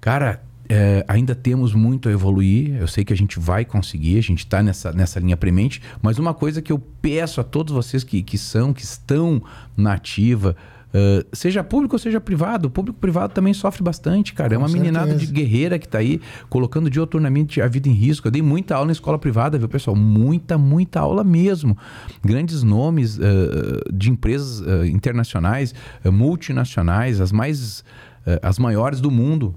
Cara, 0.00 0.40
é, 0.68 1.04
ainda 1.08 1.34
temos 1.34 1.74
muito 1.74 2.08
a 2.08 2.12
evoluir. 2.12 2.76
Eu 2.76 2.86
sei 2.86 3.04
que 3.04 3.12
a 3.12 3.16
gente 3.16 3.38
vai 3.38 3.64
conseguir, 3.64 4.18
a 4.18 4.22
gente 4.22 4.40
está 4.40 4.62
nessa, 4.62 4.92
nessa 4.92 5.20
linha 5.20 5.36
premente. 5.36 5.82
Mas 6.00 6.18
uma 6.18 6.32
coisa 6.32 6.62
que 6.62 6.72
eu 6.72 6.78
peço 6.78 7.40
a 7.40 7.44
todos 7.44 7.74
vocês 7.74 8.04
que, 8.04 8.22
que 8.22 8.38
são, 8.38 8.72
que 8.72 8.82
estão 8.82 9.42
na 9.76 9.94
ativa, 9.94 10.56
Uh, 10.94 11.26
seja 11.32 11.64
público 11.64 11.96
ou 11.96 11.98
seja 11.98 12.20
privado, 12.20 12.68
o 12.68 12.70
público 12.70 13.00
privado 13.00 13.34
também 13.34 13.52
sofre 13.52 13.82
bastante, 13.82 14.32
cara. 14.32 14.54
É 14.54 14.56
Com 14.56 14.62
é 14.62 14.64
uma 14.64 14.68
certeza. 14.68 14.92
meninada 14.92 15.18
de 15.18 15.26
guerreira 15.26 15.76
que 15.76 15.86
está 15.86 15.98
aí 15.98 16.20
colocando 16.48 16.88
dioturnamente 16.88 17.60
a 17.60 17.66
vida 17.66 17.88
em 17.88 17.92
risco. 17.92 18.28
Eu 18.28 18.30
dei 18.30 18.40
muita 18.40 18.76
aula 18.76 18.86
na 18.86 18.92
escola 18.92 19.18
privada, 19.18 19.58
viu, 19.58 19.68
pessoal? 19.68 19.96
Muita, 19.96 20.56
muita 20.56 21.00
aula 21.00 21.24
mesmo. 21.24 21.76
Grandes 22.24 22.62
nomes 22.62 23.18
uh, 23.18 23.22
de 23.92 24.08
empresas 24.08 24.60
uh, 24.60 24.86
internacionais, 24.86 25.74
multinacionais, 26.04 27.20
as 27.20 27.32
mais, 27.32 27.82
as 28.40 28.58
maiores 28.58 29.00
do 29.00 29.10
mundo, 29.10 29.54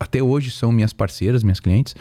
até 0.00 0.22
hoje 0.22 0.50
são 0.50 0.72
minhas 0.72 0.92
parceiras, 0.92 1.42
minhas 1.42 1.60
clientes. 1.60 1.94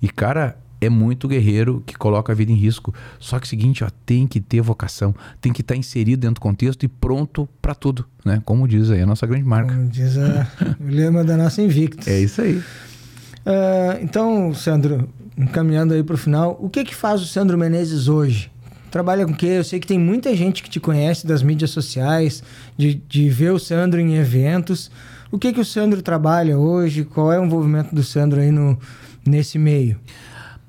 E, 0.00 0.08
cara, 0.08 0.56
é 0.82 0.90
muito 0.90 1.28
guerreiro 1.28 1.82
que 1.86 1.96
coloca 1.96 2.32
a 2.32 2.34
vida 2.34 2.50
em 2.50 2.56
risco. 2.56 2.92
Só 3.18 3.38
que 3.38 3.44
é 3.44 3.46
o 3.46 3.48
seguinte, 3.48 3.84
ó, 3.84 3.88
tem 4.04 4.26
que 4.26 4.40
ter 4.40 4.60
vocação, 4.60 5.14
tem 5.40 5.52
que 5.52 5.60
estar 5.60 5.74
tá 5.74 5.78
inserido 5.78 6.20
dentro 6.20 6.34
do 6.34 6.40
contexto 6.40 6.82
e 6.82 6.88
pronto 6.88 7.48
para 7.60 7.74
tudo, 7.74 8.04
né? 8.24 8.42
Como 8.44 8.66
diz 8.66 8.90
aí 8.90 9.00
a 9.00 9.06
nossa 9.06 9.26
grande 9.26 9.44
marca. 9.44 9.74
Como 9.74 9.88
diz 9.88 10.18
a, 10.18 10.46
o 10.80 10.84
lema 10.90 11.22
da 11.22 11.36
nossa 11.36 11.62
Invictus. 11.62 12.08
É 12.08 12.20
isso 12.20 12.42
aí. 12.42 12.56
Uh, 12.56 14.02
então, 14.02 14.52
Sandro, 14.54 15.08
encaminhando 15.36 15.94
aí 15.94 16.02
para 16.02 16.14
o 16.14 16.18
final, 16.18 16.58
o 16.60 16.68
que 16.68 16.84
que 16.84 16.94
faz 16.94 17.22
o 17.22 17.26
Sandro 17.26 17.56
Menezes 17.56 18.08
hoje? 18.08 18.50
Trabalha 18.90 19.24
com 19.24 19.32
o 19.32 19.36
quê? 19.36 19.46
Eu 19.46 19.64
sei 19.64 19.80
que 19.80 19.86
tem 19.86 19.98
muita 19.98 20.36
gente 20.36 20.62
que 20.62 20.68
te 20.68 20.78
conhece 20.78 21.26
das 21.26 21.42
mídias 21.42 21.70
sociais, 21.70 22.42
de, 22.76 22.94
de 23.08 23.28
ver 23.30 23.52
o 23.52 23.58
Sandro 23.58 24.00
em 24.00 24.16
eventos. 24.16 24.90
O 25.30 25.38
que 25.38 25.52
que 25.52 25.60
o 25.60 25.64
Sandro 25.64 26.02
trabalha 26.02 26.58
hoje? 26.58 27.04
Qual 27.04 27.32
é 27.32 27.40
o 27.40 27.44
envolvimento 27.44 27.94
do 27.94 28.02
Sandro 28.02 28.40
aí 28.40 28.50
no, 28.50 28.78
nesse 29.24 29.58
meio? 29.58 29.98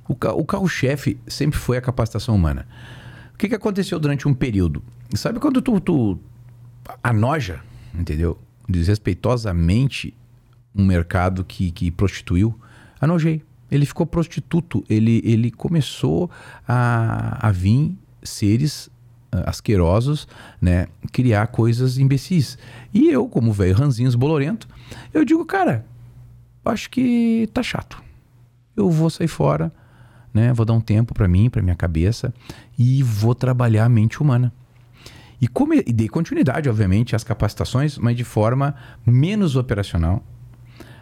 O, 0.08 0.14
o 0.14 0.46
carro-chefe 0.46 1.18
sempre 1.28 1.58
foi 1.58 1.78
a 1.78 1.82
capacitação 1.82 2.36
humana. 2.36 2.68
O 3.34 3.38
que, 3.38 3.50
que 3.50 3.56
aconteceu 3.56 4.00
durante 4.00 4.28
um 4.28 4.34
período? 4.34 4.84
Sabe 5.16 5.40
quando 5.40 5.62
tu, 5.62 5.80
tu 5.80 6.20
anoja, 7.04 7.62
entendeu? 7.94 8.38
Desrespeitosamente 8.68 10.14
um 10.76 10.86
mercado 10.86 11.44
que, 11.44 11.72
que 11.72 11.92
prostituiu? 11.92 12.58
Anojei. 13.00 13.44
Ele 13.70 13.86
ficou 13.86 14.06
prostituto. 14.06 14.84
Ele, 14.90 15.22
ele 15.24 15.52
começou 15.52 16.30
a, 16.68 17.48
a 17.48 17.52
vir 17.52 17.98
seres 18.22 18.88
uh, 19.34 19.44
asquerosos, 19.46 20.28
né? 20.62 20.88
Criar 21.12 21.48
coisas 21.48 21.98
imbecis. 21.98 22.58
E 22.94 23.10
eu, 23.10 23.28
como 23.28 23.52
velho 23.52 23.76
ranzinhos 23.76 24.16
bolorento, 24.16 24.68
eu 25.14 25.26
digo, 25.26 25.46
cara, 25.46 25.86
acho 26.64 26.90
que 26.90 27.50
tá 27.54 27.64
chato. 27.64 28.02
Eu 28.76 28.90
vou 28.90 29.10
sair 29.10 29.28
fora 29.28 29.72
né? 30.34 30.52
Vou 30.54 30.66
dar 30.66 30.74
um 30.74 30.82
tempo 30.82 31.14
para 31.14 31.28
mim, 31.28 31.50
para 31.50 31.62
minha 31.62 31.76
cabeça 31.76 32.34
e 32.78 33.04
vou 33.04 33.36
trabalhar 33.36 33.86
a 33.86 33.90
mente 33.90 34.22
humana. 34.22 34.52
E, 35.40 35.48
come, 35.48 35.84
e 35.86 35.92
dei 35.92 36.08
continuidade, 36.08 36.70
obviamente, 36.70 37.16
às 37.16 37.24
capacitações, 37.24 37.98
mas 37.98 38.16
de 38.16 38.24
forma 38.24 38.76
menos 39.06 39.56
operacional, 39.56 40.24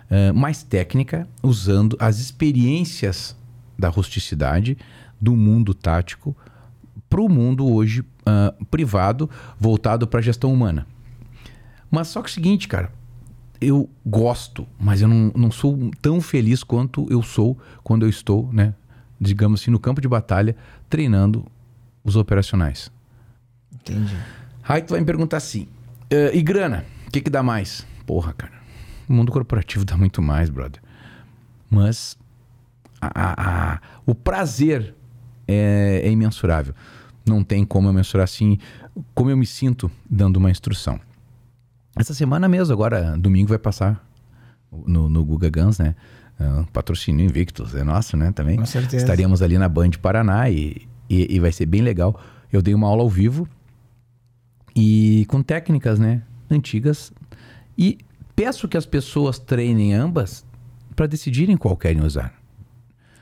uh, 0.09 0.33
mais 0.33 0.63
técnica, 0.63 1.27
usando 1.43 1.95
as 1.99 2.19
experiências 2.19 3.35
da 3.77 3.87
rusticidade, 3.87 4.77
do 5.19 5.35
mundo 5.35 5.73
tático, 5.73 6.35
para 7.07 7.21
o 7.21 7.29
mundo 7.29 7.71
hoje 7.71 8.01
uh, 8.01 8.65
privado, 8.65 9.29
voltado 9.59 10.07
para 10.07 10.19
a 10.19 10.23
gestão 10.23 10.51
humana. 10.51 10.87
Mas 11.89 12.07
só 12.07 12.21
que 12.21 12.27
é 12.27 12.31
o 12.31 12.33
seguinte, 12.33 12.67
cara, 12.67 12.91
eu 13.59 13.87
gosto, 14.03 14.65
mas 14.79 15.01
eu 15.01 15.07
não, 15.07 15.31
não 15.35 15.51
sou 15.51 15.91
tão 16.01 16.19
feliz 16.19 16.63
quanto 16.63 17.05
eu 17.11 17.21
sou 17.21 17.57
quando 17.83 18.05
eu 18.05 18.09
estou 18.09 18.49
né, 18.51 18.73
digamos 19.21 19.61
assim, 19.61 19.69
no 19.69 19.79
campo 19.79 20.01
de 20.01 20.07
batalha, 20.07 20.55
treinando 20.89 21.45
os 22.03 22.15
operacionais. 22.15 22.91
Entendi. 23.71 24.17
Aí 24.67 24.81
tu 24.81 24.89
vai 24.91 24.99
me 24.99 25.05
perguntar 25.05 25.37
assim: 25.37 25.67
uh, 26.11 26.33
e 26.33 26.41
grana? 26.41 26.83
O 27.07 27.11
que, 27.11 27.21
que 27.21 27.29
dá 27.29 27.43
mais? 27.43 27.85
Porra, 28.05 28.33
cara. 28.33 28.53
O 29.07 29.13
mundo 29.13 29.31
corporativo 29.31 29.85
dá 29.85 29.95
muito 29.95 30.21
mais, 30.21 30.49
brother. 30.49 30.81
Mas 31.69 32.17
a, 32.99 33.07
a, 33.13 33.73
a, 33.73 33.81
o 34.05 34.15
prazer 34.15 34.95
é, 35.47 36.01
é, 36.03 36.11
imensurável. 36.11 36.73
Não 37.25 37.43
tem 37.43 37.63
como 37.63 37.87
eu 37.87 37.93
mensurar 37.93 38.23
assim 38.23 38.57
como 39.13 39.29
eu 39.29 39.37
me 39.37 39.45
sinto 39.45 39.91
dando 40.09 40.37
uma 40.37 40.49
instrução. 40.49 40.99
Essa 41.95 42.13
semana 42.13 42.49
mesmo, 42.49 42.73
agora, 42.73 43.15
domingo, 43.17 43.49
vai 43.49 43.59
passar 43.59 44.03
no, 44.71 45.07
no 45.07 45.23
Guga 45.23 45.49
Guns, 45.49 45.77
né? 45.77 45.95
É, 46.41 46.65
patrocínio 46.73 47.25
Invictus 47.25 47.75
é 47.75 47.83
nosso, 47.83 48.17
né? 48.17 48.31
Também. 48.31 48.57
Com 48.57 48.65
certeza. 48.65 48.97
Estaríamos 48.97 49.41
ali 49.41 49.57
na 49.57 49.69
Band 49.69 49.91
Paraná 50.01 50.49
e, 50.49 50.87
e, 51.09 51.35
e 51.35 51.39
vai 51.39 51.51
ser 51.51 51.65
bem 51.65 51.81
legal. 51.81 52.19
Eu 52.51 52.61
dei 52.61 52.73
uma 52.73 52.87
aula 52.87 53.03
ao 53.03 53.09
vivo 53.09 53.47
e 54.75 55.25
com 55.27 55.43
técnicas, 55.43 55.99
né? 55.99 56.23
Antigas. 56.49 57.11
E 57.77 57.99
peço 58.35 58.67
que 58.67 58.77
as 58.77 58.85
pessoas 58.85 59.37
treinem 59.37 59.93
ambas 59.93 60.45
para 60.95 61.05
decidirem 61.05 61.55
qual 61.55 61.77
querem 61.77 62.03
usar. 62.03 62.33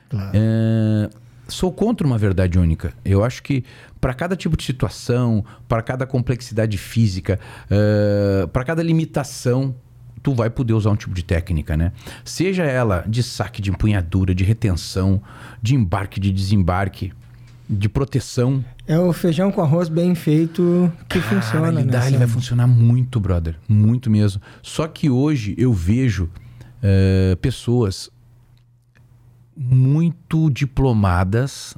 Claro. 0.09 0.31
É, 0.33 1.09
sou 1.47 1.71
contra 1.71 2.05
uma 2.05 2.17
verdade 2.17 2.57
única. 2.57 2.93
Eu 3.03 3.23
acho 3.23 3.43
que 3.43 3.63
para 3.99 4.13
cada 4.13 4.35
tipo 4.35 4.55
de 4.55 4.63
situação, 4.63 5.43
para 5.67 5.81
cada 5.81 6.05
complexidade 6.05 6.77
física, 6.77 7.39
uh, 7.65 8.47
para 8.47 8.63
cada 8.63 8.81
limitação, 8.81 9.75
tu 10.21 10.33
vai 10.33 10.49
poder 10.49 10.73
usar 10.73 10.91
um 10.91 10.95
tipo 10.95 11.13
de 11.13 11.23
técnica, 11.23 11.75
né? 11.75 11.91
Seja 12.23 12.63
ela 12.63 13.03
de 13.07 13.23
saque, 13.23 13.61
de 13.61 13.69
empunhadura, 13.69 14.33
de 14.35 14.43
retenção, 14.43 15.21
de 15.61 15.75
embarque, 15.75 16.19
de 16.19 16.31
desembarque, 16.31 17.11
de 17.69 17.87
proteção. 17.87 18.63
É 18.87 18.97
o 18.97 19.13
feijão 19.13 19.51
com 19.51 19.61
arroz 19.61 19.89
bem 19.89 20.15
feito 20.15 20.91
que 21.07 21.19
Cara, 21.19 21.41
funciona, 21.41 21.81
ele, 21.81 21.89
dá, 21.89 22.07
ele 22.07 22.17
vai 22.17 22.27
funcionar 22.27 22.67
muito, 22.67 23.19
brother. 23.19 23.55
Muito 23.67 24.09
mesmo. 24.09 24.41
Só 24.63 24.87
que 24.87 25.09
hoje 25.09 25.53
eu 25.57 25.71
vejo 25.71 26.23
uh, 26.23 27.37
pessoas 27.37 28.09
muito 29.55 30.49
diplomadas 30.49 31.75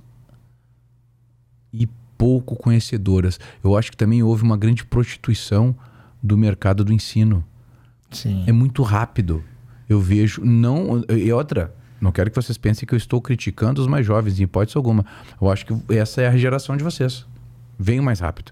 e 1.74 1.88
pouco 2.18 2.56
conhecedoras. 2.56 3.40
Eu 3.64 3.76
acho 3.76 3.92
que 3.92 3.98
também 3.98 4.24
houve 4.24 4.44
uma 4.44 4.56
grande 4.56 4.86
prostituição 4.86 5.76
do 6.22 6.38
mercado 6.38 6.84
do 6.84 6.94
ensino. 6.94 7.44
Sim. 8.12 8.44
É 8.48 8.52
muito 8.52 8.84
rápido. 8.84 9.44
Eu 9.90 10.00
vejo. 10.00 10.44
não 10.44 11.04
E 11.10 11.32
outra, 11.32 11.74
não 12.00 12.12
quero 12.12 12.30
que 12.30 12.36
vocês 12.36 12.58
pensem 12.58 12.88
que 12.88 12.94
eu 12.94 12.98
estou 12.98 13.22
criticando 13.22 13.82
os 13.82 13.88
mais 13.88 14.06
jovens, 14.06 14.40
em 14.40 14.44
hipótese 14.44 14.78
alguma. 14.78 15.06
Eu 15.40 15.50
acho 15.50 15.66
que 15.66 15.94
essa 15.94 16.22
é 16.22 16.28
a 16.28 16.38
geração 16.38 16.78
de 16.78 16.84
vocês. 16.84 17.26
Venho 17.78 18.04
mais 18.04 18.20
rápido. 18.20 18.52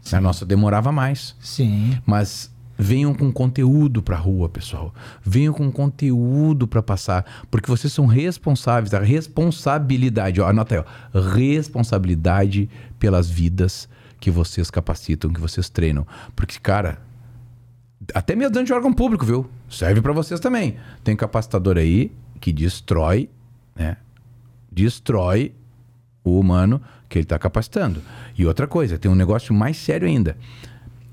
Sim. 0.00 0.16
A 0.16 0.20
nossa 0.20 0.46
demorava 0.46 0.90
mais. 0.90 1.36
Sim. 1.40 1.98
Mas 2.06 2.50
Venham 2.82 3.12
com 3.12 3.30
conteúdo 3.30 4.02
para 4.02 4.16
a 4.16 4.18
rua, 4.18 4.48
pessoal. 4.48 4.94
Venham 5.22 5.52
com 5.52 5.70
conteúdo 5.70 6.66
para 6.66 6.82
passar, 6.82 7.26
porque 7.50 7.70
vocês 7.70 7.92
são 7.92 8.06
responsáveis, 8.06 8.94
a 8.94 9.00
responsabilidade, 9.00 10.40
ó, 10.40 10.48
anota 10.48 10.76
aí, 10.76 10.80
ó, 10.80 11.20
responsabilidade 11.20 12.70
pelas 12.98 13.28
vidas 13.28 13.86
que 14.18 14.30
vocês 14.30 14.70
capacitam, 14.70 15.30
que 15.30 15.38
vocês 15.38 15.68
treinam. 15.68 16.06
Porque, 16.34 16.58
cara, 16.58 17.02
até 18.14 18.34
mesmo 18.34 18.52
dentro 18.52 18.66
de 18.66 18.72
órgão 18.72 18.92
público, 18.92 19.24
viu? 19.24 19.48
Serve 19.68 20.00
para 20.00 20.12
vocês 20.12 20.40
também. 20.40 20.76
Tem 21.02 21.16
capacitador 21.16 21.76
aí 21.76 22.12
que 22.40 22.52
destrói, 22.52 23.28
né? 23.74 23.96
Destrói 24.70 25.52
o 26.24 26.38
humano 26.38 26.80
que 27.08 27.18
ele 27.18 27.24
está 27.24 27.38
capacitando. 27.38 28.02
E 28.36 28.46
outra 28.46 28.66
coisa, 28.66 28.98
tem 28.98 29.10
um 29.10 29.14
negócio 29.14 29.54
mais 29.54 29.76
sério 29.76 30.06
ainda. 30.06 30.36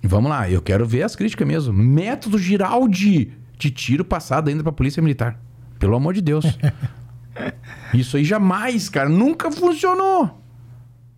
Vamos 0.04 0.30
lá, 0.30 0.50
eu 0.50 0.62
quero 0.62 0.86
ver 0.86 1.04
as 1.04 1.16
críticas 1.16 1.48
mesmo. 1.48 1.74
Método 1.74 2.38
Giraldi 2.38 3.34
de 3.58 3.72
tiro 3.72 4.06
passado 4.06 4.50
ainda 4.50 4.64
pra 4.64 4.72
Polícia 4.72 5.02
Militar. 5.02 5.40
Pelo 5.80 5.96
amor 5.96 6.14
de 6.14 6.22
Deus. 6.22 6.46
Isso 7.94 8.18
aí 8.18 8.24
jamais, 8.24 8.90
cara, 8.90 9.10
nunca 9.10 9.52
funcionou. 9.52 10.42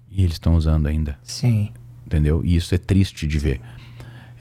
E 0.09 0.23
eles 0.23 0.33
estão 0.33 0.55
usando 0.55 0.87
ainda. 0.87 1.17
Sim. 1.23 1.71
Entendeu? 2.05 2.41
E 2.43 2.55
isso 2.55 2.73
é 2.73 2.77
triste 2.77 3.27
de 3.27 3.37
ver. 3.37 3.61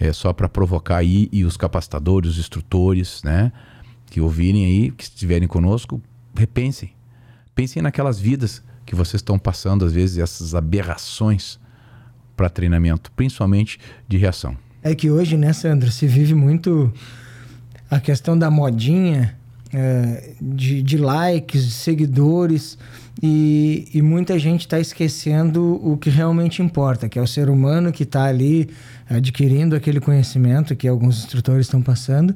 É 0.01 0.13
só 0.13 0.33
para 0.33 0.49
provocar 0.49 0.99
aí 0.99 1.29
e 1.33 1.45
os 1.45 1.57
capacitadores, 1.57 2.33
os 2.33 2.39
instrutores, 2.39 3.23
né? 3.23 3.53
Que 4.07 4.21
ouvirem 4.21 4.65
aí, 4.65 4.91
que 4.91 5.03
estiverem 5.03 5.49
conosco, 5.49 6.01
repensem. 6.35 6.93
Pensem 7.55 7.83
naquelas 7.83 8.21
vidas 8.21 8.63
que 8.87 8.95
vocês 8.95 9.21
estão 9.21 9.39
passando, 9.39 9.85
às 9.85 9.93
vezes, 9.93 10.19
essas 10.19 10.55
aberrações 10.55 11.59
para 12.37 12.49
treinamento, 12.49 13.11
principalmente 13.13 13.79
de 14.07 14.17
reação. 14.17 14.57
É 14.83 14.95
que 14.95 15.11
hoje, 15.11 15.37
né, 15.37 15.53
Sandro, 15.53 15.91
se 15.91 16.07
vive 16.07 16.35
muito 16.35 16.93
a 17.91 17.99
questão 17.99 18.39
da 18.39 18.51
modinha, 18.51 19.37
é, 19.73 20.31
de, 20.41 20.83
de, 20.83 20.97
likes, 20.97 21.65
de 21.65 21.73
seguidores, 21.73 22.79
e, 23.23 23.89
e 23.93 24.01
muita 24.01 24.39
gente 24.39 24.61
está 24.61 24.79
esquecendo 24.79 25.81
o 25.83 25.97
que 25.97 26.09
realmente 26.09 26.63
importa, 26.63 27.09
que 27.09 27.19
é 27.19 27.23
o 27.23 27.27
ser 27.27 27.51
humano 27.51 27.91
que 27.91 28.05
está 28.05 28.25
ali 28.25 28.71
adquirindo 29.09 29.75
aquele 29.75 30.01
conhecimento 30.01 30.77
que 30.77 30.87
alguns 30.87 31.19
instrutores 31.19 31.67
estão 31.67 31.83
passando. 31.83 32.35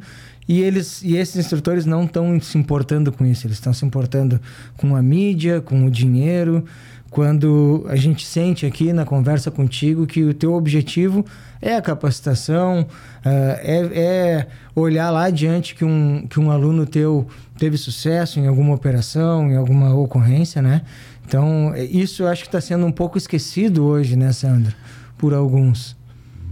E, 0.48 0.60
eles, 0.60 1.02
e 1.02 1.16
esses 1.16 1.36
instrutores 1.36 1.86
não 1.86 2.04
estão 2.04 2.40
se 2.40 2.58
importando 2.58 3.12
com 3.12 3.24
isso, 3.24 3.46
eles 3.46 3.58
estão 3.58 3.72
se 3.72 3.84
importando 3.84 4.40
com 4.76 4.96
a 4.96 5.02
mídia, 5.02 5.60
com 5.60 5.86
o 5.86 5.90
dinheiro, 5.90 6.64
quando 7.12 7.84
a 7.90 7.94
gente 7.94 8.26
sente 8.26 8.64
aqui 8.64 8.90
na 8.90 9.04
conversa 9.04 9.50
contigo 9.50 10.06
que 10.06 10.24
o 10.24 10.32
teu 10.32 10.54
objetivo 10.54 11.22
é 11.60 11.76
a 11.76 11.82
capacitação, 11.82 12.80
uh, 12.80 13.28
é, 13.60 13.90
é, 13.94 14.48
olhar 14.74 15.10
lá 15.10 15.24
adiante 15.24 15.74
que 15.74 15.84
um, 15.84 16.26
que 16.26 16.40
um 16.40 16.50
aluno 16.50 16.86
teu 16.86 17.28
teve 17.58 17.76
sucesso 17.76 18.40
em 18.40 18.46
alguma 18.46 18.74
operação, 18.74 19.50
em 19.50 19.56
alguma 19.56 19.94
ocorrência, 19.94 20.62
né? 20.62 20.80
Então, 21.26 21.74
isso 21.76 22.22
eu 22.22 22.28
acho 22.28 22.44
que 22.44 22.48
está 22.48 22.62
sendo 22.62 22.86
um 22.86 22.92
pouco 22.92 23.18
esquecido 23.18 23.84
hoje, 23.84 24.16
né, 24.16 24.32
Sandra? 24.32 24.74
Por 25.18 25.34
alguns. 25.34 25.94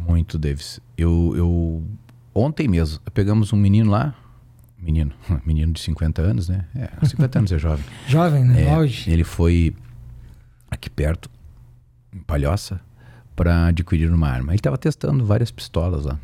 Muito, 0.07 0.39
Davis. 0.39 0.79
Eu, 0.95 1.33
eu 1.35 1.83
ontem 2.35 2.69
mesmo, 2.69 3.01
pegamos 3.15 3.51
um 3.55 3.57
menino 3.57 3.91
lá, 3.91 4.15
menino, 4.79 5.13
menino 5.47 5.73
de 5.73 5.81
50 5.81 6.21
anos, 6.21 6.51
né? 6.51 6.67
É, 6.77 7.07
50 7.07 7.39
anos 7.39 7.51
é 7.51 7.59
jovem. 7.59 7.85
Jovem, 8.07 8.45
né? 8.45 8.63
É, 8.63 9.11
Ele 9.11 9.25
foi 9.25 9.75
aqui 10.71 10.89
perto, 10.89 11.31
em 12.13 12.21
Palhoça, 12.21 12.81
para 13.35 13.67
adquirir 13.67 14.11
uma 14.13 14.29
arma. 14.29 14.53
Ele 14.53 14.59
estava 14.59 14.79
testando 14.79 15.25
várias 15.25 15.51
pistolas 15.51 16.05
lá. 16.05 16.19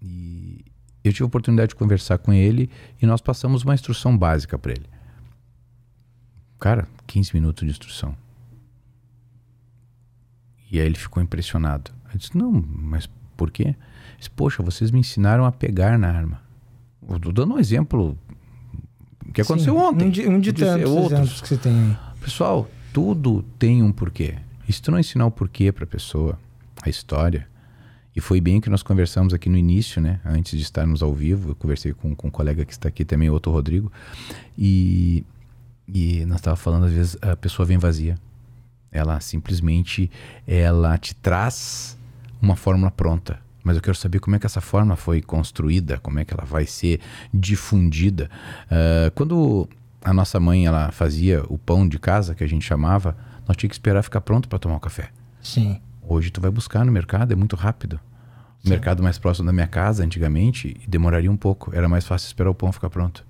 E 0.00 0.64
eu 1.02 1.12
tive 1.12 1.24
a 1.24 1.26
oportunidade 1.26 1.70
de 1.70 1.74
conversar 1.74 2.18
com 2.18 2.32
ele 2.32 2.70
e 3.00 3.06
nós 3.06 3.20
passamos 3.20 3.62
uma 3.62 3.74
instrução 3.74 4.16
básica 4.16 4.58
para 4.58 4.72
ele. 4.72 4.86
Cara, 6.58 6.86
15 7.06 7.34
minutos 7.34 7.64
de 7.64 7.70
instrução. 7.70 8.14
E 10.70 10.78
aí 10.78 10.86
ele 10.86 10.96
ficou 10.96 11.22
impressionado. 11.22 11.90
Eu 12.12 12.18
disse: 12.18 12.36
Não, 12.36 12.52
mas 12.52 13.08
por 13.36 13.50
quê? 13.50 13.62
Ele 13.62 13.76
disse, 14.18 14.30
Poxa, 14.30 14.62
vocês 14.62 14.90
me 14.90 15.00
ensinaram 15.00 15.44
a 15.44 15.50
pegar 15.50 15.98
na 15.98 16.08
arma. 16.08 16.40
Eu 17.08 17.18
tô 17.18 17.32
dando 17.32 17.54
um 17.54 17.58
exemplo 17.58 18.16
que 19.32 19.40
aconteceu 19.40 19.74
Sim, 19.74 19.80
ontem. 19.80 20.06
Um 20.06 20.10
de, 20.10 20.28
um 20.28 20.40
de 20.40 20.52
tantos 20.52 20.90
outros. 20.90 21.40
que 21.40 21.48
você 21.48 21.56
tem 21.56 21.72
aí. 21.72 21.96
Pessoal, 22.20 22.68
tudo 22.92 23.44
tem 23.58 23.82
um 23.82 23.92
porquê. 23.92 24.36
E 24.68 24.72
se 24.72 24.80
tu 24.80 24.90
não 24.90 24.98
ensinar 24.98 25.26
o 25.26 25.30
porquê 25.30 25.72
para 25.72 25.84
a 25.84 25.86
pessoa, 25.86 26.38
a 26.82 26.88
história, 26.88 27.48
e 28.14 28.20
foi 28.20 28.40
bem 28.40 28.60
que 28.60 28.68
nós 28.68 28.82
conversamos 28.82 29.32
aqui 29.32 29.48
no 29.48 29.56
início, 29.56 30.00
né? 30.00 30.20
Antes 30.24 30.56
de 30.56 30.62
estarmos 30.62 31.02
ao 31.02 31.14
vivo, 31.14 31.50
eu 31.50 31.54
conversei 31.54 31.92
com, 31.92 32.14
com 32.14 32.28
um 32.28 32.30
colega 32.30 32.64
que 32.64 32.72
está 32.72 32.88
aqui 32.88 33.04
também, 33.04 33.30
outro 33.30 33.52
Rodrigo, 33.52 33.90
e, 34.58 35.24
e 35.86 36.24
nós 36.26 36.36
estávamos 36.38 36.62
falando, 36.62 36.86
às 36.86 36.92
vezes, 36.92 37.16
a 37.22 37.36
pessoa 37.36 37.64
vem 37.64 37.78
vazia. 37.78 38.18
Ela 38.90 39.20
simplesmente, 39.20 40.10
ela 40.46 40.98
te 40.98 41.14
traz 41.14 41.96
uma 42.42 42.56
fórmula 42.56 42.90
pronta. 42.90 43.38
Mas 43.62 43.76
eu 43.76 43.82
quero 43.82 43.96
saber 43.96 44.18
como 44.20 44.34
é 44.34 44.38
que 44.38 44.46
essa 44.46 44.60
fórmula 44.60 44.96
foi 44.96 45.20
construída, 45.20 45.98
como 45.98 46.18
é 46.18 46.24
que 46.24 46.34
ela 46.34 46.44
vai 46.44 46.66
ser 46.66 47.00
difundida. 47.32 48.30
Uh, 48.66 49.10
quando 49.14 49.68
a 50.02 50.12
nossa 50.12 50.40
mãe 50.40 50.66
ela 50.66 50.90
fazia 50.90 51.42
o 51.48 51.58
pão 51.58 51.86
de 51.86 51.98
casa 51.98 52.34
que 52.34 52.42
a 52.42 52.46
gente 52.46 52.64
chamava, 52.64 53.16
nós 53.46 53.56
tínhamos 53.56 53.70
que 53.70 53.74
esperar 53.74 54.02
ficar 54.02 54.20
pronto 54.20 54.48
para 54.48 54.58
tomar 54.58 54.76
o 54.76 54.80
café. 54.80 55.10
Sim. 55.42 55.80
Hoje 56.02 56.30
tu 56.30 56.40
vai 56.40 56.50
buscar 56.50 56.84
no 56.84 56.92
mercado, 56.92 57.32
é 57.32 57.36
muito 57.36 57.56
rápido. 57.56 58.00
O 58.62 58.66
Sim. 58.66 58.70
mercado 58.70 59.02
mais 59.02 59.18
próximo 59.18 59.46
da 59.46 59.52
minha 59.52 59.66
casa, 59.66 60.04
antigamente, 60.04 60.76
demoraria 60.86 61.30
um 61.30 61.36
pouco. 61.36 61.74
Era 61.74 61.88
mais 61.88 62.06
fácil 62.06 62.26
esperar 62.26 62.50
o 62.50 62.54
pão 62.54 62.72
ficar 62.72 62.90
pronto. 62.90 63.24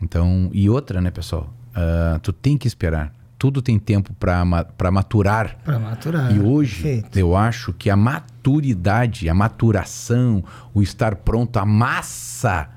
Então, 0.00 0.50
e 0.52 0.68
outra, 0.68 1.00
né, 1.00 1.10
pessoal? 1.10 1.52
Uh, 1.70 2.18
tu 2.20 2.32
tem 2.32 2.56
que 2.56 2.66
esperar. 2.66 3.12
Tudo 3.38 3.60
tem 3.60 3.78
tempo 3.78 4.14
para 4.14 4.44
maturar. 4.90 5.58
Para 5.64 5.78
maturar. 5.78 6.34
E 6.34 6.38
hoje, 6.38 6.82
Perfeito. 6.82 7.18
eu 7.18 7.36
acho 7.36 7.72
que 7.72 7.90
a 7.90 7.96
maturidade, 7.96 9.28
a 9.28 9.34
maturação, 9.34 10.44
o 10.72 10.80
estar 10.80 11.16
pronto, 11.16 11.58
a 11.58 11.66
massa 11.66 12.68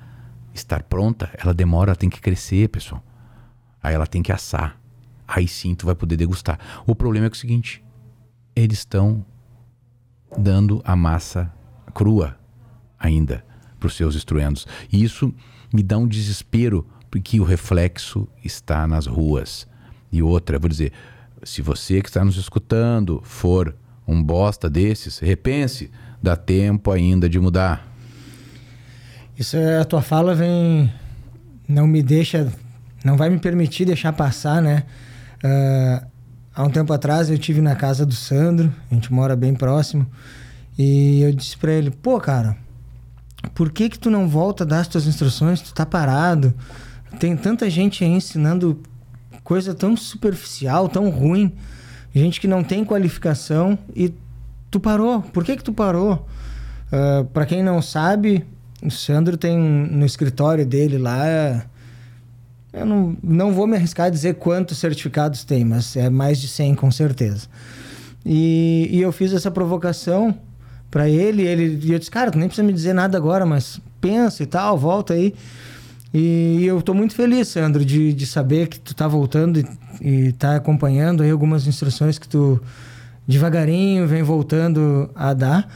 estar 0.56 0.84
pronta, 0.84 1.30
ela 1.38 1.54
demora, 1.54 1.92
ela 1.92 1.96
tem 1.96 2.10
que 2.10 2.22
crescer, 2.22 2.70
pessoal. 2.70 3.04
Aí 3.84 3.94
ela 3.94 4.08
tem 4.08 4.24
que 4.24 4.32
assar. 4.32 4.80
Aí 5.28 5.48
sim 5.48 5.76
tu 5.76 5.86
vai 5.86 5.96
poder 5.96 6.16
degustar. 6.16 6.60
O 6.88 6.96
problema 6.96 7.26
é, 7.26 7.30
é 7.30 7.32
o 7.32 7.36
seguinte: 7.36 7.84
eles 8.56 8.80
estão 8.80 9.26
dando 10.38 10.82
a 10.84 10.96
massa 10.96 11.52
crua 11.94 12.38
ainda 12.98 13.46
para 13.80 13.88
os 13.88 13.96
seus 13.96 14.16
instruendos. 14.16 14.66
E 14.92 15.04
isso 15.04 15.34
me 15.74 15.84
dá 15.84 15.98
um 15.98 16.08
desespero, 16.08 16.88
porque 17.12 17.40
o 17.40 17.44
reflexo 17.44 18.28
está 18.44 18.88
nas 18.88 19.06
ruas. 19.06 19.68
E 20.12 20.24
outra, 20.24 20.58
vou 20.58 20.70
dizer, 20.70 20.94
se 21.44 21.62
você 21.62 22.02
que 22.02 22.10
está 22.10 22.24
nos 22.24 22.38
escutando 22.38 23.22
for 23.24 23.76
um 24.08 24.22
bosta 24.22 24.70
desses, 24.70 25.20
repense, 25.20 25.92
dá 26.22 26.36
tempo 26.36 26.92
ainda 26.92 27.28
de 27.28 27.40
mudar. 27.40 27.95
Isso 29.38 29.58
é, 29.58 29.80
a 29.80 29.86
tua 29.86 30.02
fala 30.02 30.34
vem 30.34 30.92
não 31.68 31.88
me 31.88 32.02
deixa 32.02 32.52
não 33.04 33.16
vai 33.16 33.30
me 33.30 33.38
permitir 33.38 33.86
deixar 33.86 34.12
passar, 34.14 34.62
né? 34.62 34.84
Uh, 35.44 36.06
há 36.56 36.64
um 36.64 36.72
tempo 36.72 36.92
atrás 36.92 37.30
eu 37.30 37.38
tive 37.38 37.62
na 37.62 37.76
casa 37.76 38.04
do 38.04 38.16
Sandro, 38.16 38.74
a 38.90 38.96
gente 38.96 39.14
mora 39.14 39.36
bem 39.36 39.54
próximo, 39.54 40.08
e 40.76 41.22
eu 41.22 41.32
disse 41.32 41.56
para 41.56 41.72
ele: 41.72 41.92
"Pô, 41.92 42.20
cara, 42.20 42.58
por 43.54 43.72
que 43.72 43.90
que 43.90 44.00
tu 44.00 44.10
não 44.10 44.28
volta 44.28 44.64
a 44.64 44.68
dar 44.68 44.80
as 44.80 44.88
tuas 44.88 45.06
instruções? 45.06 45.62
Tu 45.62 45.72
tá 45.72 45.86
parado. 45.86 46.54
Tem 47.20 47.38
tanta 47.38 47.70
gente 47.70 48.04
aí 48.04 48.10
ensinando 48.10 48.82
coisa 49.44 49.76
tão 49.76 49.96
superficial, 49.96 50.90
tão 50.90 51.10
ruim, 51.10 51.54
gente 52.14 52.42
que 52.42 52.48
não 52.48 52.64
tem 52.64 52.84
qualificação 52.84 53.78
e 53.96 54.12
tu 54.72 54.80
parou. 54.80 55.22
Por 55.22 55.44
que 55.44 55.56
que 55.56 55.64
tu 55.64 55.72
parou? 55.72 56.28
Uh, 56.92 57.22
ah, 57.22 57.26
para 57.32 57.46
quem 57.46 57.62
não 57.62 57.82
sabe, 57.82 58.44
o 58.86 58.92
Sandro 58.92 59.38
tem 59.38 59.58
no 59.58 60.06
escritório 60.06 60.66
dele 60.66 60.98
lá. 60.98 61.66
Eu 62.72 62.86
não, 62.86 63.18
não 63.24 63.54
vou 63.54 63.66
me 63.66 63.76
arriscar 63.76 64.08
a 64.08 64.10
dizer 64.10 64.36
quantos 64.36 64.78
certificados 64.78 65.44
tem, 65.44 65.64
mas 65.64 65.96
é 65.96 66.10
mais 66.10 66.40
de 66.40 66.48
100 66.48 66.76
com 66.76 66.92
certeza. 66.92 67.48
E, 68.26 68.90
e 68.92 69.02
eu 69.02 69.12
fiz 69.12 69.34
essa 69.34 69.50
provocação 69.50 70.38
para 70.92 71.10
ele, 71.10 71.44
ele 71.44 71.80
e 71.84 71.92
eu 71.92 72.00
disse, 72.00 72.12
cara, 72.12 72.32
tu 72.32 72.38
nem 72.38 72.48
precisa 72.48 72.66
me 72.66 72.74
dizer 72.74 72.94
nada 72.94 73.18
agora, 73.18 73.46
mas 73.46 73.80
pensa 74.00 74.44
e 74.44 74.46
tal, 74.46 74.78
volta 74.78 75.14
aí. 75.14 75.34
E 76.14 76.66
eu 76.66 76.80
estou 76.80 76.96
muito 76.96 77.14
feliz, 77.14 77.50
Sandro, 77.50 77.84
de, 77.84 78.14
de 78.14 78.26
saber 78.26 78.68
que 78.68 78.80
tu 78.80 78.94
está 78.94 79.08
voltando 79.08 79.60
e, 80.02 80.28
está 80.30 80.56
acompanhando 80.56 81.24
aí 81.24 81.30
algumas 81.30 81.68
instruções 81.68 82.18
que 82.18 82.28
tu 82.28 82.62
devagarinho 83.28 84.08
vem 84.08 84.24
voltando 84.24 85.10
a 85.14 85.34
dar 85.34 85.70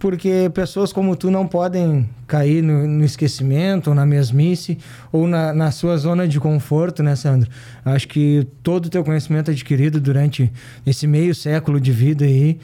porque 0.00 0.50
pessoas 0.54 0.92
como 0.92 1.14
tu 1.14 1.30
não 1.30 1.46
podem 1.46 2.08
cair 2.26 2.62
no, 2.62 2.86
no 2.86 3.04
esquecimento, 3.04 3.90
ou 3.90 3.94
na 3.94 4.06
mesmice, 4.06 4.78
ou 5.12 5.28
na, 5.28 5.52
na, 5.52 5.70
sua 5.70 5.96
zona 5.98 6.26
de 6.26 6.40
conforto, 6.40 7.02
né, 7.02 7.14
Sandro? 7.14 7.48
Acho 7.84 8.08
que 8.08 8.48
todo 8.62 8.86
o 8.86 8.88
teu 8.88 9.04
conhecimento 9.04 9.50
adquirido 9.50 10.00
durante 10.00 10.50
esse 10.86 11.06
meio 11.06 11.34
século 11.34 11.78
de 11.78 11.92
vida 11.92 12.24
aí 12.24 12.58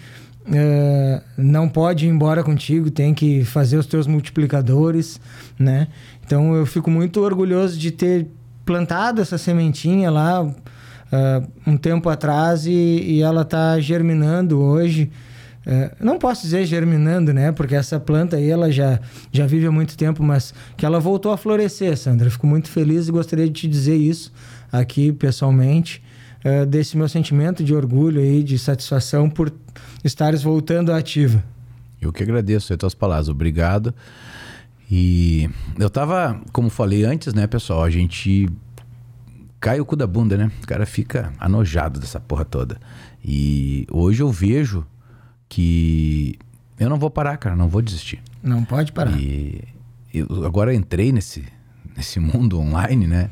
uh, 0.49 1.23
não 1.37 1.69
pode 1.69 2.07
ir 2.07 2.09
embora 2.09 2.43
contigo, 2.43 2.91
tem 2.91 3.13
que 3.13 3.45
fazer 3.45 3.77
os 3.77 3.87
teus 3.87 4.07
multiplicadores, 4.07 5.21
né? 5.59 5.89
Então 6.25 6.55
eu 6.55 6.65
fico 6.65 6.91
muito 6.91 7.21
orgulhoso 7.21 7.79
de 7.79 7.91
ter 7.91 8.29
plantado 8.65 9.21
essa 9.21 9.37
sementinha 9.37 10.11
lá 10.11 10.43
uh, 10.43 10.55
um 11.67 11.77
tempo 11.77 12.09
atrás 12.09 12.67
e, 12.67 12.71
e 12.73 13.21
ela 13.21 13.43
está 13.43 13.79
germinando 13.79 14.59
hoje. 14.59 15.11
É, 15.69 15.91
não 15.99 16.17
posso 16.17 16.43
dizer 16.43 16.65
germinando, 16.65 17.35
né? 17.35 17.51
Porque 17.51 17.75
essa 17.75 17.99
planta 17.99 18.37
aí 18.37 18.49
ela 18.49 18.71
já, 18.71 19.01
já 19.33 19.47
vive 19.47 19.67
há 19.67 19.73
muito 19.73 19.97
tempo, 19.97 20.23
mas 20.23 20.55
que 20.77 20.87
ela 20.87 21.01
voltou 21.01 21.33
a 21.33 21.37
florescer, 21.37 21.97
Sandra. 21.97 22.31
Fico 22.31 22.47
muito 22.47 22.69
feliz 22.71 23.09
e 23.09 23.13
gostaria 23.13 23.47
de 23.47 23.53
te 23.53 23.67
dizer 23.67 23.97
isso 23.97 24.33
aqui 24.71 25.13
pessoalmente, 25.13 26.01
é, 26.45 26.65
desse 26.65 26.97
meu 26.97 27.09
sentimento 27.09 27.65
de 27.65 27.75
orgulho 27.75 28.25
e 28.25 28.45
de 28.45 28.57
satisfação 28.59 29.29
por 29.29 29.53
estares 30.05 30.41
voltando 30.41 30.93
à 30.93 30.99
ativa. 30.99 31.43
Eu 32.01 32.13
que 32.13 32.23
agradeço 32.23 32.73
as 32.73 32.79
tuas 32.79 32.95
palavras, 32.95 33.29
obrigado. 33.29 33.93
E 34.89 35.51
eu 35.81 35.91
tava, 35.91 36.41
como 36.53 36.71
falei 36.71 37.05
antes, 37.05 37.35
né, 37.35 37.49
pessoal, 37.49 37.83
a 37.83 37.91
gente 37.91 38.49
cai 39.59 39.81
o 39.81 39.85
cu 39.85 39.97
da 39.97 40.07
bunda, 40.07 40.37
né? 40.37 40.53
O 40.63 40.67
cara 40.67 40.87
fica 40.87 41.33
anojado 41.41 41.99
dessa 41.99 42.21
porra 42.21 42.45
toda. 42.45 42.79
E 43.25 43.85
hoje 43.91 44.23
eu 44.23 44.31
vejo 44.31 44.87
que 45.49 46.39
eu 46.79 46.91
não 46.91 46.99
vou 46.99 47.11
parar, 47.11 47.37
cara, 47.37 47.57
não 47.57 47.69
vou 47.69 47.81
desistir. 47.81 48.23
Não 48.43 48.65
pode 48.65 48.93
parar. 48.93 49.19
E 49.19 49.63
eu 50.13 50.45
agora 50.45 50.75
entrei 50.75 51.13
nesse, 51.13 51.45
nesse 51.97 52.21
mundo 52.21 52.59
online, 52.59 53.07
né? 53.07 53.31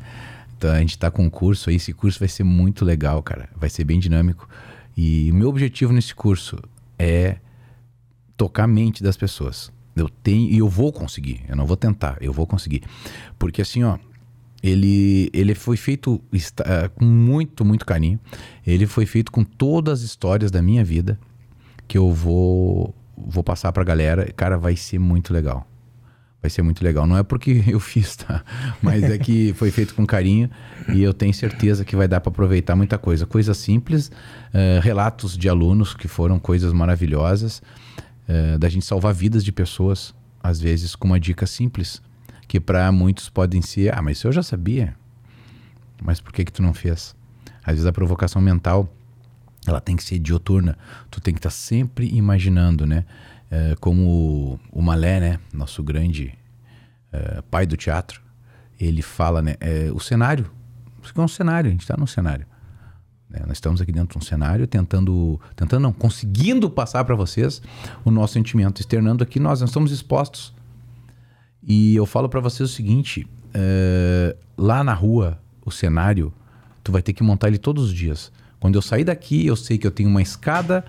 Então 0.56 0.70
a 0.70 0.78
gente 0.78 0.98
tá 0.98 1.10
com 1.10 1.24
um 1.24 1.30
curso 1.30 1.70
aí, 1.70 1.76
esse 1.76 1.92
curso 1.92 2.18
vai 2.18 2.28
ser 2.28 2.44
muito 2.44 2.84
legal, 2.84 3.22
cara. 3.22 3.48
Vai 3.56 3.68
ser 3.68 3.84
bem 3.84 3.98
dinâmico. 3.98 4.48
E 4.96 5.30
o 5.30 5.34
meu 5.34 5.48
objetivo 5.48 5.92
nesse 5.92 6.14
curso 6.14 6.58
é 6.98 7.36
tocar 8.36 8.64
a 8.64 8.68
mente 8.68 9.02
das 9.02 9.16
pessoas. 9.16 9.72
Eu 9.94 10.08
tenho 10.08 10.50
e 10.50 10.58
eu 10.58 10.68
vou 10.68 10.92
conseguir. 10.92 11.42
Eu 11.48 11.56
não 11.56 11.66
vou 11.66 11.76
tentar, 11.76 12.16
eu 12.20 12.32
vou 12.32 12.46
conseguir. 12.46 12.82
Porque 13.38 13.62
assim, 13.62 13.84
ó, 13.84 13.98
ele, 14.62 15.28
ele 15.32 15.54
foi 15.54 15.76
feito 15.76 16.20
está, 16.32 16.88
com 16.88 17.04
muito, 17.04 17.64
muito 17.64 17.84
carinho. 17.84 18.18
Ele 18.66 18.86
foi 18.86 19.04
feito 19.04 19.30
com 19.30 19.44
todas 19.44 20.00
as 20.00 20.04
histórias 20.04 20.50
da 20.50 20.62
minha 20.62 20.84
vida 20.84 21.18
que 21.94 21.98
eu 21.98 22.10
vou 22.10 22.92
vou 23.16 23.44
passar 23.44 23.70
pra 23.70 23.84
galera. 23.84 24.28
Cara, 24.32 24.58
vai 24.58 24.74
ser 24.74 24.98
muito 24.98 25.32
legal. 25.32 25.64
Vai 26.42 26.50
ser 26.50 26.60
muito 26.60 26.82
legal. 26.82 27.06
Não 27.06 27.16
é 27.16 27.22
porque 27.22 27.62
eu 27.68 27.78
fiz, 27.78 28.16
tá? 28.16 28.42
Mas 28.82 29.04
é 29.04 29.16
que 29.16 29.52
foi 29.54 29.70
feito 29.70 29.94
com 29.94 30.04
carinho 30.04 30.50
e 30.92 31.04
eu 31.04 31.14
tenho 31.14 31.32
certeza 31.32 31.84
que 31.84 31.94
vai 31.94 32.08
dar 32.08 32.20
para 32.20 32.32
aproveitar 32.32 32.74
muita 32.74 32.98
coisa. 32.98 33.26
Coisas 33.26 33.56
simples, 33.58 34.08
uh, 34.08 34.80
relatos 34.82 35.38
de 35.38 35.48
alunos 35.48 35.94
que 35.94 36.08
foram 36.08 36.40
coisas 36.40 36.72
maravilhosas, 36.72 37.62
uh, 38.28 38.58
da 38.58 38.68
gente 38.68 38.84
salvar 38.84 39.14
vidas 39.14 39.44
de 39.44 39.52
pessoas, 39.52 40.12
às 40.42 40.60
vezes 40.60 40.96
com 40.96 41.06
uma 41.06 41.20
dica 41.20 41.46
simples, 41.46 42.02
que 42.48 42.58
para 42.58 42.90
muitos 42.90 43.28
podem 43.28 43.62
ser, 43.62 43.96
ah, 43.96 44.02
mas 44.02 44.20
eu 44.20 44.32
já 44.32 44.42
sabia. 44.42 44.96
Mas 46.02 46.20
por 46.20 46.32
que 46.32 46.44
que 46.44 46.52
tu 46.52 46.60
não 46.60 46.74
fez? 46.74 47.14
Às 47.62 47.74
vezes 47.74 47.86
a 47.86 47.92
provocação 47.92 48.42
mental 48.42 48.92
ela 49.66 49.80
tem 49.80 49.96
que 49.96 50.04
ser 50.04 50.18
dioturna. 50.18 50.76
Tu 51.10 51.20
tem 51.20 51.34
que 51.34 51.38
estar 51.38 51.50
tá 51.50 51.54
sempre 51.54 52.08
imaginando, 52.14 52.86
né? 52.86 53.04
É, 53.50 53.76
como 53.80 54.58
o, 54.72 54.82
Malé, 54.82 55.20
né? 55.20 55.40
Nosso 55.52 55.82
grande 55.82 56.36
é, 57.12 57.42
pai 57.50 57.66
do 57.66 57.76
teatro, 57.76 58.20
ele 58.78 59.02
fala, 59.02 59.40
né? 59.42 59.54
É, 59.60 59.90
o 59.92 60.00
cenário, 60.00 60.50
isso 61.02 61.12
é 61.16 61.20
um 61.20 61.28
cenário, 61.28 61.68
a 61.68 61.72
gente 61.72 61.82
está 61.82 61.96
num 61.96 62.06
cenário. 62.06 62.46
Né? 63.28 63.40
Nós 63.46 63.56
estamos 63.56 63.80
aqui 63.80 63.92
dentro 63.92 64.18
de 64.18 64.24
um 64.24 64.26
cenário 64.26 64.66
tentando, 64.66 65.40
tentando 65.56 65.82
não, 65.82 65.92
conseguindo 65.92 66.70
passar 66.70 67.04
para 67.04 67.14
vocês 67.14 67.60
o 68.04 68.10
nosso 68.10 68.34
sentimento, 68.34 68.80
externando 68.80 69.22
aqui 69.22 69.40
nós, 69.40 69.60
nós 69.60 69.70
estamos 69.70 69.92
expostos. 69.92 70.54
E 71.62 71.96
eu 71.96 72.06
falo 72.06 72.28
para 72.28 72.40
vocês 72.40 72.70
o 72.70 72.72
seguinte, 72.72 73.26
é, 73.52 74.36
lá 74.56 74.84
na 74.84 74.92
rua, 74.92 75.40
o 75.64 75.70
cenário, 75.70 76.32
tu 76.82 76.92
vai 76.92 77.02
ter 77.02 77.12
que 77.12 77.22
montar 77.22 77.48
ele 77.48 77.58
todos 77.58 77.84
os 77.84 77.94
dias. 77.94 78.30
Quando 78.64 78.76
eu 78.76 78.80
sair 78.80 79.04
daqui, 79.04 79.44
eu 79.44 79.56
sei 79.56 79.76
que 79.76 79.86
eu 79.86 79.90
tenho 79.90 80.08
uma 80.08 80.22
escada, 80.22 80.82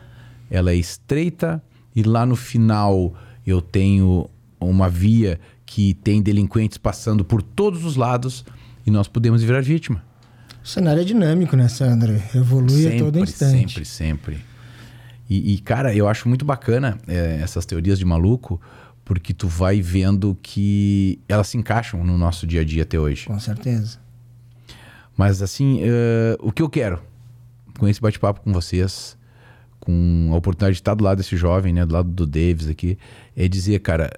ela 0.49 0.71
é 0.71 0.75
estreita 0.77 1.61
e 1.93 2.03
lá 2.03 2.25
no 2.25 2.37
final 2.37 3.13
eu 3.45 3.61
tenho 3.61 4.29
uma 4.61 4.87
via 4.87 5.41
que 5.65 5.93
tem 5.95 6.21
delinquentes 6.21 6.77
passando 6.77 7.25
por 7.25 7.41
todos 7.41 7.83
os 7.83 7.97
lados 7.97 8.45
e 8.87 8.89
nós 8.89 9.09
podemos 9.09 9.43
virar 9.43 9.61
vítima. 9.61 10.01
O 10.63 10.65
cenário 10.65 11.01
é 11.01 11.03
dinâmico, 11.03 11.57
né, 11.57 11.67
Sandra? 11.67 12.23
Evolui 12.33 12.83
sempre, 12.83 12.95
a 12.95 12.99
todo 12.99 13.19
instante. 13.19 13.73
Sempre, 13.73 13.85
sempre. 13.85 14.37
E, 15.29 15.55
e 15.55 15.59
cara, 15.59 15.93
eu 15.93 16.07
acho 16.07 16.29
muito 16.29 16.45
bacana 16.45 16.97
é, 17.05 17.41
essas 17.41 17.65
teorias 17.65 17.99
de 17.99 18.05
maluco, 18.05 18.61
porque 19.03 19.33
tu 19.33 19.49
vai 19.49 19.81
vendo 19.81 20.37
que 20.41 21.19
elas 21.27 21.49
se 21.49 21.57
encaixam 21.57 22.05
no 22.05 22.17
nosso 22.17 22.47
dia 22.47 22.61
a 22.61 22.63
dia 22.63 22.83
até 22.83 22.97
hoje. 22.97 23.25
Com 23.25 23.37
certeza. 23.37 23.99
Mas 25.17 25.41
assim, 25.41 25.81
uh, 25.83 26.37
o 26.39 26.53
que 26.53 26.61
eu 26.61 26.69
quero? 26.69 27.01
Com 27.79 27.87
esse 27.87 28.01
bate-papo 28.01 28.41
com 28.41 28.51
vocês, 28.51 29.17
com 29.79 30.29
a 30.31 30.35
oportunidade 30.35 30.73
de 30.73 30.81
estar 30.81 30.95
do 30.95 31.03
lado 31.03 31.17
desse 31.17 31.37
jovem, 31.37 31.73
né, 31.73 31.85
do 31.85 31.93
lado 31.93 32.09
do 32.09 32.25
Davis 32.25 32.67
aqui, 32.67 32.97
é 33.35 33.47
dizer, 33.47 33.79
cara, 33.79 34.11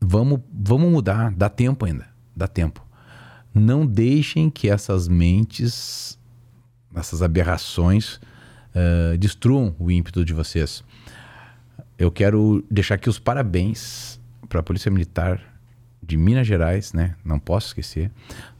vamos, 0.00 0.40
vamos 0.52 0.90
mudar, 0.90 1.32
dá 1.32 1.48
tempo 1.48 1.84
ainda, 1.84 2.06
dá 2.34 2.46
tempo. 2.46 2.84
Não 3.54 3.86
deixem 3.86 4.50
que 4.50 4.68
essas 4.68 5.08
mentes, 5.08 6.18
essas 6.94 7.22
aberrações, 7.22 8.20
uh, 8.74 9.16
destruam 9.18 9.74
o 9.78 9.90
ímpeto 9.90 10.24
de 10.24 10.34
vocês. 10.34 10.84
Eu 11.98 12.10
quero 12.10 12.64
deixar 12.70 12.96
aqui 12.96 13.08
os 13.08 13.18
parabéns 13.18 14.20
para 14.48 14.60
a 14.60 14.62
Polícia 14.62 14.90
Militar 14.90 15.40
de 16.02 16.16
Minas 16.16 16.46
Gerais, 16.46 16.92
né? 16.92 17.16
Não 17.24 17.38
posso 17.38 17.68
esquecer 17.68 18.10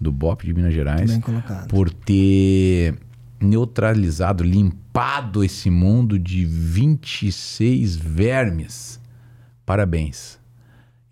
do 0.00 0.10
BOP 0.10 0.44
de 0.44 0.54
Minas 0.54 0.74
Gerais 0.74 1.20
por 1.68 1.92
ter 1.92 2.98
neutralizado, 3.40 4.42
limpado 4.42 5.44
esse 5.44 5.70
mundo 5.70 6.18
de 6.18 6.44
26 6.44 7.96
vermes. 7.96 9.00
Parabéns. 9.64 10.38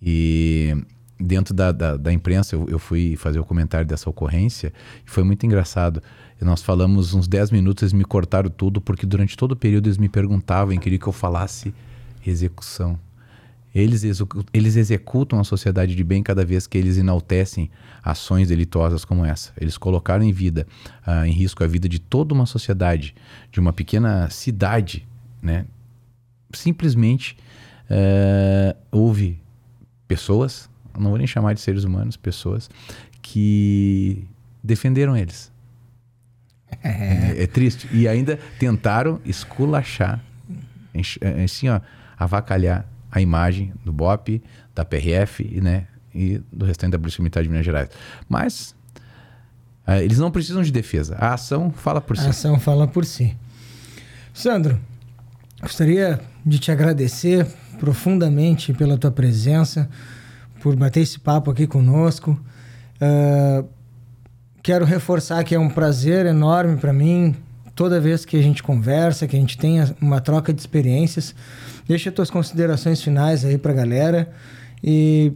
E 0.00 0.76
dentro 1.18 1.54
da, 1.54 1.72
da, 1.72 1.96
da 1.96 2.12
imprensa, 2.12 2.54
eu, 2.56 2.66
eu, 2.68 2.78
fui 2.78 3.16
fazer 3.16 3.38
o 3.38 3.44
comentário 3.44 3.86
dessa 3.86 4.08
ocorrência 4.08 4.72
e 5.06 5.10
foi 5.10 5.24
muito 5.24 5.44
engraçado. 5.44 6.02
Nós 6.40 6.62
falamos 6.62 7.14
uns 7.14 7.26
10 7.26 7.50
minutos, 7.50 7.82
eles 7.82 7.92
me 7.92 8.04
cortaram 8.04 8.50
tudo, 8.50 8.80
porque 8.80 9.06
durante 9.06 9.36
todo 9.36 9.52
o 9.52 9.56
período 9.56 9.86
eles 9.86 9.96
me 9.96 10.08
perguntavam 10.08 10.74
e 10.74 10.78
queriam 10.78 10.98
que 10.98 11.06
eu 11.06 11.12
falasse 11.12 11.74
execução. 12.26 12.98
Eles, 13.74 14.04
eles 14.52 14.76
executam 14.76 15.40
a 15.40 15.44
sociedade 15.44 15.96
de 15.96 16.04
bem 16.04 16.22
cada 16.22 16.44
vez 16.44 16.64
que 16.64 16.78
eles 16.78 16.96
enaltecem 16.96 17.68
ações 18.04 18.48
delitosas 18.48 19.04
como 19.04 19.24
essa. 19.24 19.52
Eles 19.60 19.76
colocaram 19.76 20.24
em 20.24 20.30
vida, 20.30 20.64
uh, 21.04 21.24
em 21.24 21.32
risco 21.32 21.64
a 21.64 21.66
vida 21.66 21.88
de 21.88 21.98
toda 21.98 22.32
uma 22.32 22.46
sociedade, 22.46 23.16
de 23.50 23.58
uma 23.58 23.72
pequena 23.72 24.30
cidade, 24.30 25.04
né? 25.42 25.66
Simplesmente 26.52 27.36
uh, 27.90 28.76
houve 28.92 29.40
pessoas, 30.06 30.70
não 30.96 31.10
vou 31.10 31.18
nem 31.18 31.26
chamar 31.26 31.54
de 31.54 31.60
seres 31.60 31.82
humanos, 31.82 32.16
pessoas 32.16 32.70
que 33.20 34.24
defenderam 34.62 35.16
eles. 35.16 35.52
É. 36.82 37.42
é, 37.42 37.46
triste. 37.46 37.88
E 37.92 38.06
ainda 38.06 38.38
tentaram 38.58 39.20
esculachar, 39.24 40.22
é, 41.20 41.42
assim, 41.42 41.68
ó, 41.68 41.80
avacalhar 42.16 42.86
a 43.14 43.20
imagem 43.20 43.72
do 43.84 43.92
BOP, 43.92 44.42
da 44.74 44.84
PRF 44.84 45.44
né, 45.60 45.86
e 46.12 46.42
do 46.52 46.64
restante 46.66 46.90
da 46.92 46.98
Polícia 46.98 47.22
Militar 47.22 47.44
de 47.44 47.48
Minas 47.48 47.64
Gerais. 47.64 47.88
Mas 48.28 48.74
uh, 49.86 49.92
eles 50.02 50.18
não 50.18 50.32
precisam 50.32 50.62
de 50.62 50.72
defesa. 50.72 51.14
A 51.20 51.34
ação 51.34 51.70
fala 51.70 52.00
por 52.00 52.16
si. 52.16 52.26
A 52.26 52.30
ação 52.30 52.58
fala 52.58 52.88
por 52.88 53.04
si. 53.04 53.36
Sandro, 54.32 54.80
gostaria 55.62 56.20
de 56.44 56.58
te 56.58 56.72
agradecer 56.72 57.46
profundamente 57.78 58.72
pela 58.72 58.98
tua 58.98 59.12
presença, 59.12 59.88
por 60.60 60.74
bater 60.74 61.00
esse 61.00 61.20
papo 61.20 61.52
aqui 61.52 61.68
conosco. 61.68 62.32
Uh, 62.96 63.68
quero 64.60 64.84
reforçar 64.84 65.44
que 65.44 65.54
é 65.54 65.58
um 65.58 65.70
prazer 65.70 66.26
enorme 66.26 66.78
para 66.78 66.92
mim 66.92 67.36
toda 67.76 68.00
vez 68.00 68.24
que 68.24 68.36
a 68.36 68.42
gente 68.42 68.62
conversa, 68.62 69.26
que 69.28 69.36
a 69.36 69.38
gente 69.38 69.56
tem 69.56 69.78
uma 70.00 70.20
troca 70.20 70.52
de 70.52 70.60
experiências. 70.60 71.32
Deixa 71.86 72.10
tuas 72.10 72.30
considerações 72.30 73.02
finais 73.02 73.44
aí 73.44 73.58
para 73.58 73.72
a 73.72 73.74
galera. 73.74 74.30
E, 74.82 75.32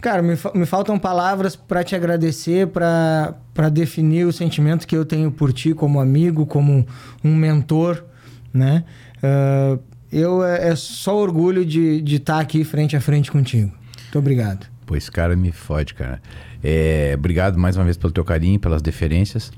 cara, 0.00 0.22
me, 0.22 0.34
me 0.54 0.66
faltam 0.66 0.98
palavras 0.98 1.56
para 1.56 1.82
te 1.82 1.94
agradecer, 1.94 2.68
para 2.68 3.68
definir 3.72 4.26
o 4.26 4.32
sentimento 4.32 4.86
que 4.86 4.96
eu 4.96 5.04
tenho 5.04 5.30
por 5.30 5.52
ti 5.52 5.74
como 5.74 6.00
amigo, 6.00 6.46
como 6.46 6.86
um 7.22 7.34
mentor, 7.34 8.04
né? 8.52 8.84
Uh, 9.18 9.80
eu 10.10 10.44
é, 10.44 10.68
é, 10.68 10.76
só 10.76 11.16
orgulho 11.16 11.64
de 11.64 12.02
estar 12.04 12.34
tá 12.34 12.40
aqui 12.40 12.64
frente 12.64 12.94
a 12.94 13.00
frente 13.00 13.30
contigo. 13.30 13.72
Muito 14.02 14.18
obrigado. 14.18 14.66
Esse 14.94 15.10
cara 15.10 15.34
me 15.34 15.50
fode, 15.50 15.94
cara. 15.94 16.20
É, 16.62 17.14
obrigado 17.16 17.58
mais 17.58 17.76
uma 17.76 17.84
vez 17.84 17.96
pelo 17.96 18.12
teu 18.12 18.24
carinho, 18.24 18.60
pelas 18.60 18.82
deferências. 18.82 19.50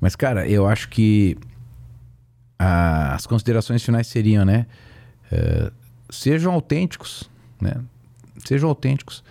Mas, 0.00 0.16
cara, 0.16 0.48
eu 0.48 0.66
acho 0.66 0.88
que 0.88 1.36
a, 2.58 3.14
as 3.14 3.26
considerações 3.26 3.82
finais 3.82 4.06
seriam, 4.06 4.44
né? 4.44 4.66
É, 5.32 5.72
sejam 6.10 6.52
autênticos, 6.52 7.30
né? 7.58 7.82
Sejam 8.44 8.68
autênticos. 8.68 9.24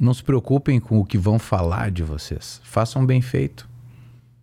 Não 0.00 0.14
se 0.14 0.22
preocupem 0.22 0.78
com 0.78 1.00
o 1.00 1.04
que 1.04 1.18
vão 1.18 1.38
falar 1.38 1.90
de 1.90 2.04
vocês. 2.04 2.60
Façam 2.62 3.04
bem 3.04 3.20
feito. 3.20 3.68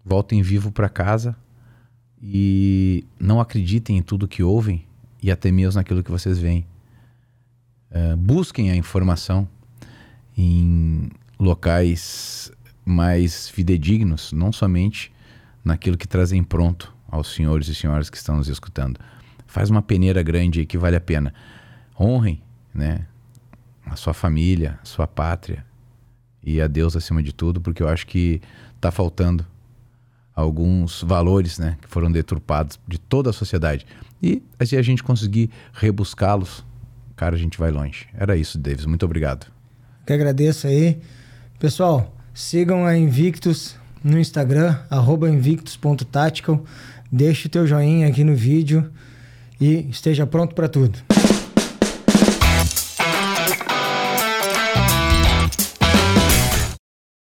Voltem 0.05 0.41
vivo 0.41 0.71
para 0.71 0.89
casa 0.89 1.35
e 2.21 3.05
não 3.17 3.39
acreditem 3.39 3.97
em 3.97 4.01
tudo 4.01 4.27
que 4.27 4.43
ouvem 4.43 4.85
e 5.23 5.31
até 5.31 5.49
mesmo 5.51 5.79
naquilo 5.79 6.03
que 6.03 6.11
vocês 6.11 6.37
veem. 6.37 6.65
Uh, 7.91 8.17
busquem 8.17 8.69
a 8.69 8.75
informação 8.75 9.47
em 10.37 11.09
locais 11.39 12.51
mais 12.85 13.47
fidedignos, 13.47 14.33
não 14.33 14.51
somente 14.51 15.11
naquilo 15.63 15.97
que 15.97 16.07
trazem 16.07 16.43
pronto 16.43 16.93
aos 17.09 17.33
senhores 17.33 17.67
e 17.67 17.75
senhoras 17.75 18.09
que 18.09 18.17
estão 18.17 18.37
nos 18.37 18.49
escutando. 18.49 18.99
Faz 19.49 19.71
uma 19.71 19.81
peneira 19.81 20.21
grande 20.21 20.63
que 20.63 20.77
vale 20.77 20.95
a 20.95 21.01
pena. 21.01 21.33
Honrem, 21.99 22.39
né, 22.71 23.07
a 23.83 23.95
sua 23.95 24.13
família, 24.13 24.77
a 24.79 24.85
sua 24.85 25.07
pátria 25.07 25.65
e 26.43 26.61
a 26.61 26.67
Deus 26.67 26.95
acima 26.95 27.23
de 27.23 27.33
tudo, 27.33 27.59
porque 27.59 27.81
eu 27.81 27.89
acho 27.89 28.05
que 28.05 28.39
está 28.75 28.91
faltando 28.91 29.43
alguns 30.35 31.01
valores, 31.01 31.57
né, 31.57 31.79
que 31.81 31.87
foram 31.89 32.11
deturpados 32.11 32.79
de 32.87 32.99
toda 32.99 33.31
a 33.31 33.33
sociedade. 33.33 33.87
E 34.21 34.43
se 34.63 34.77
a 34.77 34.83
gente 34.83 35.01
conseguir 35.01 35.49
rebuscá-los, 35.73 36.63
cara, 37.15 37.35
a 37.35 37.39
gente 37.39 37.57
vai 37.57 37.71
longe. 37.71 38.05
Era 38.13 38.37
isso, 38.37 38.59
Davis. 38.59 38.85
Muito 38.85 39.03
obrigado. 39.03 39.47
Que 40.05 40.13
agradeço 40.13 40.67
aí. 40.67 41.01
Pessoal, 41.57 42.15
sigam 42.35 42.85
a 42.85 42.95
Invictus 42.95 43.75
no 44.03 44.19
Instagram, 44.19 44.77
invictus.tactical. 45.27 46.63
Deixe 47.11 47.47
o 47.47 47.49
teu 47.49 47.65
joinha 47.65 48.07
aqui 48.07 48.23
no 48.23 48.35
vídeo 48.35 48.91
e 49.59 49.87
esteja 49.89 50.25
pronto 50.25 50.55
para 50.55 50.69
tudo. 50.69 51.08